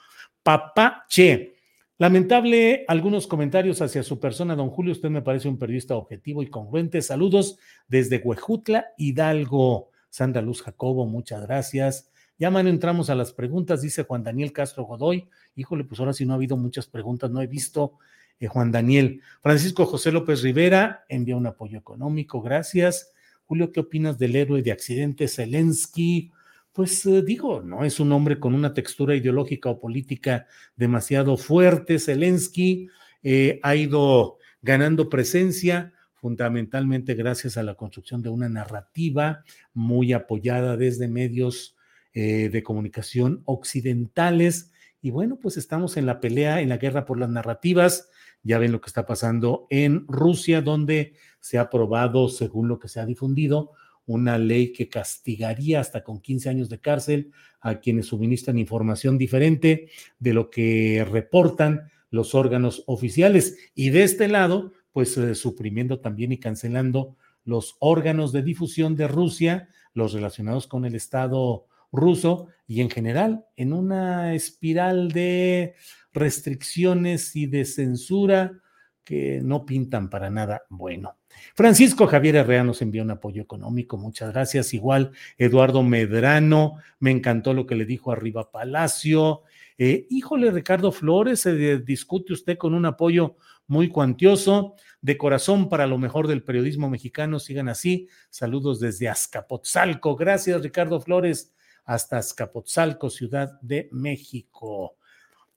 Papá 0.43 1.07
Che, 1.09 1.54
Lamentable 1.97 2.85
algunos 2.89 3.29
comentarios 3.29 3.81
hacia 3.81 4.03
su 4.03 4.19
persona, 4.19 4.57
don 4.57 4.69
Julio. 4.69 4.93
Usted 4.93 5.11
me 5.11 5.23
parece 5.23 5.49
un 5.49 5.59
periodista 5.59 5.95
objetivo 5.95 6.43
y 6.43 6.49
congruente. 6.49 7.01
Saludos 7.03 7.59
desde 7.87 8.19
Huejutla, 8.19 8.87
Hidalgo. 8.99 9.91
Sandra 10.11 10.43
Luz 10.43 10.63
Jacobo, 10.63 11.07
muchas 11.07 11.43
gracias. 11.43 12.11
Ya, 12.37 12.51
mano, 12.51 12.69
entramos 12.69 13.11
a 13.11 13.15
las 13.15 13.33
preguntas, 13.33 13.81
dice 13.81 14.03
Juan 14.03 14.25
Daniel 14.25 14.53
Castro 14.53 14.85
Godoy. 14.85 15.29
Híjole, 15.55 15.85
pues 15.85 16.01
ahora 16.01 16.13
sí 16.13 16.27
no 16.27 16.33
ha 16.33 16.37
habido 16.37 16.57
muchas 16.57 16.87
preguntas, 16.89 17.31
no 17.31 17.41
he 17.41 17.47
visto. 17.47 17.99
Eh, 18.41 18.49
Juan 18.49 18.73
Daniel. 18.73 19.21
Francisco 19.41 19.87
José 19.87 20.11
López 20.11 20.43
Rivera 20.43 21.05
envía 21.09 21.37
un 21.37 21.47
apoyo 21.47 21.79
económico, 21.79 22.43
gracias. 22.43 23.13
Julio, 23.45 23.71
¿qué 23.71 23.81
opinas 23.81 24.19
del 24.19 24.35
héroe 24.35 24.63
de 24.63 24.73
accidente 24.73 25.29
Zelensky? 25.29 26.33
Pues 26.75 27.07
eh, 27.07 27.23
digo, 27.23 27.63
no 27.63 27.85
es 27.85 28.01
un 28.01 28.11
hombre 28.11 28.41
con 28.41 28.53
una 28.53 28.75
textura 28.75 29.15
ideológica 29.15 29.71
o 29.71 29.79
política 29.79 30.49
demasiado 30.77 31.37
fuerte. 31.37 32.01
Zelensky 32.01 32.89
eh, 33.23 33.61
ha 33.63 33.77
ido 33.77 34.39
ganando 34.61 35.09
presencia 35.09 35.93
fundamentalmente 36.17 37.15
gracias 37.15 37.57
a 37.57 37.63
la 37.63 37.77
construcción 37.77 38.23
de 38.23 38.31
una 38.31 38.49
narrativa 38.49 39.45
muy 39.73 40.13
apoyada 40.13 40.77
desde 40.77 41.07
medios 41.07 41.77
eh, 42.13 42.49
de 42.49 42.63
comunicación 42.65 43.43
occidentales. 43.45 44.73
Y 45.01 45.11
bueno, 45.11 45.39
pues 45.41 45.57
estamos 45.57 45.97
en 45.97 46.07
la 46.07 46.19
pelea, 46.19 46.61
en 46.61 46.71
la 46.71 46.79
guerra 46.79 47.05
por 47.05 47.21
las 47.21 47.31
narrativas. 47.31 48.09
Ya 48.43 48.59
ven 48.59 48.73
lo 48.73 48.81
que 48.81 48.89
está 48.89 49.07
pasando 49.07 49.69
en 49.71 50.09
Rusia, 50.09 50.61
donde 50.61 51.15
se 51.39 51.59
ha 51.59 51.63
aprobado, 51.63 52.29
según 52.29 52.67
lo 52.67 52.81
que 52.81 52.89
se 52.89 52.99
ha 52.99 53.07
difundido, 53.07 53.73
una 54.07 54.39
ley 54.39 54.73
que 54.73 54.89
castigaría 54.89 55.81
hasta 55.81 56.03
con 56.05 56.21
15 56.21 56.49
años 56.49 56.69
de 56.69 56.81
cárcel 56.81 57.33
a 57.61 57.81
quienes 57.81 58.07
suministran 58.07 58.59
información 58.59 59.17
diferente 59.19 59.89
de 60.19 60.35
lo 60.35 60.51
que 60.51 61.07
reportan 61.11 61.91
los 62.11 62.35
órganos 62.35 62.85
oficiales. 62.87 63.57
Y 63.75 63.91
de 63.91 64.05
este 64.05 64.29
lado, 64.29 64.73
pues 64.93 65.17
eh, 65.17 65.35
suprimiendo 65.35 66.01
también 66.01 66.33
y 66.33 66.39
cancelando 66.39 67.17
los 67.45 67.77
órganos 67.81 68.33
de 68.33 68.43
difusión 68.43 68.97
de 68.97 69.09
Rusia, 69.09 69.69
los 69.93 70.13
relacionados 70.13 70.67
con 70.67 70.85
el 70.85 70.95
Estado 70.95 71.67
ruso 71.93 72.49
y 72.67 72.81
en 72.81 72.91
general 72.91 73.47
en 73.57 73.73
una 73.73 74.35
espiral 74.35 75.13
de 75.13 75.75
restricciones 76.13 77.37
y 77.37 77.47
de 77.47 77.65
censura 77.65 78.61
que 79.05 79.41
no 79.43 79.67
pintan 79.67 80.09
para 80.11 80.31
nada 80.31 80.63
bueno. 80.71 81.17
Francisco 81.55 82.07
Javier 82.07 82.37
Herrera 82.37 82.65
nos 82.65 82.83
envió 82.83 83.03
un 83.03 83.11
apoyo 83.11 83.43
económico, 83.43 83.97
muchas 83.97 84.33
gracias. 84.33 84.75
Igual 84.75 85.13
Eduardo 85.39 85.83
Medrano, 85.83 86.77
me 86.99 87.11
encantó 87.11 87.55
lo 87.55 87.67
que 87.67 87.75
le 87.75 87.85
dijo 87.85 88.13
arriba 88.13 88.51
Palacio. 88.51 89.43
Eh, 89.77 90.07
híjole, 90.11 90.51
Ricardo 90.51 90.93
Flores, 90.93 91.41
se 91.41 91.79
discute 91.79 92.33
usted 92.33 92.57
con 92.57 92.75
un 92.75 92.87
apoyo 92.87 93.37
muy 93.67 93.89
cuantioso. 93.89 94.75
De 95.01 95.19
corazón 95.19 95.69
para 95.69 95.87
lo 95.87 95.99
mejor 95.99 96.29
del 96.29 96.43
periodismo 96.43 96.89
mexicano, 96.89 97.39
sigan 97.39 97.69
así. 97.69 98.09
Saludos 98.31 98.81
desde 98.81 99.09
Azcapotzalco. 99.09 100.17
Gracias, 100.17 100.63
Ricardo 100.63 101.01
Flores, 101.01 101.55
hasta 101.85 102.19
Azcapotzalco, 102.19 103.11
Ciudad 103.11 103.61
de 103.61 103.89
México. 103.93 104.97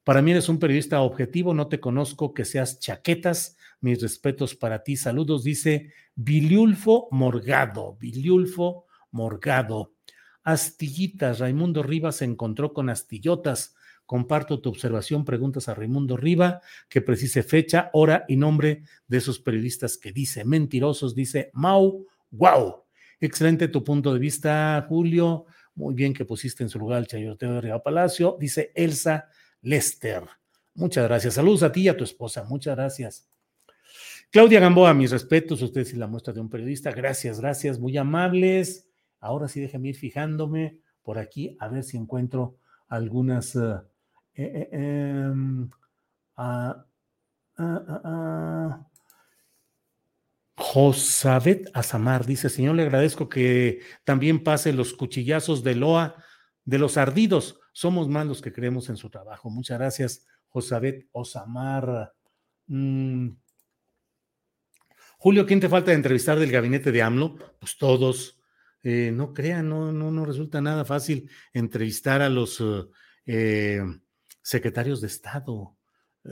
Para 0.07 0.21
mí 0.21 0.31
eres 0.31 0.47
un 0.47 0.57
periodista 0.57 1.01
objetivo, 1.01 1.53
no 1.53 1.67
te 1.67 1.81
conozco 1.81 2.33
que 2.33 2.45
seas 2.45 2.79
chaquetas. 2.79 3.57
Mis 3.81 4.01
respetos 4.01 4.55
para 4.55 4.81
ti. 4.81 4.95
Saludos, 4.95 5.43
dice 5.43 5.91
Biliulfo 6.15 7.09
Morgado. 7.11 7.97
Biliulfo 7.99 8.85
Morgado. 9.11 9.95
Astillitas, 10.43 11.39
Raimundo 11.39 11.83
Rivas 11.83 12.15
se 12.15 12.23
encontró 12.23 12.71
con 12.71 12.89
astillotas. 12.89 13.75
Comparto 14.05 14.61
tu 14.61 14.69
observación, 14.69 15.25
preguntas 15.25 15.67
a 15.67 15.73
Raimundo 15.73 16.15
Riva, 16.15 16.61
que 16.87 17.01
precise 17.01 17.43
fecha, 17.43 17.89
hora 17.91 18.23
y 18.29 18.37
nombre 18.37 18.83
de 19.09 19.17
esos 19.17 19.41
periodistas 19.41 19.97
que 19.97 20.13
dice 20.13 20.45
mentirosos, 20.45 21.15
dice 21.15 21.51
Mau, 21.51 22.05
wow. 22.31 22.85
Excelente 23.19 23.67
tu 23.67 23.83
punto 23.83 24.13
de 24.13 24.19
vista, 24.21 24.85
Julio. 24.87 25.47
Muy 25.75 25.93
bien 25.93 26.13
que 26.13 26.23
pusiste 26.23 26.63
en 26.63 26.69
su 26.69 26.79
lugar 26.79 26.99
el 26.99 27.07
chayoteo 27.07 27.55
de 27.55 27.59
Río 27.59 27.83
Palacio. 27.83 28.37
Dice 28.39 28.71
Elsa 28.73 29.27
Lester. 29.61 30.23
Muchas 30.73 31.05
gracias. 31.05 31.33
Saludos 31.33 31.63
a 31.63 31.71
ti 31.71 31.81
y 31.81 31.87
a 31.87 31.97
tu 31.97 32.03
esposa. 32.03 32.43
Muchas 32.43 32.75
gracias. 32.75 33.27
Claudia 34.29 34.59
Gamboa, 34.59 34.93
mis 34.93 35.11
respetos. 35.11 35.61
Usted 35.61 35.85
sí 35.85 35.95
la 35.95 36.07
muestra 36.07 36.33
de 36.33 36.41
un 36.41 36.49
periodista. 36.49 36.91
Gracias, 36.91 37.39
gracias. 37.39 37.79
Muy 37.79 37.97
amables. 37.97 38.87
Ahora 39.19 39.47
sí 39.47 39.59
déjeme 39.59 39.89
ir 39.89 39.95
fijándome 39.95 40.77
por 41.01 41.17
aquí 41.17 41.57
a 41.59 41.67
ver 41.67 41.83
si 41.83 41.97
encuentro 41.97 42.57
algunas. 42.87 43.55
Uh, 43.55 43.81
eh, 44.35 44.69
eh, 44.71 45.31
eh, 46.39 46.73
Josabet 50.55 51.69
Azamar 51.73 52.25
dice, 52.25 52.49
señor, 52.49 52.75
le 52.75 52.83
agradezco 52.83 53.29
que 53.29 53.81
también 54.03 54.43
pase 54.43 54.73
los 54.73 54.93
cuchillazos 54.93 55.63
de 55.63 55.75
Loa 55.75 56.15
de 56.65 56.77
los 56.77 56.97
ardidos. 56.97 57.59
Somos 57.78 58.07
más 58.07 58.25
los 58.25 58.41
que 58.41 58.51
creemos 58.51 58.89
en 58.89 58.97
su 58.97 59.07
trabajo. 59.07 59.51
Muchas 59.51 59.78
gracias, 59.78 60.25
Josabet 60.47 61.07
Osamar. 61.11 62.11
Mm. 62.65 63.34
Julio, 65.19 65.45
¿quién 65.45 65.59
te 65.59 65.69
falta 65.69 65.91
de 65.91 65.97
entrevistar 65.97 66.39
del 66.39 66.51
gabinete 66.51 66.91
de 66.91 67.03
AMLO? 67.03 67.36
Pues 67.59 67.78
todos. 67.78 68.41
Eh, 68.82 69.11
no 69.13 69.32
crean, 69.32 69.69
no, 69.69 69.91
no, 69.91 70.09
no 70.09 70.25
resulta 70.25 70.59
nada 70.59 70.86
fácil 70.86 71.30
entrevistar 71.53 72.23
a 72.23 72.30
los 72.30 72.63
eh, 73.28 73.84
secretarios 74.41 74.99
de 74.99 75.07
Estado. 75.07 75.78
Eh, 76.25 76.32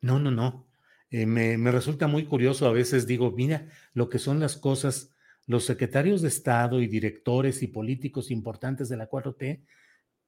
no, 0.00 0.18
no, 0.18 0.30
no. 0.30 0.66
Me, 1.10 1.58
me, 1.58 1.70
resulta 1.70 2.06
muy 2.06 2.24
curioso 2.24 2.66
a 2.66 2.72
veces, 2.72 3.06
digo, 3.06 3.32
mira 3.32 3.68
lo 3.92 4.08
que 4.08 4.18
son 4.18 4.40
las 4.40 4.56
cosas. 4.56 5.12
Los 5.46 5.64
secretarios 5.64 6.22
de 6.22 6.28
Estado 6.28 6.80
y 6.80 6.86
directores 6.86 7.62
y 7.62 7.66
políticos 7.66 8.30
importantes 8.30 8.88
de 8.88 8.96
la 8.96 9.10
4T 9.10 9.66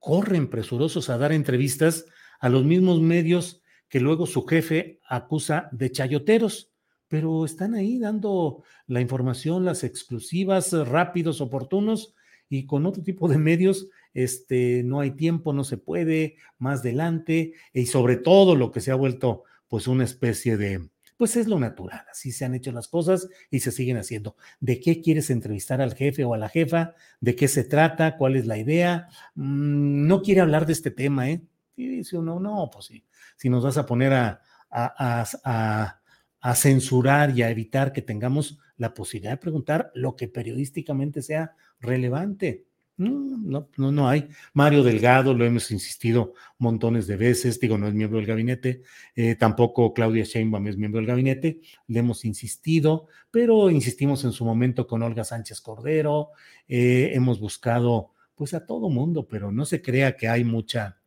corren 0.02 0.50
presurosos 0.50 1.08
a 1.10 1.16
dar 1.16 1.30
entrevistas 1.32 2.06
a 2.40 2.48
los 2.48 2.64
mismos 2.64 3.00
medios 3.00 3.62
que 3.88 4.00
luego 4.00 4.26
su 4.26 4.44
jefe 4.44 4.98
acusa 5.08 5.68
de 5.70 5.92
chayoteros, 5.92 6.72
pero 7.06 7.44
están 7.44 7.74
ahí 7.74 8.00
dando 8.00 8.64
la 8.88 9.00
información, 9.00 9.64
las 9.64 9.84
exclusivas, 9.84 10.72
rápidos, 10.72 11.40
oportunos, 11.40 12.14
y 12.48 12.66
con 12.66 12.84
otro 12.84 13.04
tipo 13.04 13.28
de 13.28 13.38
medios 13.38 13.88
este, 14.12 14.82
no 14.82 14.98
hay 14.98 15.12
tiempo, 15.12 15.52
no 15.52 15.62
se 15.62 15.78
puede, 15.78 16.36
más 16.58 16.80
adelante, 16.80 17.54
y 17.72 17.86
sobre 17.86 18.16
todo 18.16 18.56
lo 18.56 18.72
que 18.72 18.80
se 18.80 18.90
ha 18.90 18.96
vuelto 18.96 19.44
pues 19.68 19.86
una 19.86 20.02
especie 20.02 20.56
de, 20.56 20.90
pues 21.22 21.36
es 21.36 21.46
lo 21.46 21.60
natural, 21.60 22.04
así 22.10 22.32
se 22.32 22.44
han 22.44 22.56
hecho 22.56 22.72
las 22.72 22.88
cosas 22.88 23.28
y 23.48 23.60
se 23.60 23.70
siguen 23.70 23.96
haciendo. 23.96 24.34
¿De 24.58 24.80
qué 24.80 25.00
quieres 25.00 25.30
entrevistar 25.30 25.80
al 25.80 25.94
jefe 25.94 26.24
o 26.24 26.34
a 26.34 26.36
la 26.36 26.48
jefa? 26.48 26.96
¿De 27.20 27.36
qué 27.36 27.46
se 27.46 27.62
trata? 27.62 28.16
¿Cuál 28.16 28.34
es 28.34 28.48
la 28.48 28.58
idea? 28.58 29.06
Mm, 29.36 30.08
no 30.08 30.20
quiere 30.22 30.40
hablar 30.40 30.66
de 30.66 30.72
este 30.72 30.90
tema, 30.90 31.30
¿eh? 31.30 31.46
Y 31.76 31.86
dice 31.86 32.18
uno, 32.18 32.40
no, 32.40 32.68
pues 32.72 32.86
sí, 32.86 33.04
si 33.36 33.48
nos 33.48 33.62
vas 33.62 33.78
a 33.78 33.86
poner 33.86 34.12
a, 34.12 34.42
a, 34.68 35.24
a, 35.44 36.00
a 36.40 36.54
censurar 36.56 37.38
y 37.38 37.42
a 37.42 37.50
evitar 37.50 37.92
que 37.92 38.02
tengamos 38.02 38.58
la 38.76 38.92
posibilidad 38.92 39.34
de 39.34 39.36
preguntar 39.36 39.92
lo 39.94 40.16
que 40.16 40.26
periodísticamente 40.26 41.22
sea 41.22 41.54
relevante. 41.78 42.66
No, 43.02 43.68
no, 43.76 43.92
no 43.92 44.08
hay. 44.08 44.28
Mario 44.52 44.82
Delgado, 44.82 45.34
lo 45.34 45.44
hemos 45.44 45.70
insistido 45.70 46.34
montones 46.58 47.06
de 47.06 47.16
veces, 47.16 47.58
digo, 47.58 47.76
no 47.76 47.88
es 47.88 47.94
miembro 47.94 48.18
del 48.18 48.26
gabinete, 48.26 48.82
eh, 49.16 49.34
tampoco 49.34 49.92
Claudia 49.92 50.24
Sheinbaum 50.24 50.66
es 50.68 50.76
miembro 50.76 51.00
del 51.00 51.08
gabinete, 51.08 51.60
le 51.88 51.98
hemos 51.98 52.24
insistido, 52.24 53.08
pero 53.30 53.70
insistimos 53.70 54.24
en 54.24 54.32
su 54.32 54.44
momento 54.44 54.86
con 54.86 55.02
Olga 55.02 55.24
Sánchez 55.24 55.60
Cordero, 55.60 56.30
eh, 56.68 57.10
hemos 57.14 57.40
buscado 57.40 58.12
pues 58.34 58.54
a 58.54 58.64
todo 58.64 58.88
mundo, 58.88 59.26
pero 59.26 59.50
no 59.50 59.64
se 59.64 59.82
crea 59.82 60.16
que 60.16 60.28
hay 60.28 60.44
mucha, 60.44 61.00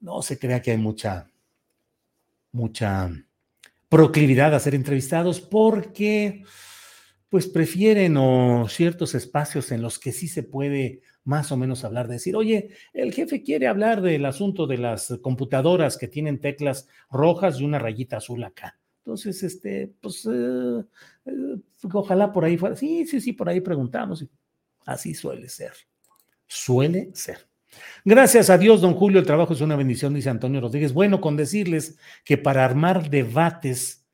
no 0.00 0.22
se 0.22 0.38
crea 0.38 0.60
que 0.60 0.72
hay 0.72 0.78
mucha, 0.78 1.30
mucha 2.52 3.10
proclividad 3.88 4.54
a 4.54 4.60
ser 4.60 4.74
entrevistados 4.74 5.40
porque 5.40 6.44
pues 7.36 7.48
prefieren 7.48 8.16
o 8.16 8.66
ciertos 8.66 9.14
espacios 9.14 9.70
en 9.70 9.82
los 9.82 9.98
que 9.98 10.10
sí 10.10 10.26
se 10.26 10.42
puede 10.42 11.02
más 11.22 11.52
o 11.52 11.58
menos 11.58 11.84
hablar, 11.84 12.08
de 12.08 12.14
decir, 12.14 12.34
oye, 12.34 12.70
el 12.94 13.12
jefe 13.12 13.42
quiere 13.42 13.66
hablar 13.66 14.00
del 14.00 14.24
asunto 14.24 14.66
de 14.66 14.78
las 14.78 15.18
computadoras 15.20 15.98
que 15.98 16.08
tienen 16.08 16.40
teclas 16.40 16.88
rojas 17.10 17.60
y 17.60 17.64
una 17.66 17.78
rayita 17.78 18.16
azul 18.16 18.42
acá. 18.42 18.78
Entonces, 19.04 19.42
este, 19.42 19.92
pues, 20.00 20.26
eh, 20.32 20.82
eh, 21.26 21.56
ojalá 21.92 22.32
por 22.32 22.46
ahí 22.46 22.56
fuera. 22.56 22.74
Sí, 22.74 23.06
sí, 23.06 23.20
sí, 23.20 23.34
por 23.34 23.50
ahí 23.50 23.60
preguntamos. 23.60 24.26
Así 24.86 25.12
suele 25.12 25.50
ser. 25.50 25.72
Suele 26.46 27.10
ser. 27.12 27.46
Gracias 28.02 28.48
a 28.48 28.56
Dios, 28.56 28.80
don 28.80 28.94
Julio, 28.94 29.20
el 29.20 29.26
trabajo 29.26 29.52
es 29.52 29.60
una 29.60 29.76
bendición, 29.76 30.14
dice 30.14 30.30
Antonio 30.30 30.62
Rodríguez. 30.62 30.94
Bueno, 30.94 31.20
con 31.20 31.36
decirles 31.36 31.98
que 32.24 32.38
para 32.38 32.64
armar 32.64 33.10
debates 33.10 34.06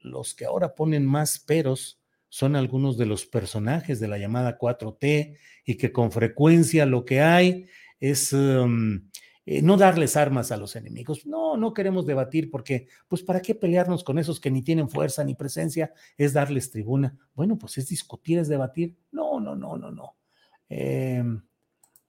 los 0.00 0.34
que 0.34 0.44
ahora 0.44 0.74
ponen 0.74 1.06
más 1.06 1.38
peros 1.38 1.99
son 2.30 2.56
algunos 2.56 2.96
de 2.96 3.04
los 3.04 3.26
personajes 3.26 4.00
de 4.00 4.08
la 4.08 4.16
llamada 4.16 4.58
4T 4.58 5.36
y 5.66 5.76
que 5.76 5.92
con 5.92 6.10
frecuencia 6.10 6.86
lo 6.86 7.04
que 7.04 7.20
hay 7.20 7.66
es 7.98 8.32
um, 8.32 9.02
eh, 9.46 9.62
no 9.62 9.76
darles 9.76 10.16
armas 10.16 10.52
a 10.52 10.56
los 10.56 10.76
enemigos. 10.76 11.26
No, 11.26 11.56
no 11.56 11.74
queremos 11.74 12.06
debatir 12.06 12.52
porque, 12.52 12.86
pues, 13.08 13.22
¿para 13.24 13.42
qué 13.42 13.54
pelearnos 13.54 14.04
con 14.04 14.18
esos 14.18 14.38
que 14.38 14.50
ni 14.50 14.62
tienen 14.62 14.88
fuerza 14.88 15.24
ni 15.24 15.34
presencia? 15.34 15.92
Es 16.16 16.32
darles 16.32 16.70
tribuna. 16.70 17.18
Bueno, 17.34 17.58
pues 17.58 17.76
es 17.78 17.88
discutir, 17.88 18.38
es 18.38 18.46
debatir. 18.46 18.96
No, 19.10 19.40
no, 19.40 19.56
no, 19.56 19.76
no, 19.76 19.90
no. 19.90 20.16
Em, 20.68 21.42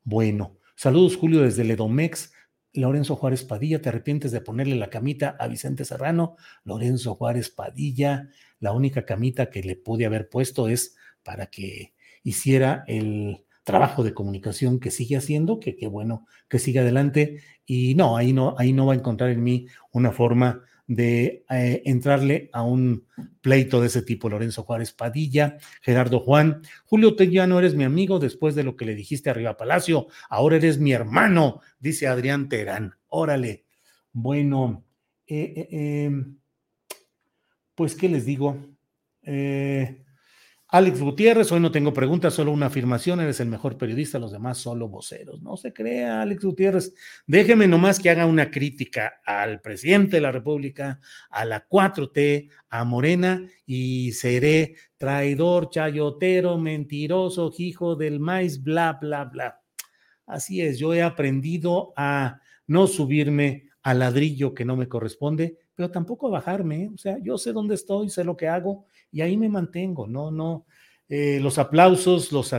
bueno, 0.04 0.58
saludos 0.76 1.18
Julio 1.18 1.42
desde 1.42 1.64
Ledomex. 1.64 2.32
Lorenzo 2.74 3.16
Juárez 3.16 3.44
Padilla, 3.44 3.82
¿te 3.82 3.90
arrepientes 3.90 4.32
de 4.32 4.42
ponerle 4.42 4.76
la 4.76 4.90
camita 4.90 5.36
a 5.40 5.48
Vicente 5.48 5.86
Serrano? 5.86 6.38
Lorenzo 6.64 7.16
Juárez 7.16 7.50
Padilla, 7.50 8.30
la 8.60 8.72
única 8.72 9.06
camita 9.06 9.50
que 9.50 9.64
le 9.64 9.76
pude 9.76 10.06
haber 10.06 10.30
puesto 10.30 10.68
es 10.68 10.96
para 11.24 11.48
que 11.48 11.94
hiciera 12.24 12.84
el 12.88 13.44
trabajo 13.64 14.04
de 14.04 14.14
comunicación 14.14 14.80
que 14.80 14.92
sigue 14.92 15.18
haciendo, 15.18 15.60
que 15.60 15.76
qué 15.76 15.88
bueno 15.88 16.26
que 16.48 16.60
siga 16.60 16.82
adelante. 16.82 17.42
Y 17.66 17.96
no, 17.96 18.18
ahí 18.18 18.34
no, 18.34 18.56
ahí 18.58 18.74
no 18.74 18.86
va 18.86 18.94
a 18.94 18.98
encontrar 18.98 19.30
en 19.32 19.44
mí 19.44 19.68
una 19.92 20.12
forma 20.12 20.64
de 20.96 21.46
eh, 21.50 21.82
entrarle 21.86 22.50
a 22.52 22.64
un 22.64 23.06
pleito 23.40 23.80
de 23.80 23.88
ese 23.88 24.02
tipo, 24.02 24.28
Lorenzo 24.28 24.64
Juárez 24.64 24.92
Padilla, 24.92 25.58
Gerardo 25.82 26.20
Juan, 26.20 26.62
Julio, 26.84 27.16
ya 27.16 27.48
no 27.48 27.60
eres 27.60 27.76
mi 27.76 27.86
amigo 27.86 28.20
después 28.20 28.56
de 28.56 28.64
lo 28.64 28.76
que 28.76 28.84
le 28.84 28.94
dijiste 28.94 29.30
arriba 29.30 29.56
Palacio, 29.56 30.08
ahora 30.30 30.58
eres 30.58 30.80
mi 30.80 30.92
hermano, 30.92 31.62
dice 31.80 32.08
Adrián 32.08 32.50
Terán. 32.50 32.96
Órale. 33.08 33.64
Bueno, 34.12 34.84
eh, 35.28 35.70
eh, 35.72 36.26
pues, 37.74 37.96
¿qué 37.96 38.10
les 38.10 38.26
digo? 38.26 38.58
Eh, 39.22 40.04
Alex 40.74 41.02
Gutiérrez, 41.02 41.52
hoy 41.52 41.60
no 41.60 41.70
tengo 41.70 41.92
preguntas, 41.92 42.34
solo 42.34 42.54
una 42.54 42.68
afirmación, 42.68 43.20
eres 43.20 43.42
el 43.42 43.50
mejor 43.50 43.78
periodista, 43.78 44.18
los 44.20 44.32
demás 44.32 44.58
solo 44.58 44.88
voceros. 44.88 45.42
No 45.42 45.58
se 45.58 45.74
crea, 45.74 46.22
Alex 46.22 46.46
Gutiérrez. 46.46 46.94
Déjeme 47.28 47.68
nomás 47.68 48.00
que 48.00 48.10
haga 48.10 48.26
una 48.26 48.50
crítica 48.50 49.20
al 49.26 49.60
presidente 49.60 50.16
de 50.16 50.22
la 50.22 50.32
República, 50.32 51.02
a 51.30 51.44
la 51.44 51.68
4T, 51.68 52.50
a 52.70 52.86
Morena, 52.86 53.46
y 53.66 54.14
seré 54.14 54.76
traidor, 54.96 55.70
chayotero, 55.72 56.58
mentiroso, 56.58 57.52
hijo 57.58 57.98
del 57.98 58.22
maíz, 58.22 58.64
bla, 58.64 58.94
bla, 58.94 59.26
bla. 59.26 59.62
Así 60.26 60.62
es, 60.62 60.80
yo 60.80 60.94
he 60.94 61.02
aprendido 61.02 61.92
a 61.98 62.40
no 62.68 62.88
subirme 62.88 63.72
al 63.84 64.00
ladrillo 64.00 64.54
que 64.54 64.64
no 64.64 64.78
me 64.78 64.88
corresponde, 64.88 65.58
pero 65.76 65.92
tampoco 65.92 66.30
a 66.30 66.32
bajarme. 66.32 66.84
¿eh? 66.84 66.90
O 66.94 66.98
sea, 66.98 67.18
yo 67.22 67.38
sé 67.38 67.52
dónde 67.52 67.76
estoy, 67.76 68.10
sé 68.10 68.24
lo 68.24 68.38
que 68.38 68.48
hago 68.48 68.86
y 69.12 69.22
ahí 69.22 69.38
me 69.38 69.50
mantengo, 69.50 70.08
no, 70.08 70.32
no. 70.32 70.66
Eh, 71.10 71.40
los 71.42 71.58
aplausos, 71.58 72.32
los, 72.32 72.56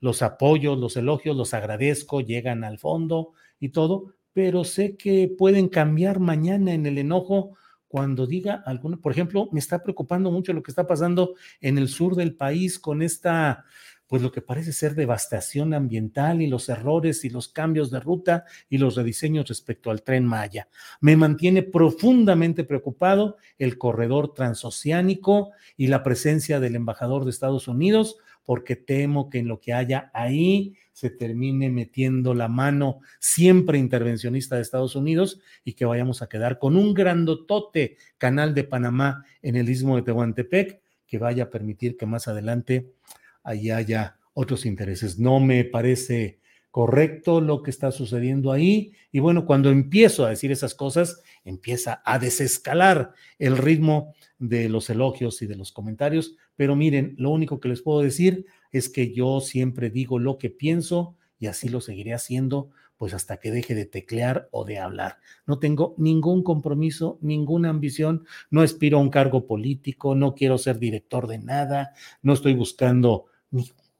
los 0.00 0.22
apoyos, 0.22 0.78
los 0.78 0.96
elogios, 0.96 1.36
los 1.36 1.52
agradezco, 1.52 2.20
llegan 2.20 2.62
al 2.62 2.78
fondo 2.78 3.32
y 3.58 3.70
todo, 3.70 4.14
pero 4.32 4.62
sé 4.62 4.96
que 4.96 5.28
pueden 5.36 5.68
cambiar 5.68 6.20
mañana 6.20 6.72
en 6.72 6.86
el 6.86 6.98
enojo 6.98 7.56
cuando 7.88 8.26
diga 8.26 8.62
alguno, 8.64 9.00
por 9.00 9.12
ejemplo, 9.12 9.48
me 9.52 9.60
está 9.60 9.82
preocupando 9.82 10.30
mucho 10.30 10.52
lo 10.54 10.62
que 10.62 10.70
está 10.70 10.86
pasando 10.86 11.34
en 11.60 11.76
el 11.76 11.88
sur 11.88 12.14
del 12.14 12.34
país 12.34 12.78
con 12.78 13.02
esta 13.02 13.66
pues 14.12 14.20
lo 14.20 14.30
que 14.30 14.42
parece 14.42 14.74
ser 14.74 14.94
devastación 14.94 15.72
ambiental 15.72 16.42
y 16.42 16.46
los 16.46 16.68
errores 16.68 17.24
y 17.24 17.30
los 17.30 17.48
cambios 17.48 17.90
de 17.90 17.98
ruta 17.98 18.44
y 18.68 18.76
los 18.76 18.94
rediseños 18.94 19.48
respecto 19.48 19.90
al 19.90 20.02
tren 20.02 20.26
Maya. 20.26 20.68
Me 21.00 21.16
mantiene 21.16 21.62
profundamente 21.62 22.64
preocupado 22.64 23.38
el 23.56 23.78
corredor 23.78 24.34
transoceánico 24.34 25.52
y 25.78 25.86
la 25.86 26.02
presencia 26.02 26.60
del 26.60 26.76
embajador 26.76 27.24
de 27.24 27.30
Estados 27.30 27.68
Unidos, 27.68 28.18
porque 28.44 28.76
temo 28.76 29.30
que 29.30 29.38
en 29.38 29.48
lo 29.48 29.60
que 29.60 29.72
haya 29.72 30.10
ahí 30.12 30.74
se 30.92 31.08
termine 31.08 31.70
metiendo 31.70 32.34
la 32.34 32.48
mano 32.48 33.00
siempre 33.18 33.78
intervencionista 33.78 34.56
de 34.56 34.60
Estados 34.60 34.94
Unidos 34.94 35.40
y 35.64 35.72
que 35.72 35.86
vayamos 35.86 36.20
a 36.20 36.28
quedar 36.28 36.58
con 36.58 36.76
un 36.76 36.92
grandotote 36.92 37.96
canal 38.18 38.52
de 38.52 38.64
Panamá 38.64 39.24
en 39.40 39.56
el 39.56 39.70
istmo 39.70 39.96
de 39.96 40.02
Tehuantepec 40.02 40.82
que 41.06 41.16
vaya 41.16 41.44
a 41.44 41.50
permitir 41.50 41.96
que 41.96 42.04
más 42.04 42.28
adelante 42.28 42.92
ahí 43.42 43.70
haya 43.70 44.16
otros 44.34 44.66
intereses. 44.66 45.18
No 45.18 45.40
me 45.40 45.64
parece 45.64 46.40
correcto 46.72 47.42
lo 47.42 47.62
que 47.62 47.70
está 47.70 47.92
sucediendo 47.92 48.50
ahí. 48.50 48.92
Y 49.12 49.20
bueno, 49.20 49.44
cuando 49.44 49.70
empiezo 49.70 50.24
a 50.24 50.30
decir 50.30 50.50
esas 50.50 50.74
cosas, 50.74 51.22
empieza 51.44 52.02
a 52.04 52.18
desescalar 52.18 53.12
el 53.38 53.58
ritmo 53.58 54.14
de 54.38 54.68
los 54.68 54.88
elogios 54.88 55.42
y 55.42 55.46
de 55.46 55.56
los 55.56 55.70
comentarios. 55.70 56.34
Pero 56.56 56.74
miren, 56.74 57.14
lo 57.18 57.30
único 57.30 57.60
que 57.60 57.68
les 57.68 57.82
puedo 57.82 58.00
decir 58.00 58.46
es 58.72 58.88
que 58.88 59.12
yo 59.12 59.40
siempre 59.40 59.90
digo 59.90 60.18
lo 60.18 60.38
que 60.38 60.48
pienso 60.48 61.16
y 61.38 61.46
así 61.46 61.68
lo 61.68 61.80
seguiré 61.80 62.14
haciendo, 62.14 62.70
pues 62.96 63.14
hasta 63.14 63.38
que 63.38 63.50
deje 63.50 63.74
de 63.74 63.84
teclear 63.84 64.48
o 64.52 64.64
de 64.64 64.78
hablar. 64.78 65.18
No 65.44 65.58
tengo 65.58 65.94
ningún 65.98 66.42
compromiso, 66.42 67.18
ninguna 67.20 67.68
ambición, 67.68 68.24
no 68.48 68.62
aspiro 68.62 68.98
a 68.98 69.00
un 69.00 69.10
cargo 69.10 69.46
político, 69.46 70.14
no 70.14 70.34
quiero 70.34 70.56
ser 70.56 70.78
director 70.78 71.26
de 71.26 71.38
nada, 71.38 71.94
no 72.22 72.32
estoy 72.32 72.54
buscando 72.54 73.26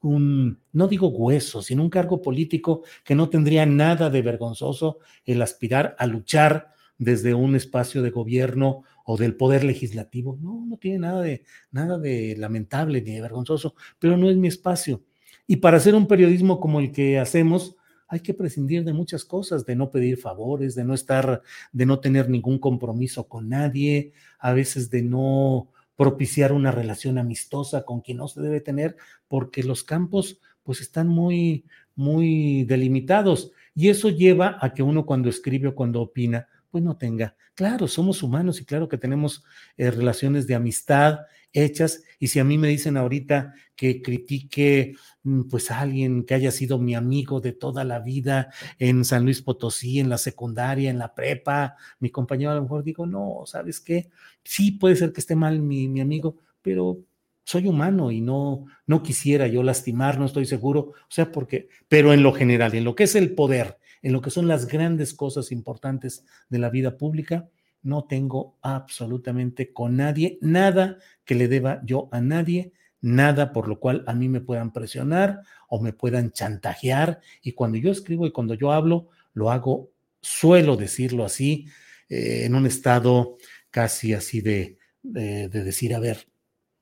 un, 0.03 0.59
no 0.73 0.89
digo 0.89 1.09
hueso, 1.09 1.63
sino 1.63 1.83
un 1.83 1.91
cargo 1.91 2.21
político 2.23 2.83
que 3.05 3.15
no 3.15 3.29
tendría 3.29 3.67
nada 3.67 4.11
de 4.11 4.23
vergonzoso 4.23 4.99
el 5.25 5.41
aspirar 5.43 5.95
a 5.99 6.07
luchar 6.07 6.73
desde 6.99 7.35
un 7.35 7.57
espacio 7.57 8.03
de 8.03 8.11
gobierno 8.11 8.83
o 9.05 9.17
del 9.17 9.37
poder 9.37 9.65
legislativo. 9.65 10.39
No, 10.41 10.65
no 10.67 10.77
tiene 10.77 10.99
nada 10.99 11.23
de, 11.23 11.43
nada 11.71 11.99
de 11.99 12.37
lamentable 12.39 13.03
ni 13.03 13.13
de 13.13 13.21
vergonzoso, 13.21 13.75
pero 13.99 14.17
no 14.17 14.31
es 14.31 14.37
mi 14.37 14.49
espacio. 14.49 15.03
Y 15.47 15.57
para 15.57 15.77
hacer 15.77 15.95
un 15.95 16.07
periodismo 16.07 16.61
como 16.61 16.81
el 16.81 16.93
que 16.93 17.19
hacemos, 17.19 17.77
hay 18.07 18.21
que 18.21 18.35
prescindir 18.35 18.85
de 18.85 18.93
muchas 18.93 19.25
cosas, 19.25 19.65
de 19.65 19.75
no 19.75 19.91
pedir 19.91 20.19
favores, 20.19 20.75
de 20.75 20.85
no 20.85 20.95
estar, 20.95 21.43
de 21.73 21.87
no 21.87 21.99
tener 21.99 22.29
ningún 22.29 22.59
compromiso 22.59 23.27
con 23.27 23.49
nadie, 23.49 24.13
a 24.39 24.53
veces 24.53 24.91
de 24.91 25.03
no 25.03 25.69
propiciar 26.03 26.53
una 26.53 26.73
relación 26.73 27.17
amistosa 27.17 27.85
con 27.85 28.01
quien 28.01 28.17
no 28.17 28.27
se 28.27 28.41
debe 28.41 28.61
tener, 28.61 28.97
porque 29.29 29.63
los 29.63 29.85
campos 29.85 30.41
pues 30.65 30.81
están 30.81 31.07
muy, 31.07 31.65
muy 31.95 32.65
delimitados. 32.65 33.53
Y 33.73 33.89
eso 33.89 34.09
lleva 34.09 34.59
a 34.61 34.75
que 34.75 34.83
uno 34.83 35.07
cuando 35.07 35.29
escribe 35.29 35.69
o 35.69 35.77
cuando 35.77 36.01
opina, 36.01 36.49
pues 36.73 36.83
no 36.83 36.97
tenga. 36.97 37.37
Claro, 37.55 37.87
somos 37.87 38.21
humanos 38.25 38.61
y 38.61 38.65
claro 38.65 38.89
que 38.89 38.99
tenemos 38.99 39.45
eh, 39.77 39.93
relaciones 39.93 40.49
de 40.49 40.57
amistad 40.57 41.21
hechas. 41.53 42.03
Y 42.19 42.29
si 42.29 42.39
a 42.39 42.45
mí 42.45 42.59
me 42.59 42.69
dicen 42.69 42.97
ahorita 42.97 43.55
que 43.77 44.03
critique 44.03 44.95
mm, 45.23 45.43
pues 45.49 45.71
a 45.71 45.81
alguien 45.81 46.25
que 46.25 46.35
haya 46.35 46.51
sido 46.51 46.79
mi 46.79 46.95
amigo 46.95 47.41
de 47.41 47.53
toda 47.53 47.85
la 47.85 48.01
vida 48.01 48.53
en 48.79 49.05
San 49.05 49.25
Luis 49.25 49.43
Potosí, 49.43 50.01
en 50.01 50.09
la 50.09 50.19
secundaria, 50.19 50.91
en 50.91 50.99
la 50.99 51.15
prepa, 51.15 51.77
mi 51.99 52.11
compañero 52.11 52.53
a 52.53 52.55
lo 52.55 52.63
mejor 52.63 52.85
digo, 52.85 53.07
no, 53.07 53.43
¿sabes 53.47 53.81
qué? 53.81 54.11
Sí, 54.45 54.73
puede 54.73 54.97
ser 54.97 55.13
que 55.13 55.21
esté 55.21 55.35
mal 55.37 55.61
mi, 55.61 55.89
mi 55.89 56.01
amigo, 56.01 56.37
pero 56.63 56.99
soy 57.45 57.67
humano 57.67 58.11
y 58.11 58.21
no, 58.21 58.67
no 58.87 59.03
quisiera 59.03 59.47
yo 59.47 59.63
lastimar, 59.63 60.19
no 60.19 60.27
estoy 60.27 60.47
seguro, 60.47 60.81
o 60.81 61.11
sea, 61.11 61.33
porque, 61.33 61.69
pero 61.89 62.13
en 62.13 62.23
lo 62.23 62.33
general, 62.33 62.75
en 62.75 62.85
lo 62.85 62.95
que 62.95 63.05
es 63.05 63.15
el 63.15 63.35
poder, 63.35 63.79
en 64.03 64.13
lo 64.13 64.21
que 64.21 64.31
son 64.31 64.49
las 64.49 64.67
grandes 64.67 65.15
cosas 65.15 65.53
importantes 65.53 66.25
de 66.49 66.59
la 66.59 66.71
vida 66.71 66.97
pública, 66.97 67.49
no 67.83 68.05
tengo 68.05 68.59
absolutamente 68.63 69.73
con 69.73 69.97
nadie, 69.97 70.39
nada 70.41 70.99
que 71.25 71.35
le 71.35 71.49
deba 71.49 71.81
yo 71.85 72.09
a 72.13 72.21
nadie, 72.21 72.73
nada 73.01 73.53
por 73.53 73.69
lo 73.69 73.81
cual 73.81 74.05
a 74.07 74.15
mí 74.15 74.29
me 74.29 74.41
puedan 74.41 74.73
presionar 74.73 75.41
o 75.69 75.81
me 75.81 75.93
puedan 75.93 76.33
chantajear. 76.33 77.21
Y 77.43 77.53
cuando 77.53 77.79
yo 77.79 77.91
escribo 77.91 78.27
y 78.27 78.33
cuando 78.33 78.55
yo 78.55 78.73
hablo, 78.73 79.09
lo 79.35 79.51
hago, 79.51 79.91
suelo 80.21 80.77
decirlo 80.77 81.25
así, 81.25 81.67
eh, 82.09 82.45
en 82.45 82.55
un 82.55 82.67
estado 82.67 83.37
casi 83.71 84.15
así 84.15 84.41
de, 84.41 84.79
de, 85.03 85.49
de 85.49 85.65
decir, 85.65 85.95
a 85.95 85.99
ver, 85.99 86.29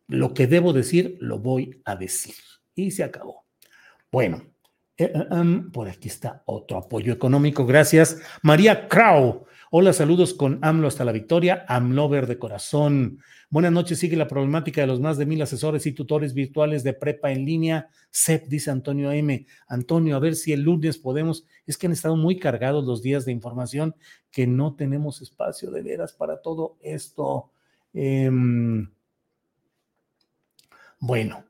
lo 0.08 0.34
que 0.34 0.46
debo 0.46 0.72
decir, 0.72 1.16
lo 1.20 1.38
voy 1.38 1.80
a 1.84 1.96
decir. 1.96 2.34
Y 2.74 2.90
se 2.90 3.04
acabó. 3.04 3.44
Bueno, 4.10 4.42
eh, 5.00 5.10
eh, 5.14 5.26
em, 5.30 5.70
por 5.70 5.88
aquí 5.88 6.08
está 6.08 6.42
otro 6.44 6.76
apoyo 6.76 7.10
económico. 7.12 7.64
Gracias. 7.64 8.18
María 8.42 8.86
Krau. 8.86 9.46
Hola, 9.72 9.92
saludos 9.92 10.34
con 10.34 10.58
AMLO 10.62 10.88
hasta 10.88 11.04
la 11.04 11.12
victoria. 11.12 11.64
AMLover 11.68 12.26
de 12.26 12.40
corazón. 12.40 13.20
Buenas 13.50 13.70
noches. 13.70 14.00
Sigue 14.00 14.16
la 14.16 14.26
problemática 14.26 14.80
de 14.80 14.88
los 14.88 14.98
más 14.98 15.16
de 15.16 15.26
mil 15.26 15.40
asesores 15.40 15.86
y 15.86 15.92
tutores 15.92 16.34
virtuales 16.34 16.82
de 16.82 16.92
prepa 16.92 17.30
en 17.30 17.44
línea. 17.44 17.88
CEP, 18.10 18.48
dice 18.48 18.72
Antonio 18.72 19.12
M. 19.12 19.46
Antonio, 19.68 20.16
a 20.16 20.18
ver 20.18 20.34
si 20.34 20.52
el 20.52 20.62
lunes 20.62 20.98
podemos. 20.98 21.46
Es 21.68 21.78
que 21.78 21.86
han 21.86 21.92
estado 21.92 22.16
muy 22.16 22.40
cargados 22.40 22.84
los 22.84 23.00
días 23.00 23.24
de 23.24 23.30
información 23.30 23.94
que 24.32 24.44
no 24.48 24.74
tenemos 24.74 25.22
espacio 25.22 25.70
de 25.70 25.82
veras 25.82 26.14
para 26.14 26.42
todo 26.42 26.76
esto. 26.80 27.52
Em, 27.94 28.90
bueno, 30.98 31.44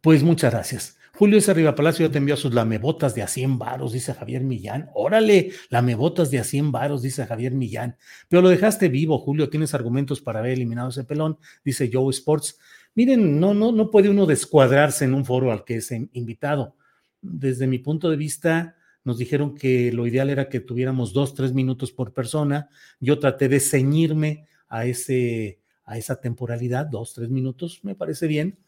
pues 0.00 0.22
muchas 0.22 0.50
gracias. 0.50 0.95
Julio 1.16 1.38
S. 1.38 1.50
Arriba 1.50 1.74
Palacio 1.74 2.06
ya 2.06 2.12
te 2.12 2.18
envió 2.18 2.36
sus 2.36 2.52
lamebotas 2.52 3.14
de 3.14 3.22
a 3.22 3.26
100 3.26 3.58
varos, 3.58 3.94
dice 3.94 4.12
Javier 4.12 4.44
Millán. 4.44 4.90
Órale, 4.92 5.50
lamebotas 5.70 6.30
de 6.30 6.38
a 6.38 6.44
100 6.44 6.72
varos, 6.72 7.00
dice 7.00 7.24
Javier 7.24 7.52
Millán. 7.52 7.96
Pero 8.28 8.42
lo 8.42 8.50
dejaste 8.50 8.90
vivo, 8.90 9.18
Julio, 9.18 9.48
tienes 9.48 9.72
argumentos 9.72 10.20
para 10.20 10.40
haber 10.40 10.52
eliminado 10.52 10.90
ese 10.90 11.04
pelón, 11.04 11.38
dice 11.64 11.88
Joe 11.90 12.10
Sports. 12.10 12.58
Miren, 12.94 13.40
no, 13.40 13.54
no, 13.54 13.72
no 13.72 13.90
puede 13.90 14.10
uno 14.10 14.26
descuadrarse 14.26 15.06
en 15.06 15.14
un 15.14 15.24
foro 15.24 15.52
al 15.52 15.64
que 15.64 15.76
es 15.76 15.90
invitado. 15.90 16.76
Desde 17.22 17.66
mi 17.66 17.78
punto 17.78 18.10
de 18.10 18.16
vista, 18.16 18.76
nos 19.02 19.16
dijeron 19.16 19.54
que 19.54 19.90
lo 19.92 20.06
ideal 20.06 20.28
era 20.28 20.50
que 20.50 20.60
tuviéramos 20.60 21.14
dos, 21.14 21.34
tres 21.34 21.54
minutos 21.54 21.92
por 21.92 22.12
persona. 22.12 22.68
Yo 23.00 23.18
traté 23.18 23.48
de 23.48 23.60
ceñirme 23.60 24.46
a, 24.68 24.84
ese, 24.84 25.60
a 25.86 25.96
esa 25.96 26.20
temporalidad, 26.20 26.84
dos, 26.84 27.14
tres 27.14 27.30
minutos, 27.30 27.80
me 27.84 27.94
parece 27.94 28.26
bien 28.26 28.58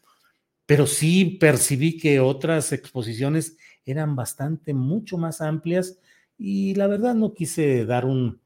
pero 0.69 0.85
sí 0.85 1.25
percibí 1.25 1.97
que 1.97 2.19
otras 2.19 2.73
exposiciones 2.73 3.57
eran 3.85 4.15
bastante, 4.15 4.75
mucho 4.75 5.17
más 5.17 5.41
amplias 5.41 5.97
y 6.37 6.75
la 6.75 6.85
verdad 6.85 7.15
no 7.15 7.33
quise 7.33 7.87
dar 7.87 8.05
un, 8.05 8.39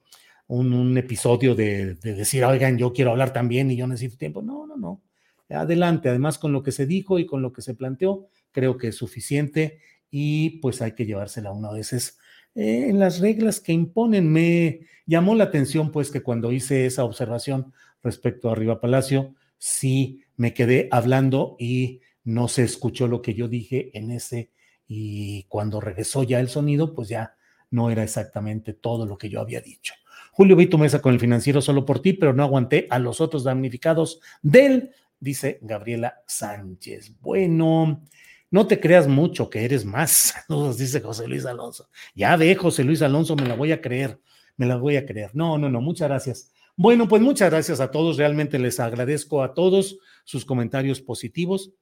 un, 0.48 0.98
episodio 0.98 1.54
de, 1.54 1.96
de, 1.96 2.14
decir, 2.14 2.46
oigan, 2.46 2.78
yo 2.78 2.94
quiero 2.94 3.12
hablar 3.12 3.34
también 3.34 3.70
y 3.72 3.76
yo 3.76 3.88
necesito 3.88 4.16
tiempo. 4.18 4.42
No, 4.42 4.66
no, 4.66 4.78
no. 4.78 5.02
Adelante, 5.50 6.08
además 6.08 6.38
con 6.38 6.54
lo 6.54 6.64
que 6.64 6.72
se 6.72 6.86
dijo 6.86 7.20
y 7.20 7.26
con 7.26 7.42
lo 7.42 7.52
que 7.52 7.62
se 7.62 7.76
planteó, 7.76 8.30
creo 8.54 8.78
que 8.78 8.88
es 8.88 8.96
suficiente 8.96 9.80
y 10.10 10.62
pues 10.62 10.82
hay 10.82 10.94
que 10.94 11.06
llevársela 11.06 11.52
una 11.52 11.74
veces 11.74 12.20
eh, 12.56 12.86
en 12.88 13.00
las 13.00 13.20
reglas 13.20 13.60
que 13.60 13.74
imponen. 13.74 14.32
Me 14.32 14.88
llamó 15.06 15.36
la 15.36 15.44
atención 15.44 15.92
pues 15.92 16.10
que 16.10 16.24
cuando 16.24 16.54
hice 16.54 16.86
esa 16.86 17.04
observación 17.04 17.74
respecto 18.02 18.48
a 18.48 18.54
Arriba 18.54 18.80
Palacio, 18.80 19.36
sí 19.58 20.24
me 20.38 20.54
quedé 20.54 20.88
hablando 20.90 21.58
y 21.60 22.00
no 22.24 22.48
se 22.48 22.64
escuchó 22.64 23.08
lo 23.08 23.22
que 23.22 23.34
yo 23.34 23.48
dije 23.48 23.92
en 23.98 24.12
ese 24.12 24.52
y 24.88 25.44
cuando 25.44 25.82
regresó 25.82 26.24
ya 26.24 26.40
el 26.40 26.50
sonido, 26.50 26.94
pues 26.94 27.10
ya 27.10 27.36
no 27.70 27.90
era 27.90 28.04
exactamente 28.04 28.74
todo 28.74 29.06
lo 29.06 29.18
que 29.18 29.30
yo 29.30 29.42
había 29.42 29.62
dicho. 29.62 29.94
Julio, 30.32 30.56
vi 30.56 30.68
tu 30.68 30.78
mesa 30.78 31.02
con 31.02 31.14
el 31.14 31.20
financiero 31.20 31.62
solo 31.62 31.86
por 31.86 32.02
ti, 32.02 32.14
pero 32.14 32.34
no 32.34 32.44
aguanté 32.44 32.88
a 32.90 33.00
los 33.00 33.22
otros 33.22 33.44
damnificados 33.44 34.20
del, 34.42 34.92
dice 35.20 35.60
Gabriela 35.62 36.22
Sánchez. 36.28 37.14
Bueno, 37.20 38.04
no 38.52 38.68
te 38.68 38.80
creas 38.80 39.08
mucho 39.08 39.50
que 39.50 39.66
eres 39.66 39.86
más, 39.86 40.34
nos 40.50 40.78
dice 40.80 41.02
José 41.02 41.28
Luis 41.28 41.46
Alonso. 41.46 41.90
Ya 42.16 42.38
de 42.38 42.56
José 42.56 42.84
Luis 42.84 43.02
Alonso, 43.02 43.36
me 43.36 43.48
la 43.48 43.56
voy 43.56 43.72
a 43.72 43.82
creer, 43.82 44.20
me 44.58 44.66
la 44.66 44.76
voy 44.76 44.98
a 44.98 45.06
creer. 45.06 45.32
No, 45.34 45.58
no, 45.58 45.70
no, 45.70 45.82
muchas 45.82 46.08
gracias. 46.08 46.52
Bueno, 46.76 47.08
pues 47.08 47.22
muchas 47.22 47.52
gracias 47.52 47.80
a 47.80 47.92
todos, 47.92 48.18
realmente 48.18 48.58
les 48.58 48.80
agradezco 48.80 49.44
a 49.44 49.54
todos 49.54 49.98
sus 50.24 50.46
comentarios 50.46 51.02
positivos 51.02 51.74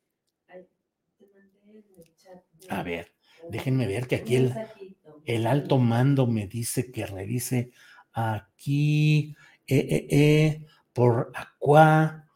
a 2.71 2.83
ver, 2.83 3.11
déjenme 3.49 3.85
ver 3.85 4.07
que 4.07 4.15
aquí 4.15 4.49
el, 5.25 5.45
alto 5.45 5.77
mando 5.77 6.25
me 6.25 6.47
dice 6.47 6.89
que 6.89 7.05
revise 7.05 7.71
aquí 8.13 9.35
eh, 9.67 9.77
eh, 9.77 10.07
eh, 10.09 10.65
por 10.93 11.31
Aqua. 11.35 12.29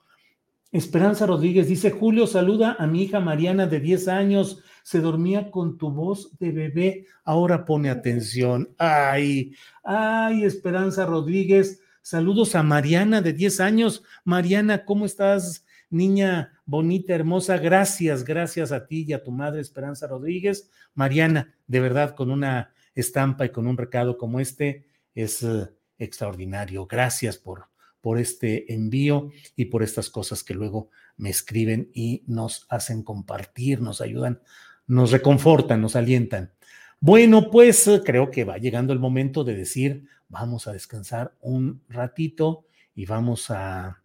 Esperanza 0.73 1.25
Rodríguez 1.25 1.69
dice, 1.69 1.89
Julio, 1.91 2.27
saluda 2.27 2.75
a 2.77 2.85
mi 2.85 3.03
hija 3.03 3.21
Mariana 3.21 3.65
de 3.65 3.79
10 3.79 4.09
años, 4.09 4.61
se 4.83 4.99
dormía 4.99 5.49
con 5.49 5.77
tu 5.77 5.89
voz 5.89 6.37
de 6.37 6.51
bebé, 6.51 7.05
ahora 7.23 7.63
pone 7.63 7.89
atención. 7.89 8.75
Ay, 8.77 9.53
ay, 9.85 10.43
Esperanza 10.43 11.05
Rodríguez, 11.05 11.79
saludos 12.01 12.55
a 12.55 12.63
Mariana 12.63 13.21
de 13.21 13.31
10 13.31 13.61
años. 13.61 14.03
Mariana, 14.25 14.83
¿cómo 14.83 15.05
estás? 15.05 15.64
Niña 15.89 16.59
bonita, 16.65 17.13
hermosa, 17.13 17.57
gracias, 17.57 18.23
gracias 18.23 18.71
a 18.71 18.87
ti 18.87 19.05
y 19.07 19.13
a 19.13 19.23
tu 19.23 19.31
madre 19.31 19.61
Esperanza 19.61 20.07
Rodríguez. 20.07 20.69
Mariana, 20.93 21.55
de 21.67 21.79
verdad, 21.79 22.15
con 22.15 22.31
una 22.31 22.73
estampa 22.93 23.45
y 23.45 23.49
con 23.49 23.67
un 23.67 23.77
recado 23.77 24.17
como 24.17 24.39
este, 24.39 24.85
es 25.13 25.43
uh, 25.43 25.69
extraordinario. 25.97 26.85
Gracias 26.87 27.37
por, 27.37 27.67
por 28.01 28.19
este 28.19 28.73
envío 28.73 29.31
y 29.55 29.65
por 29.65 29.83
estas 29.83 30.09
cosas 30.09 30.43
que 30.43 30.53
luego 30.53 30.89
me 31.17 31.29
escriben 31.29 31.89
y 31.93 32.23
nos 32.27 32.65
hacen 32.69 33.03
compartir, 33.03 33.81
nos 33.81 34.01
ayudan, 34.01 34.41
nos 34.87 35.11
reconfortan, 35.11 35.81
nos 35.81 35.95
alientan. 35.95 36.53
Bueno, 36.99 37.51
pues 37.51 37.87
uh, 37.87 38.03
creo 38.03 38.31
que 38.31 38.45
va 38.45 38.57
llegando 38.57 38.93
el 38.93 38.99
momento 38.99 39.43
de 39.43 39.55
decir, 39.55 40.07
vamos 40.29 40.67
a 40.67 40.73
descansar 40.73 41.35
un 41.41 41.83
ratito 41.89 42.65
y 42.95 43.05
vamos 43.05 43.51
a 43.51 44.01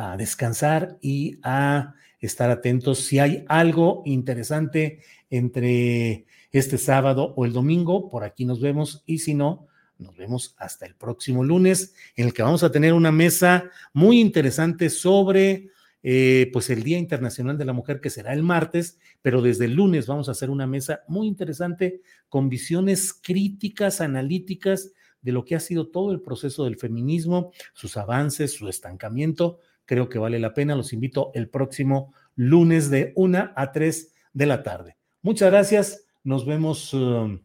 a 0.00 0.16
descansar 0.16 0.96
y 1.02 1.38
a 1.42 1.94
estar 2.20 2.50
atentos 2.50 3.00
si 3.00 3.18
hay 3.18 3.44
algo 3.48 4.02
interesante 4.06 5.00
entre 5.28 6.24
este 6.52 6.78
sábado 6.78 7.34
o 7.36 7.44
el 7.44 7.52
domingo. 7.52 8.08
Por 8.08 8.24
aquí 8.24 8.46
nos 8.46 8.62
vemos 8.62 9.02
y 9.04 9.18
si 9.18 9.34
no, 9.34 9.68
nos 9.98 10.16
vemos 10.16 10.54
hasta 10.56 10.86
el 10.86 10.94
próximo 10.94 11.44
lunes 11.44 11.94
en 12.16 12.26
el 12.26 12.32
que 12.32 12.42
vamos 12.42 12.62
a 12.62 12.72
tener 12.72 12.94
una 12.94 13.12
mesa 13.12 13.70
muy 13.92 14.20
interesante 14.20 14.88
sobre 14.88 15.68
eh, 16.02 16.48
pues 16.50 16.70
el 16.70 16.82
Día 16.82 16.96
Internacional 16.96 17.58
de 17.58 17.66
la 17.66 17.74
Mujer 17.74 18.00
que 18.00 18.08
será 18.08 18.32
el 18.32 18.42
martes, 18.42 18.98
pero 19.20 19.42
desde 19.42 19.66
el 19.66 19.74
lunes 19.74 20.06
vamos 20.06 20.28
a 20.28 20.32
hacer 20.32 20.48
una 20.48 20.66
mesa 20.66 21.02
muy 21.08 21.26
interesante 21.26 22.00
con 22.30 22.48
visiones 22.48 23.12
críticas, 23.12 24.00
analíticas 24.00 24.92
de 25.20 25.32
lo 25.32 25.44
que 25.44 25.56
ha 25.56 25.60
sido 25.60 25.88
todo 25.88 26.12
el 26.12 26.22
proceso 26.22 26.64
del 26.64 26.78
feminismo, 26.78 27.52
sus 27.74 27.98
avances, 27.98 28.54
su 28.54 28.66
estancamiento 28.66 29.58
creo 29.90 30.08
que 30.08 30.20
vale 30.20 30.38
la 30.38 30.54
pena. 30.54 30.76
Los 30.76 30.92
invito 30.92 31.32
el 31.34 31.48
próximo 31.48 32.14
lunes 32.36 32.90
de 32.90 33.12
1 33.16 33.54
a 33.56 33.72
3 33.72 34.14
de 34.32 34.46
la 34.46 34.62
tarde. 34.62 34.96
Muchas 35.20 35.50
gracias. 35.50 36.06
Nos 36.22 36.46
vemos. 36.46 36.94
Um, 36.94 37.40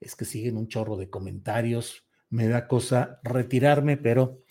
es 0.00 0.16
que 0.16 0.24
siguen 0.24 0.56
un 0.56 0.66
chorro 0.66 0.96
de 0.96 1.10
comentarios. 1.10 2.06
Me 2.30 2.48
da 2.48 2.66
cosa 2.66 3.20
retirarme, 3.22 3.98
pero 3.98 4.44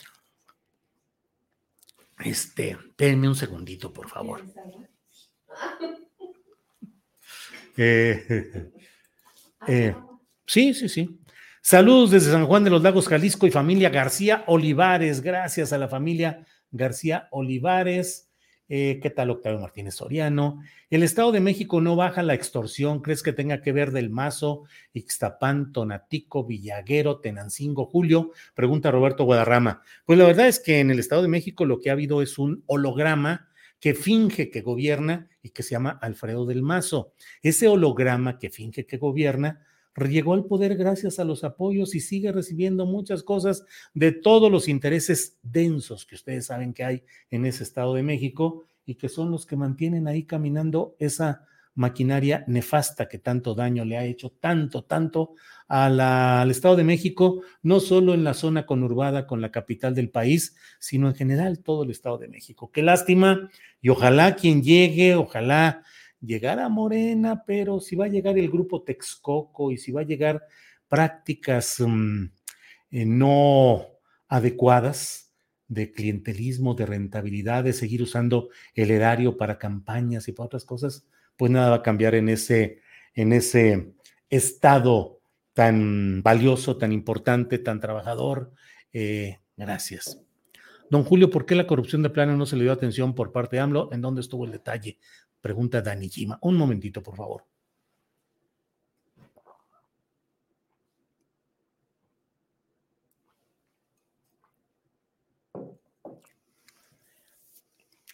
este, 2.24 2.78
denme 2.95 3.28
un 3.28 3.36
segundito, 3.36 3.91
por 3.91 4.08
favor. 4.08 4.43
Eh, 7.78 8.70
eh, 9.66 9.95
sí, 10.45 10.74
sí, 10.74 10.89
sí. 10.89 11.22
Saludos 11.62 12.12
desde 12.12 12.32
San 12.32 12.45
Juan 12.45 12.66
de 12.66 12.70
los 12.70 12.84
Lagos, 12.84 13.08
Jalisco 13.08 13.47
y 13.47 13.52
familia 13.52 13.89
García 13.89 14.43
Olivares. 14.47 15.22
Gracias 15.22 15.72
a 15.72 15.78
la 15.78 15.88
familia 15.88 16.45
García 16.72 17.28
Olivares. 17.32 18.30
Eh, 18.74 18.99
¿Qué 19.03 19.09
tal 19.09 19.30
Octavio 19.30 19.59
Martínez 19.59 19.95
Soriano? 19.95 20.61
El 20.89 21.03
Estado 21.03 21.34
de 21.34 21.41
México 21.41 21.82
no 21.82 21.97
baja 21.97 22.24
la 22.24 22.34
extorsión. 22.34 23.01
¿Crees 23.01 23.22
que 23.22 23.34
tenga 23.34 23.61
que 23.61 23.74
ver 23.74 23.91
del 23.91 24.09
Mazo, 24.09 24.63
Ixtapán, 24.93 25.74
Tonatico, 25.74 26.45
Villaguero, 26.45 27.19
Tenancingo, 27.19 27.86
Julio? 27.86 28.32
Pregunta 28.53 28.89
Roberto 28.89 29.26
Guadarrama. 29.26 29.82
Pues 30.05 30.17
la 30.17 30.26
verdad 30.26 30.47
es 30.47 30.59
que 30.59 30.80
en 30.80 30.89
el 30.89 30.99
Estado 30.99 31.22
de 31.22 31.28
México 31.28 31.65
lo 31.65 31.80
que 31.80 31.89
ha 31.89 31.93
habido 31.93 32.22
es 32.22 32.38
un 32.38 32.63
holograma 32.65 33.49
que 33.82 33.93
finge 33.93 34.49
que 34.49 34.61
gobierna 34.61 35.28
y 35.41 35.49
que 35.49 35.63
se 35.63 35.72
llama 35.72 35.99
Alfredo 36.01 36.45
del 36.45 36.61
Mazo. 36.61 37.13
Ese 37.41 37.67
holograma 37.67 38.39
que 38.39 38.49
finge 38.49 38.86
que 38.86 38.97
gobierna 38.97 39.65
llegó 39.96 40.34
al 40.34 40.46
poder 40.46 40.76
gracias 40.76 41.20
a 41.20 41.24
los 41.24 41.44
apoyos 41.44 41.96
y 41.96 42.00
sigue 42.00 42.32
recibiendo 42.32 42.86
muchas 42.86 43.24
cosas 43.24 43.66
de 43.94 44.12
todos 44.12 44.52
los 44.52 44.68
intereses 44.68 45.38
densos 45.44 46.06
que 46.06 46.16
ustedes 46.16 46.46
saben 46.48 46.74
que 46.74 46.84
hay 46.84 47.04
en 47.30 47.46
ese 47.46 47.64
Estado 47.64 47.94
de 47.96 48.04
México 48.04 48.64
y 48.86 48.96
que 48.96 49.10
son 49.10 49.32
los 49.32 49.46
que 49.46 49.56
mantienen 49.56 50.08
ahí 50.08 50.24
caminando 50.24 50.96
esa 51.00 51.46
maquinaria 51.74 52.44
nefasta 52.48 53.08
que 53.08 53.18
tanto 53.18 53.56
daño 53.56 53.86
le 53.86 53.98
ha 53.98 54.04
hecho, 54.04 54.32
tanto, 54.32 54.84
tanto 54.84 55.36
al 55.68 56.52
Estado 56.52 56.76
de 56.76 56.84
México, 56.84 57.42
no 57.64 57.80
solo 57.80 58.14
en 58.14 58.26
la 58.26 58.34
zona 58.34 58.66
conurbada 58.66 59.26
con 59.26 59.39
la 59.39 59.52
capital 59.52 59.96
del 59.96 60.10
país, 60.10 60.56
sino 60.80 61.08
en 61.08 61.16
general 61.16 61.60
todo 61.60 61.84
el 61.84 61.92
Estado 61.92 62.18
de 62.18 62.28
México. 62.28 62.72
Qué 62.72 62.82
lástima 62.82 63.50
y 63.82 63.89
ojalá 63.89 64.36
quien 64.36 64.62
llegue, 64.64 65.16
ojalá 65.16 65.84
llegara 66.22 66.69
Morena, 66.69 67.43
pero 67.45 67.80
si 67.80 67.95
va 67.95 68.05
a 68.05 68.09
llegar 68.09 68.38
el 68.38 68.49
grupo 68.49 68.84
Texcoco 68.84 69.72
y 69.72 69.78
si 69.78 69.91
va 69.91 70.01
a 70.01 70.05
llegar 70.05 70.45
prácticas 70.88 71.78
mm, 71.80 72.26
eh, 72.91 73.05
no 73.05 73.88
adecuadas 74.28 75.34
de 75.67 75.91
clientelismo, 75.91 76.74
de 76.74 76.86
rentabilidad, 76.86 77.63
de 77.63 77.74
seguir 77.74 78.03
usando 78.03 78.49
el 78.76 78.91
erario 78.91 79.38
para 79.38 79.57
campañas 79.57 80.28
y 80.28 80.34
para 80.34 80.47
otras 80.47 80.65
cosas, 80.65 81.07
pues 81.38 81.49
nada 81.51 81.69
va 81.69 81.76
a 81.78 81.82
cambiar 81.82 82.15
en 82.15 82.30
ese, 82.30 82.82
en 83.13 83.32
ese 83.32 83.93
estado 84.30 85.22
tan 85.53 86.22
valioso, 86.24 86.78
tan 86.78 86.91
importante, 86.91 87.57
tan 87.57 87.80
trabajador. 87.80 88.51
Eh, 88.91 89.39
gracias. 89.55 90.22
Don 90.89 91.05
Julio, 91.05 91.30
¿por 91.30 91.45
qué 91.45 91.55
la 91.55 91.67
corrupción 91.67 92.03
de 92.03 92.09
plano 92.09 92.36
no 92.36 92.45
se 92.45 92.57
le 92.57 92.63
dio 92.63 92.74
atención 92.74 93.15
por 93.15 93.32
parte 93.32 93.55
de 93.55 93.61
AMLO? 93.61 93.93
¿En 93.93 94.01
dónde 94.01 94.19
estuvo 94.19 94.43
el 94.43 94.51
detalle? 94.51 94.97
Pregunta 95.42 95.82
Dani 95.82 96.10
Jima. 96.10 96.38
Un 96.42 96.56
momentito, 96.56 97.02
por 97.02 97.16
favor. 97.16 97.46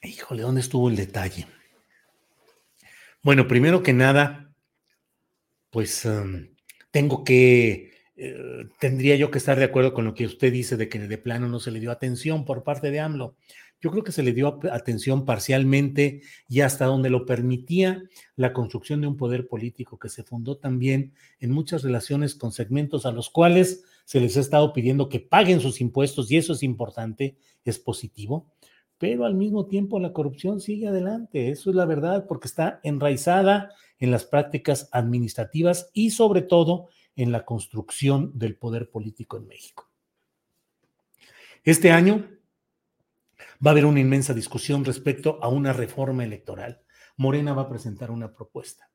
Híjole, 0.03 0.43
¿dónde 0.43 0.61
estuvo 0.61 0.89
el 0.89 0.95
detalle? 0.95 1.47
Bueno, 3.21 3.47
primero 3.47 3.83
que 3.83 3.93
nada, 3.93 4.53
pues 5.69 6.05
um, 6.05 6.47
tengo 6.91 7.23
que, 7.23 7.91
eh, 8.15 8.69
tendría 8.79 9.15
yo 9.15 9.31
que 9.31 9.39
estar 9.39 9.57
de 9.57 9.65
acuerdo 9.65 9.93
con 9.93 10.05
lo 10.05 10.13
que 10.13 10.25
usted 10.25 10.51
dice 10.51 10.77
de 10.77 10.87
que 10.87 10.99
de 10.99 11.17
plano 11.17 11.49
no 11.49 11.59
se 11.59 11.71
le 11.71 11.79
dio 11.79 11.91
atención 11.91 12.45
por 12.45 12.63
parte 12.63 12.89
de 12.89 12.99
AMLO. 12.99 13.35
Yo 13.79 13.91
creo 13.91 14.03
que 14.03 14.11
se 14.11 14.23
le 14.23 14.33
dio 14.33 14.59
atención 14.71 15.23
parcialmente 15.23 16.21
y 16.49 16.61
hasta 16.61 16.85
donde 16.85 17.11
lo 17.11 17.25
permitía 17.25 18.03
la 18.35 18.51
construcción 18.51 19.01
de 19.01 19.07
un 19.07 19.17
poder 19.17 19.47
político 19.47 19.99
que 19.99 20.09
se 20.09 20.23
fundó 20.23 20.57
también 20.57 21.13
en 21.39 21.51
muchas 21.51 21.83
relaciones 21.83 22.33
con 22.33 22.51
segmentos 22.51 23.05
a 23.05 23.11
los 23.11 23.29
cuales 23.29 23.83
se 24.05 24.19
les 24.19 24.35
ha 24.37 24.39
estado 24.39 24.73
pidiendo 24.73 25.09
que 25.09 25.19
paguen 25.19 25.59
sus 25.59 25.79
impuestos 25.79 26.31
y 26.31 26.37
eso 26.37 26.53
es 26.53 26.63
importante, 26.63 27.37
es 27.65 27.77
positivo, 27.77 28.47
pero 28.97 29.25
al 29.25 29.35
mismo 29.35 29.67
tiempo 29.67 29.99
la 29.99 30.11
corrupción 30.11 30.59
sigue 30.59 30.87
adelante, 30.87 31.51
eso 31.51 31.69
es 31.69 31.75
la 31.75 31.85
verdad, 31.85 32.25
porque 32.27 32.47
está 32.47 32.79
enraizada 32.83 33.69
en 33.99 34.09
las 34.09 34.25
prácticas 34.25 34.89
administrativas 34.91 35.91
y 35.93 36.11
sobre 36.11 36.41
todo 36.41 36.87
en 37.15 37.31
la 37.31 37.45
construcción 37.45 38.31
del 38.33 38.55
poder 38.55 38.89
político 38.89 39.37
en 39.37 39.47
México. 39.47 39.89
Este 41.63 41.91
año 41.91 42.36
va 43.65 43.71
a 43.71 43.73
haber 43.73 43.85
una 43.85 43.99
inmensa 43.99 44.33
discusión 44.33 44.85
respecto 44.85 45.39
a 45.41 45.47
una 45.47 45.73
reforma 45.73 46.23
electoral. 46.23 46.81
Morena 47.15 47.53
va 47.53 47.63
a 47.63 47.69
presentar 47.69 48.11
una 48.11 48.33
propuesta. 48.33 48.89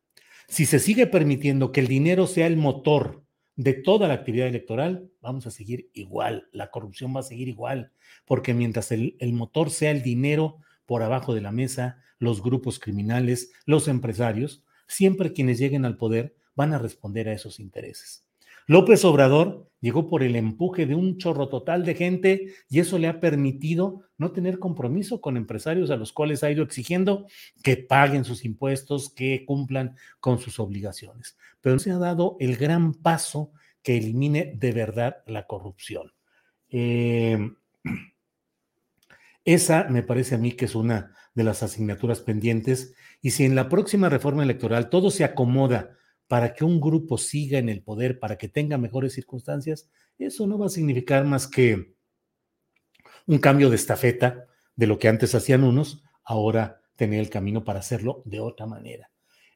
Si 0.48 0.66
se 0.66 0.78
sigue 0.78 1.06
permitiendo 1.06 1.72
que 1.72 1.80
el 1.80 1.88
dinero 1.88 2.26
sea 2.26 2.46
el 2.46 2.56
motor 2.56 3.24
de 3.56 3.74
toda 3.74 4.08
la 4.08 4.14
actividad 4.14 4.48
electoral, 4.48 5.10
vamos 5.20 5.46
a 5.46 5.50
seguir 5.50 5.90
igual, 5.92 6.48
la 6.52 6.70
corrupción 6.70 7.14
va 7.14 7.20
a 7.20 7.24
seguir 7.24 7.48
igual, 7.48 7.92
porque 8.24 8.54
mientras 8.54 8.92
el, 8.92 9.16
motor 9.32 9.70
sea 9.70 9.90
el 9.90 10.02
dinero 10.02 10.58
por 10.86 11.02
abajo 11.02 11.34
de 11.34 11.42
la 11.42 11.52
mesa, 11.52 12.02
los 12.18 12.42
grupos 12.42 12.78
criminales, 12.78 13.52
los 13.66 13.88
empresarios, 13.88 14.64
siempre 14.86 15.32
quienes 15.32 15.58
lleguen 15.58 15.84
al 15.84 15.96
poder 15.96 16.34
van 16.54 16.72
a 16.72 16.78
responder 16.78 17.28
a 17.28 17.32
esos 17.32 17.60
intereses. 17.60 18.26
López 18.66 19.04
Obrador 19.04 19.70
llegó 19.80 20.08
por 20.08 20.22
el 20.22 20.36
empuje 20.36 20.86
de 20.86 20.94
un 20.94 21.18
chorro 21.18 21.48
total 21.48 21.84
de 21.84 21.94
gente 21.94 22.54
y 22.70 22.80
eso 22.80 22.98
le 22.98 23.08
ha 23.08 23.20
permitido 23.20 24.02
no 24.16 24.32
tener 24.32 24.58
compromiso 24.58 25.20
con 25.20 25.36
empresarios 25.36 25.90
a 25.90 25.96
los 25.96 26.12
cuales 26.12 26.42
ha 26.44 26.50
ido 26.50 26.62
exigiendo 26.62 27.26
que 27.62 27.76
paguen 27.76 28.24
sus 28.24 28.44
impuestos, 28.44 29.12
que 29.12 29.44
cumplan 29.44 29.96
con 30.20 30.38
sus 30.38 30.60
obligaciones. 30.60 31.36
Pero 31.60 31.74
no 31.74 31.80
se 31.80 31.90
ha 31.90 31.98
dado 31.98 32.36
el 32.40 32.56
gran 32.56 32.94
paso 32.94 33.52
que 33.82 33.98
elimine 33.98 34.54
de 34.56 34.72
verdad 34.72 35.16
la 35.26 35.46
corrupción. 35.46 36.12
Eh, 36.70 37.50
esa 39.44 39.88
me 39.88 40.04
parece 40.04 40.36
a 40.36 40.38
mí 40.38 40.52
que 40.52 40.66
es 40.66 40.76
una 40.76 41.14
de 41.34 41.44
las 41.44 41.62
asignaturas 41.64 42.20
pendientes 42.20 42.94
y 43.20 43.30
si 43.30 43.44
en 43.44 43.56
la 43.56 43.68
próxima 43.68 44.08
reforma 44.08 44.44
electoral 44.44 44.90
todo 44.90 45.10
se 45.10 45.24
acomoda 45.24 45.96
para 46.28 46.54
que 46.54 46.64
un 46.64 46.80
grupo 46.80 47.18
siga 47.18 47.58
en 47.58 47.68
el 47.68 47.82
poder, 47.82 48.18
para 48.18 48.38
que 48.38 48.48
tenga 48.48 48.78
mejores 48.78 49.12
circunstancias, 49.12 49.88
eso 50.18 50.46
no 50.46 50.58
va 50.58 50.66
a 50.66 50.70
significar 50.70 51.24
más 51.24 51.46
que 51.46 51.94
un 53.26 53.38
cambio 53.38 53.70
de 53.70 53.76
estafeta 53.76 54.46
de 54.74 54.86
lo 54.86 54.98
que 54.98 55.08
antes 55.08 55.34
hacían 55.34 55.64
unos, 55.64 56.02
ahora 56.24 56.80
tener 56.96 57.20
el 57.20 57.30
camino 57.30 57.64
para 57.64 57.80
hacerlo 57.80 58.22
de 58.24 58.40
otra 58.40 58.66
manera. 58.66 59.10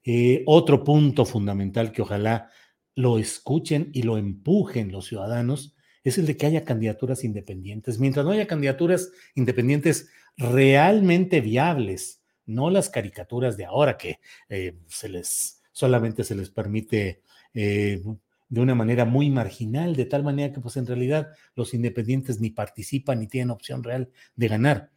Eh, 0.05 0.43
otro 0.47 0.85
punto 0.85 1.25
fundamental 1.25 1.93
que 1.93 2.03
ojalá 2.03 2.51
lo 2.95 3.19
escuchen 3.19 3.91
y 3.93 4.03
lo 4.03 4.19
empujen 4.19 4.93
los 4.93 5.07
ciudadanos 5.07 5.75
es 6.05 6.19
el 6.19 6.27
de 6.27 6.37
que 6.37 6.47
haya 6.47 6.65
candidaturas 6.65 7.25
independientes. 7.25 7.99
Mientras 7.99 8.25
no 8.25 8.31
haya 8.31 8.47
candidaturas 8.47 9.11
independientes 9.35 10.09
realmente 10.37 11.41
viables, 11.41 12.23
no 12.45 12.71
las 12.71 12.89
caricaturas 12.89 13.57
de 13.57 13.65
ahora 13.65 13.97
que 13.97 14.21
eh, 14.49 14.79
se 14.87 15.09
les 15.09 15.56
solamente 15.77 16.25
se 16.25 16.35
les 16.35 16.49
permite 16.49 17.21
eh, 17.53 18.03
de 18.49 18.61
una 18.63 18.75
manera 18.75 19.05
muy 19.05 19.29
marginal, 19.29 19.95
de 19.95 20.07
tal 20.07 20.25
manera 20.25 20.51
que 20.51 20.61
pues 20.63 20.79
en 20.79 20.87
realidad 20.87 21.29
los 21.55 21.75
independientes 21.75 22.41
ni 22.41 22.49
participan 22.49 23.21
ni 23.21 23.27
tienen 23.27 23.51
opción 23.51 23.83
real 23.83 24.11
de 24.37 24.49
ganar. 24.49 24.91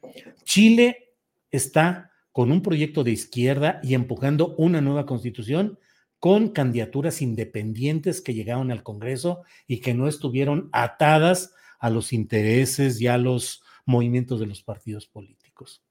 Chile 0.45 1.15
está 1.51 2.11
con 2.31 2.53
un 2.53 2.61
proyecto 2.61 3.03
de 3.03 3.11
izquierda 3.11 3.81
y 3.83 3.93
empujando 3.93 4.55
una 4.55 4.79
nueva 4.79 5.05
constitución 5.05 5.77
con 6.17 6.47
candidaturas 6.47 7.21
independientes 7.21 8.21
que 8.21 8.33
llegaron 8.33 8.71
al 8.71 8.81
Congreso 8.81 9.41
y 9.67 9.81
que 9.81 9.93
no 9.93 10.07
estuvieron 10.07 10.69
atadas 10.71 11.53
a 11.79 11.89
los 11.89 12.13
intereses 12.13 13.01
y 13.01 13.07
a 13.07 13.17
los 13.17 13.63
movimientos 13.85 14.39
de 14.39 14.45
los 14.45 14.63
partidos 14.63 15.07
políticos. 15.07 15.83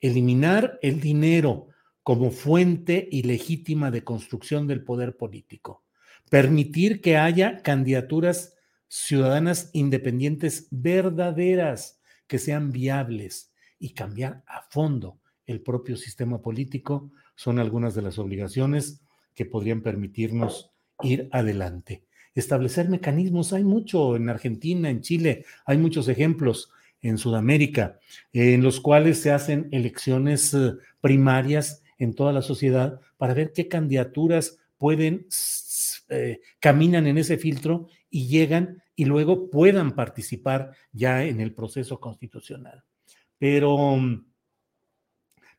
Eliminar 0.00 0.80
el 0.82 1.00
dinero 1.00 1.68
como 2.06 2.30
fuente 2.30 3.08
ilegítima 3.10 3.90
de 3.90 4.04
construcción 4.04 4.68
del 4.68 4.84
poder 4.84 5.16
político. 5.16 5.82
Permitir 6.30 7.00
que 7.00 7.16
haya 7.16 7.62
candidaturas 7.62 8.54
ciudadanas 8.86 9.70
independientes 9.72 10.68
verdaderas, 10.70 12.00
que 12.28 12.38
sean 12.38 12.70
viables 12.70 13.52
y 13.80 13.92
cambiar 13.92 14.44
a 14.46 14.62
fondo 14.70 15.18
el 15.46 15.62
propio 15.62 15.96
sistema 15.96 16.40
político 16.40 17.10
son 17.34 17.58
algunas 17.58 17.96
de 17.96 18.02
las 18.02 18.20
obligaciones 18.20 19.00
que 19.34 19.44
podrían 19.44 19.82
permitirnos 19.82 20.70
ir 21.02 21.28
adelante. 21.32 22.04
Establecer 22.36 22.88
mecanismos, 22.88 23.52
hay 23.52 23.64
mucho 23.64 24.14
en 24.14 24.28
Argentina, 24.28 24.90
en 24.90 25.00
Chile, 25.00 25.44
hay 25.64 25.78
muchos 25.78 26.06
ejemplos 26.06 26.70
en 27.02 27.18
Sudamérica, 27.18 27.98
en 28.32 28.62
los 28.62 28.78
cuales 28.78 29.18
se 29.18 29.32
hacen 29.32 29.68
elecciones 29.72 30.54
eh, 30.54 30.74
primarias 31.00 31.82
en 31.98 32.14
toda 32.14 32.32
la 32.32 32.42
sociedad 32.42 33.00
para 33.16 33.34
ver 33.34 33.52
qué 33.52 33.68
candidaturas 33.68 34.58
pueden, 34.78 35.26
eh, 36.08 36.40
caminan 36.60 37.06
en 37.06 37.18
ese 37.18 37.38
filtro 37.38 37.88
y 38.10 38.28
llegan 38.28 38.82
y 38.94 39.04
luego 39.04 39.50
puedan 39.50 39.94
participar 39.94 40.72
ya 40.92 41.24
en 41.24 41.40
el 41.40 41.54
proceso 41.54 42.00
constitucional. 42.00 42.84
Pero 43.38 43.96
mm, 43.96 44.26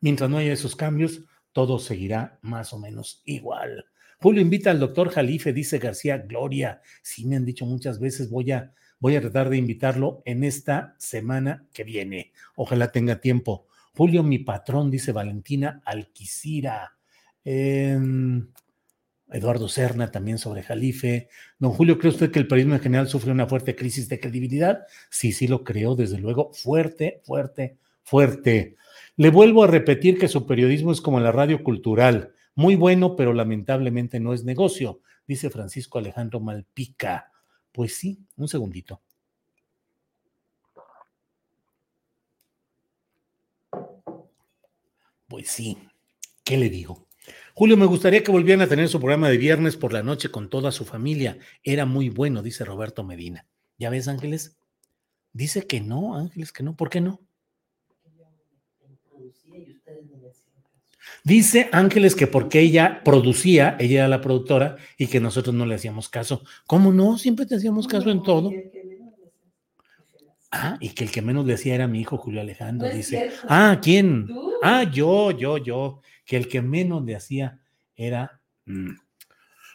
mientras 0.01 0.29
no 0.29 0.37
haya 0.37 0.53
esos 0.53 0.75
cambios, 0.75 1.21
todo 1.51 1.79
seguirá 1.79 2.39
más 2.41 2.73
o 2.73 2.79
menos 2.79 3.21
igual. 3.25 3.85
Julio 4.19 4.41
invita 4.41 4.71
al 4.71 4.79
doctor 4.79 5.09
Jalife, 5.09 5.53
dice 5.53 5.77
García 5.77 6.17
Gloria. 6.17 6.81
Sí, 7.03 7.25
me 7.25 7.35
han 7.35 7.45
dicho 7.45 7.65
muchas 7.65 7.99
veces, 7.99 8.31
voy 8.31 8.51
a, 8.51 8.73
voy 8.99 9.15
a 9.15 9.21
tratar 9.21 9.49
de 9.49 9.57
invitarlo 9.57 10.23
en 10.25 10.43
esta 10.43 10.95
semana 10.97 11.67
que 11.71 11.83
viene. 11.83 12.31
Ojalá 12.55 12.91
tenga 12.91 13.21
tiempo. 13.21 13.67
Julio, 13.97 14.21
mi 14.21 14.37
patrón, 14.37 14.91
dice 14.91 15.11
Valentina 15.11 15.81
Alquicira. 15.83 16.95
Em, 17.43 18.47
Eduardo 19.31 19.67
Serna 19.67 20.11
también 20.11 20.37
sobre 20.37 20.61
Jalife. 20.61 21.29
Don 21.57 21.71
Julio, 21.71 21.97
¿cree 21.97 22.11
usted 22.11 22.29
que 22.29 22.37
el 22.37 22.47
periodismo 22.47 22.75
en 22.75 22.81
general 22.81 23.07
sufre 23.07 23.31
una 23.31 23.47
fuerte 23.47 23.75
crisis 23.75 24.07
de 24.07 24.19
credibilidad? 24.19 24.85
Sí, 25.09 25.31
sí 25.31 25.47
lo 25.47 25.63
creo, 25.63 25.95
desde 25.95 26.19
luego, 26.19 26.53
fuerte, 26.53 27.21
fuerte, 27.25 27.77
fuerte. 28.03 28.75
Le 29.15 29.31
vuelvo 29.31 29.63
a 29.63 29.67
repetir 29.67 30.19
que 30.19 30.27
su 30.27 30.45
periodismo 30.45 30.91
es 30.91 31.01
como 31.01 31.19
la 31.19 31.31
radio 31.31 31.63
cultural, 31.63 32.33
muy 32.53 32.75
bueno, 32.75 33.15
pero 33.15 33.33
lamentablemente 33.33 34.19
no 34.19 34.31
es 34.31 34.43
negocio, 34.43 35.01
dice 35.27 35.49
Francisco 35.49 35.97
Alejandro 35.97 36.39
Malpica. 36.39 37.31
Pues 37.71 37.95
sí, 37.95 38.19
un 38.35 38.47
segundito. 38.47 39.01
Pues 45.27 45.49
sí, 45.49 45.77
¿qué 46.43 46.57
le 46.57 46.69
digo? 46.69 47.07
Julio, 47.53 47.75
me 47.75 47.85
gustaría 47.85 48.23
que 48.23 48.31
volvieran 48.31 48.61
a 48.61 48.69
tener 48.69 48.87
su 48.87 48.99
programa 48.99 49.29
de 49.29 49.37
viernes 49.37 49.75
por 49.75 49.91
la 49.91 50.03
noche 50.03 50.29
con 50.29 50.49
toda 50.49 50.71
su 50.71 50.85
familia. 50.85 51.37
Era 51.63 51.85
muy 51.85 52.09
bueno, 52.09 52.41
dice 52.41 52.63
Roberto 52.63 53.03
Medina. 53.03 53.45
¿Ya 53.77 53.89
ves, 53.89 54.07
Ángeles? 54.07 54.57
Dice 55.33 55.67
que 55.67 55.81
no, 55.81 56.15
Ángeles, 56.15 56.51
que 56.51 56.63
no. 56.63 56.75
¿Por 56.75 56.89
qué 56.89 57.01
no? 57.01 57.19
Dice 61.23 61.69
Ángeles 61.73 62.15
que 62.15 62.27
porque 62.27 62.61
ella 62.61 63.01
producía, 63.03 63.75
ella 63.79 63.99
era 63.99 64.07
la 64.07 64.21
productora 64.21 64.77
y 64.97 65.07
que 65.07 65.19
nosotros 65.19 65.53
no 65.53 65.65
le 65.65 65.75
hacíamos 65.75 66.07
caso. 66.07 66.43
¿Cómo 66.67 66.93
no? 66.93 67.17
Siempre 67.17 67.45
te 67.45 67.55
hacíamos 67.55 67.87
caso 67.87 68.09
en 68.11 68.23
todo. 68.23 68.49
Ah, 70.59 70.77
y 70.79 70.89
que 70.89 71.03
el 71.03 71.11
que 71.11 71.21
menos 71.21 71.45
le 71.45 71.53
hacía 71.53 71.75
era 71.75 71.87
mi 71.87 72.01
hijo 72.01 72.17
Julio 72.17 72.41
Alejandro, 72.41 72.89
dice. 72.89 73.31
Ah, 73.47 73.79
¿quién? 73.81 74.27
Ah, 74.63 74.83
yo, 74.83 75.31
yo, 75.31 75.57
yo. 75.57 76.01
Que 76.25 76.37
el 76.37 76.47
que 76.47 76.61
menos 76.61 77.05
le 77.05 77.15
hacía 77.15 77.59
era 77.95 78.41
mm, 78.65 78.91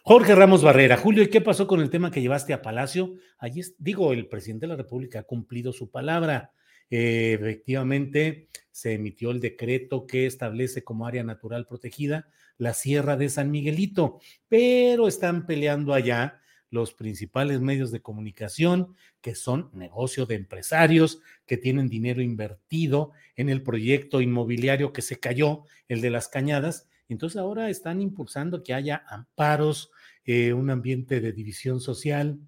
Jorge 0.02 0.34
Ramos 0.34 0.62
Barrera. 0.62 0.96
Julio, 0.96 1.22
¿y 1.22 1.28
qué 1.28 1.40
pasó 1.40 1.66
con 1.66 1.80
el 1.80 1.88
tema 1.88 2.10
que 2.10 2.20
llevaste 2.20 2.52
a 2.52 2.60
Palacio? 2.60 3.14
Allí, 3.38 3.62
digo, 3.78 4.12
el 4.12 4.26
presidente 4.26 4.66
de 4.66 4.70
la 4.70 4.76
República 4.76 5.20
ha 5.20 5.22
cumplido 5.22 5.72
su 5.72 5.90
palabra. 5.90 6.52
Eh, 6.90 7.38
efectivamente, 7.40 8.48
se 8.70 8.94
emitió 8.94 9.30
el 9.30 9.40
decreto 9.40 10.06
que 10.06 10.26
establece 10.26 10.82
como 10.82 11.06
área 11.06 11.22
natural 11.22 11.66
protegida 11.66 12.28
la 12.58 12.74
Sierra 12.74 13.16
de 13.16 13.28
San 13.28 13.50
Miguelito, 13.50 14.20
pero 14.48 15.08
están 15.08 15.46
peleando 15.46 15.94
allá 15.94 16.41
los 16.72 16.94
principales 16.94 17.60
medios 17.60 17.92
de 17.92 18.00
comunicación, 18.00 18.96
que 19.20 19.34
son 19.34 19.70
negocio 19.74 20.24
de 20.24 20.36
empresarios 20.36 21.20
que 21.46 21.58
tienen 21.58 21.88
dinero 21.88 22.22
invertido 22.22 23.12
en 23.36 23.50
el 23.50 23.62
proyecto 23.62 24.22
inmobiliario 24.22 24.92
que 24.92 25.02
se 25.02 25.20
cayó, 25.20 25.64
el 25.86 26.00
de 26.00 26.10
las 26.10 26.28
cañadas. 26.28 26.88
Entonces 27.10 27.36
ahora 27.36 27.68
están 27.68 28.00
impulsando 28.00 28.62
que 28.62 28.72
haya 28.72 29.04
amparos, 29.06 29.90
eh, 30.24 30.54
un 30.54 30.70
ambiente 30.70 31.20
de 31.20 31.32
división 31.32 31.78
social, 31.78 32.40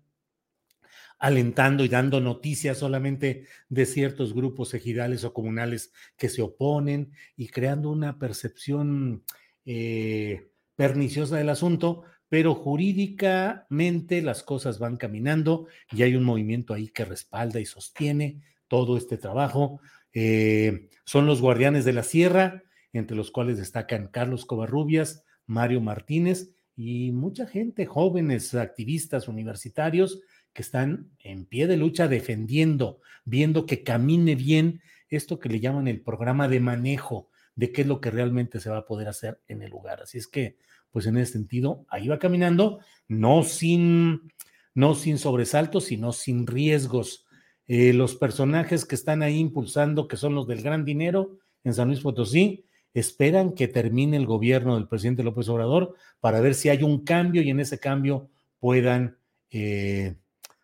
alentando 1.19 1.85
y 1.85 1.89
dando 1.89 2.19
noticias 2.21 2.79
solamente 2.79 3.47
de 3.69 3.85
ciertos 3.85 4.33
grupos 4.33 4.73
ejidales 4.73 5.23
o 5.25 5.35
comunales 5.35 5.93
que 6.17 6.31
se 6.31 6.41
oponen 6.41 7.13
y 7.37 7.49
creando 7.49 7.91
una 7.91 8.19
percepción 8.19 9.23
eh, 9.67 10.49
perniciosa 10.77 11.37
del 11.37 11.51
asunto, 11.51 12.05
pero 12.29 12.55
jurídicamente 12.55 14.23
las 14.23 14.43
cosas 14.43 14.79
van 14.79 14.97
caminando 14.97 15.67
y 15.93 16.03
hay 16.03 16.17
un 16.17 16.25
movimiento 16.25 16.75
ahí 16.75 16.89
que 16.89 17.05
respalda 17.05 17.61
y 17.61 17.67
sostiene 17.67 18.41
todo 18.69 18.97
este 18.97 19.19
trabajo. 19.19 19.81
Eh, 20.13 20.89
son 21.05 21.27
los 21.27 21.41
guardianes 21.41 21.85
de 21.85 21.93
la 21.93 22.03
sierra, 22.03 22.63
entre 22.93 23.17
los 23.17 23.31
cuales 23.31 23.59
destacan 23.59 24.09
Carlos 24.09 24.47
Covarrubias, 24.47 25.25
Mario 25.47 25.81
Martínez 25.81 26.51
y 26.77 27.13
mucha 27.13 27.47
gente, 27.47 27.87
jóvenes 27.87 28.55
activistas 28.55 29.29
universitarios 29.29 30.21
que 30.53 30.63
están 30.63 31.11
en 31.19 31.47
pie 31.47 31.67
de 31.67 31.77
lucha 31.77 32.09
defendiendo, 32.09 33.01
viendo 33.25 33.67
que 33.67 33.83
camine 33.83 34.35
bien 34.35 34.81
esto 35.09 35.39
que 35.39 35.49
le 35.49 35.61
llaman 35.61 35.89
el 35.89 36.01
programa 36.01 36.49
de 36.49 36.61
manejo 36.61 37.29
de 37.57 37.73
qué 37.73 37.83
es 37.83 37.87
lo 37.87 38.01
que 38.01 38.11
realmente 38.11 38.61
se 38.61 38.71
va 38.71 38.79
a 38.79 38.87
poder 38.87 39.09
hacer 39.09 39.41
en 39.47 39.63
el 39.63 39.71
lugar. 39.71 40.03
Así 40.03 40.19
es 40.19 40.27
que 40.27 40.57
pues 40.95 41.07
en 41.07 41.17
ese 41.17 41.33
sentido, 41.33 41.85
ahí 41.89 42.07
va 42.07 42.21
caminando, 42.21 42.79
no 43.09 43.43
sin, 43.43 44.33
no 44.75 44.95
sin 44.95 45.19
sobresaltos, 45.19 45.87
sino 45.87 46.13
sin 46.13 46.47
riesgos. 46.47 47.27
Eh, 47.67 47.93
los 47.93 48.15
personajes 48.15 48.85
que 48.85 48.95
están 48.95 49.25
ahí 49.25 49.41
impulsando, 49.41 50.07
que 50.07 50.17
son 50.17 50.37
los 50.37 50.47
del 50.47 50.63
gran 50.63 50.85
dinero 50.85 51.41
en 51.65 51.75
San 51.75 51.89
Luis 51.89 51.99
Potosí, 51.99 52.65
esperan 52.93 53.55
que 53.55 53.67
termine 53.67 54.17
el 54.17 54.25
gobierno 54.25 54.77
del 54.77 54.87
presidente 54.87 55.25
López 55.25 55.49
Obrador 55.49 55.97
para 56.21 56.41
ver 56.41 56.55
si 56.55 56.69
hay 56.69 56.85
un 56.85 57.03
cambio 57.03 57.43
y 57.43 57.51
en 57.51 57.59
ese 57.59 57.81
cambio 57.81 58.31
puedan 58.61 59.19
eh, 59.51 60.15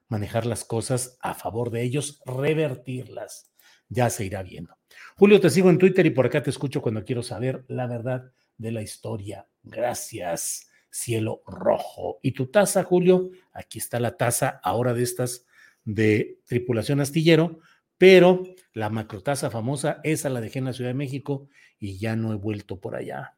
manejar 0.06 0.46
las 0.46 0.62
cosas 0.64 1.18
a 1.22 1.34
favor 1.34 1.72
de 1.72 1.82
ellos, 1.82 2.22
revertirlas. 2.24 3.50
Ya 3.88 4.10
se 4.10 4.26
irá 4.26 4.44
viendo. 4.44 4.76
Julio, 5.16 5.40
te 5.40 5.50
sigo 5.50 5.70
en 5.70 5.78
Twitter 5.78 6.06
y 6.06 6.10
por 6.10 6.26
acá 6.26 6.40
te 6.40 6.50
escucho 6.50 6.80
cuando 6.80 7.04
quiero 7.04 7.24
saber 7.24 7.64
la 7.66 7.88
verdad 7.88 8.30
de 8.60 8.72
la 8.72 8.82
historia. 8.82 9.48
Gracias, 9.62 10.70
cielo 10.90 11.42
rojo. 11.46 12.18
¿Y 12.22 12.32
tu 12.32 12.46
taza, 12.46 12.84
Julio? 12.84 13.30
Aquí 13.52 13.78
está 13.78 13.98
la 13.98 14.16
taza 14.16 14.60
ahora 14.62 14.92
de 14.92 15.02
estas 15.02 15.46
de 15.84 16.38
tripulación 16.46 17.00
astillero, 17.00 17.58
pero 17.96 18.42
la 18.74 18.90
macrotaza 18.90 19.50
famosa, 19.50 20.00
esa 20.04 20.28
la 20.28 20.42
dejé 20.42 20.58
en 20.58 20.66
la 20.66 20.72
Ciudad 20.74 20.90
de 20.90 20.94
México 20.94 21.48
y 21.78 21.98
ya 21.98 22.16
no 22.16 22.32
he 22.32 22.36
vuelto 22.36 22.78
por 22.80 22.96
allá. 22.96 23.36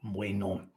Bueno, 0.00 0.72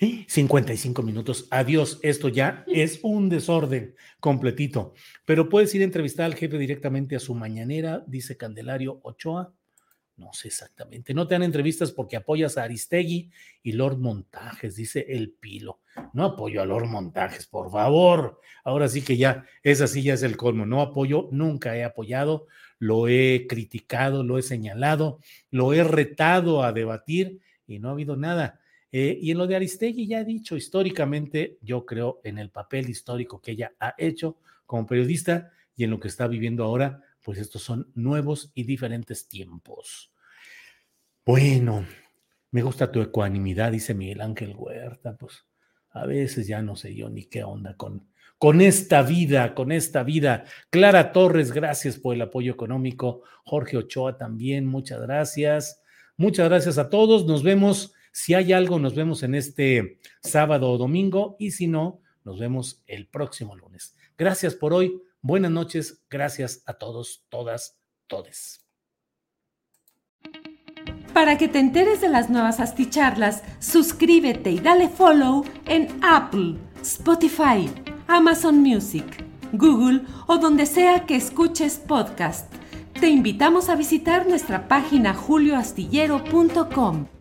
55 0.00 1.02
em, 1.02 1.04
minutos. 1.04 1.48
Adiós. 1.50 1.98
Esto 2.02 2.28
ya 2.28 2.64
es 2.66 3.00
un 3.02 3.28
desorden 3.28 3.94
completito. 4.20 4.94
Pero 5.24 5.48
puedes 5.48 5.74
ir 5.74 5.82
a 5.82 5.84
entrevistar 5.84 6.26
al 6.26 6.34
jefe 6.34 6.58
directamente 6.58 7.16
a 7.16 7.20
su 7.20 7.34
mañanera, 7.34 8.04
dice 8.06 8.36
Candelario 8.36 9.00
Ochoa. 9.02 9.52
No 10.16 10.32
sé 10.32 10.48
exactamente. 10.48 11.14
No 11.14 11.28
te 11.28 11.36
dan 11.36 11.44
entrevistas 11.44 11.92
porque 11.92 12.16
apoyas 12.16 12.58
a 12.58 12.64
Aristegui 12.64 13.30
y 13.62 13.72
Lord 13.72 13.98
Montajes, 13.98 14.74
dice 14.74 15.06
el 15.08 15.30
Pilo. 15.30 15.80
No 16.12 16.24
apoyo 16.24 16.60
a 16.60 16.66
Lord 16.66 16.86
Montajes, 16.86 17.46
por 17.46 17.70
favor. 17.70 18.40
Ahora 18.64 18.88
sí 18.88 19.02
que 19.02 19.16
ya, 19.16 19.44
esa 19.62 19.86
sí 19.86 20.02
ya 20.02 20.14
es 20.14 20.24
el 20.24 20.36
colmo. 20.36 20.66
No 20.66 20.80
apoyo, 20.80 21.28
nunca 21.30 21.76
he 21.76 21.84
apoyado, 21.84 22.48
lo 22.80 23.06
he 23.06 23.46
criticado, 23.48 24.24
lo 24.24 24.38
he 24.38 24.42
señalado, 24.42 25.20
lo 25.52 25.72
he 25.72 25.84
retado 25.84 26.64
a 26.64 26.72
debatir 26.72 27.40
y 27.68 27.78
no 27.78 27.88
ha 27.88 27.92
habido 27.92 28.16
nada. 28.16 28.60
Eh, 28.90 29.18
y 29.20 29.30
en 29.30 29.38
lo 29.38 29.46
de 29.46 29.56
Aristegui 29.56 30.06
ya 30.06 30.20
he 30.20 30.24
dicho, 30.24 30.56
históricamente 30.56 31.58
yo 31.60 31.84
creo 31.84 32.20
en 32.24 32.38
el 32.38 32.50
papel 32.50 32.88
histórico 32.88 33.40
que 33.40 33.52
ella 33.52 33.72
ha 33.80 33.94
hecho 33.98 34.38
como 34.64 34.86
periodista 34.86 35.50
y 35.76 35.84
en 35.84 35.90
lo 35.90 36.00
que 36.00 36.08
está 36.08 36.26
viviendo 36.26 36.64
ahora, 36.64 37.02
pues 37.22 37.38
estos 37.38 37.62
son 37.62 37.90
nuevos 37.94 38.50
y 38.54 38.64
diferentes 38.64 39.28
tiempos. 39.28 40.12
Bueno, 41.24 41.84
me 42.50 42.62
gusta 42.62 42.90
tu 42.90 43.02
ecuanimidad, 43.02 43.72
dice 43.72 43.94
Miguel 43.94 44.22
Ángel 44.22 44.54
Huerta, 44.56 45.16
pues 45.16 45.44
a 45.90 46.06
veces 46.06 46.46
ya 46.46 46.62
no 46.62 46.76
sé 46.76 46.94
yo 46.94 47.10
ni 47.10 47.24
qué 47.24 47.44
onda 47.44 47.76
con, 47.76 48.08
con 48.38 48.60
esta 48.60 49.02
vida, 49.02 49.54
con 49.54 49.72
esta 49.72 50.02
vida. 50.02 50.44
Clara 50.70 51.12
Torres, 51.12 51.52
gracias 51.52 51.98
por 51.98 52.14
el 52.14 52.22
apoyo 52.22 52.52
económico. 52.52 53.22
Jorge 53.44 53.76
Ochoa 53.76 54.16
también, 54.16 54.66
muchas 54.66 55.02
gracias. 55.02 55.82
Muchas 56.16 56.48
gracias 56.48 56.78
a 56.78 56.88
todos. 56.88 57.26
Nos 57.26 57.42
vemos, 57.42 57.94
si 58.18 58.34
hay 58.34 58.52
algo, 58.52 58.80
nos 58.80 58.96
vemos 58.96 59.22
en 59.22 59.36
este 59.36 60.00
sábado 60.24 60.72
o 60.72 60.76
domingo 60.76 61.36
y 61.38 61.52
si 61.52 61.68
no, 61.68 62.00
nos 62.24 62.40
vemos 62.40 62.82
el 62.88 63.06
próximo 63.06 63.54
lunes. 63.54 63.94
Gracias 64.18 64.56
por 64.56 64.74
hoy. 64.74 65.00
Buenas 65.20 65.52
noches, 65.52 66.02
gracias 66.10 66.64
a 66.66 66.74
todos, 66.74 67.24
todas, 67.28 67.78
todes. 68.08 68.66
Para 71.14 71.38
que 71.38 71.46
te 71.46 71.60
enteres 71.60 72.00
de 72.00 72.08
las 72.08 72.28
nuevas 72.28 72.58
asticharlas, 72.58 73.44
suscríbete 73.60 74.50
y 74.50 74.58
dale 74.58 74.88
follow 74.88 75.44
en 75.66 75.86
Apple, 76.02 76.56
Spotify, 76.82 77.70
Amazon 78.08 78.58
Music, 78.58 79.24
Google 79.52 80.02
o 80.26 80.38
donde 80.38 80.66
sea 80.66 81.06
que 81.06 81.14
escuches 81.14 81.76
podcast. 81.76 82.52
Te 82.98 83.10
invitamos 83.10 83.68
a 83.68 83.76
visitar 83.76 84.26
nuestra 84.26 84.66
página 84.66 85.14
julioastillero.com. 85.14 87.17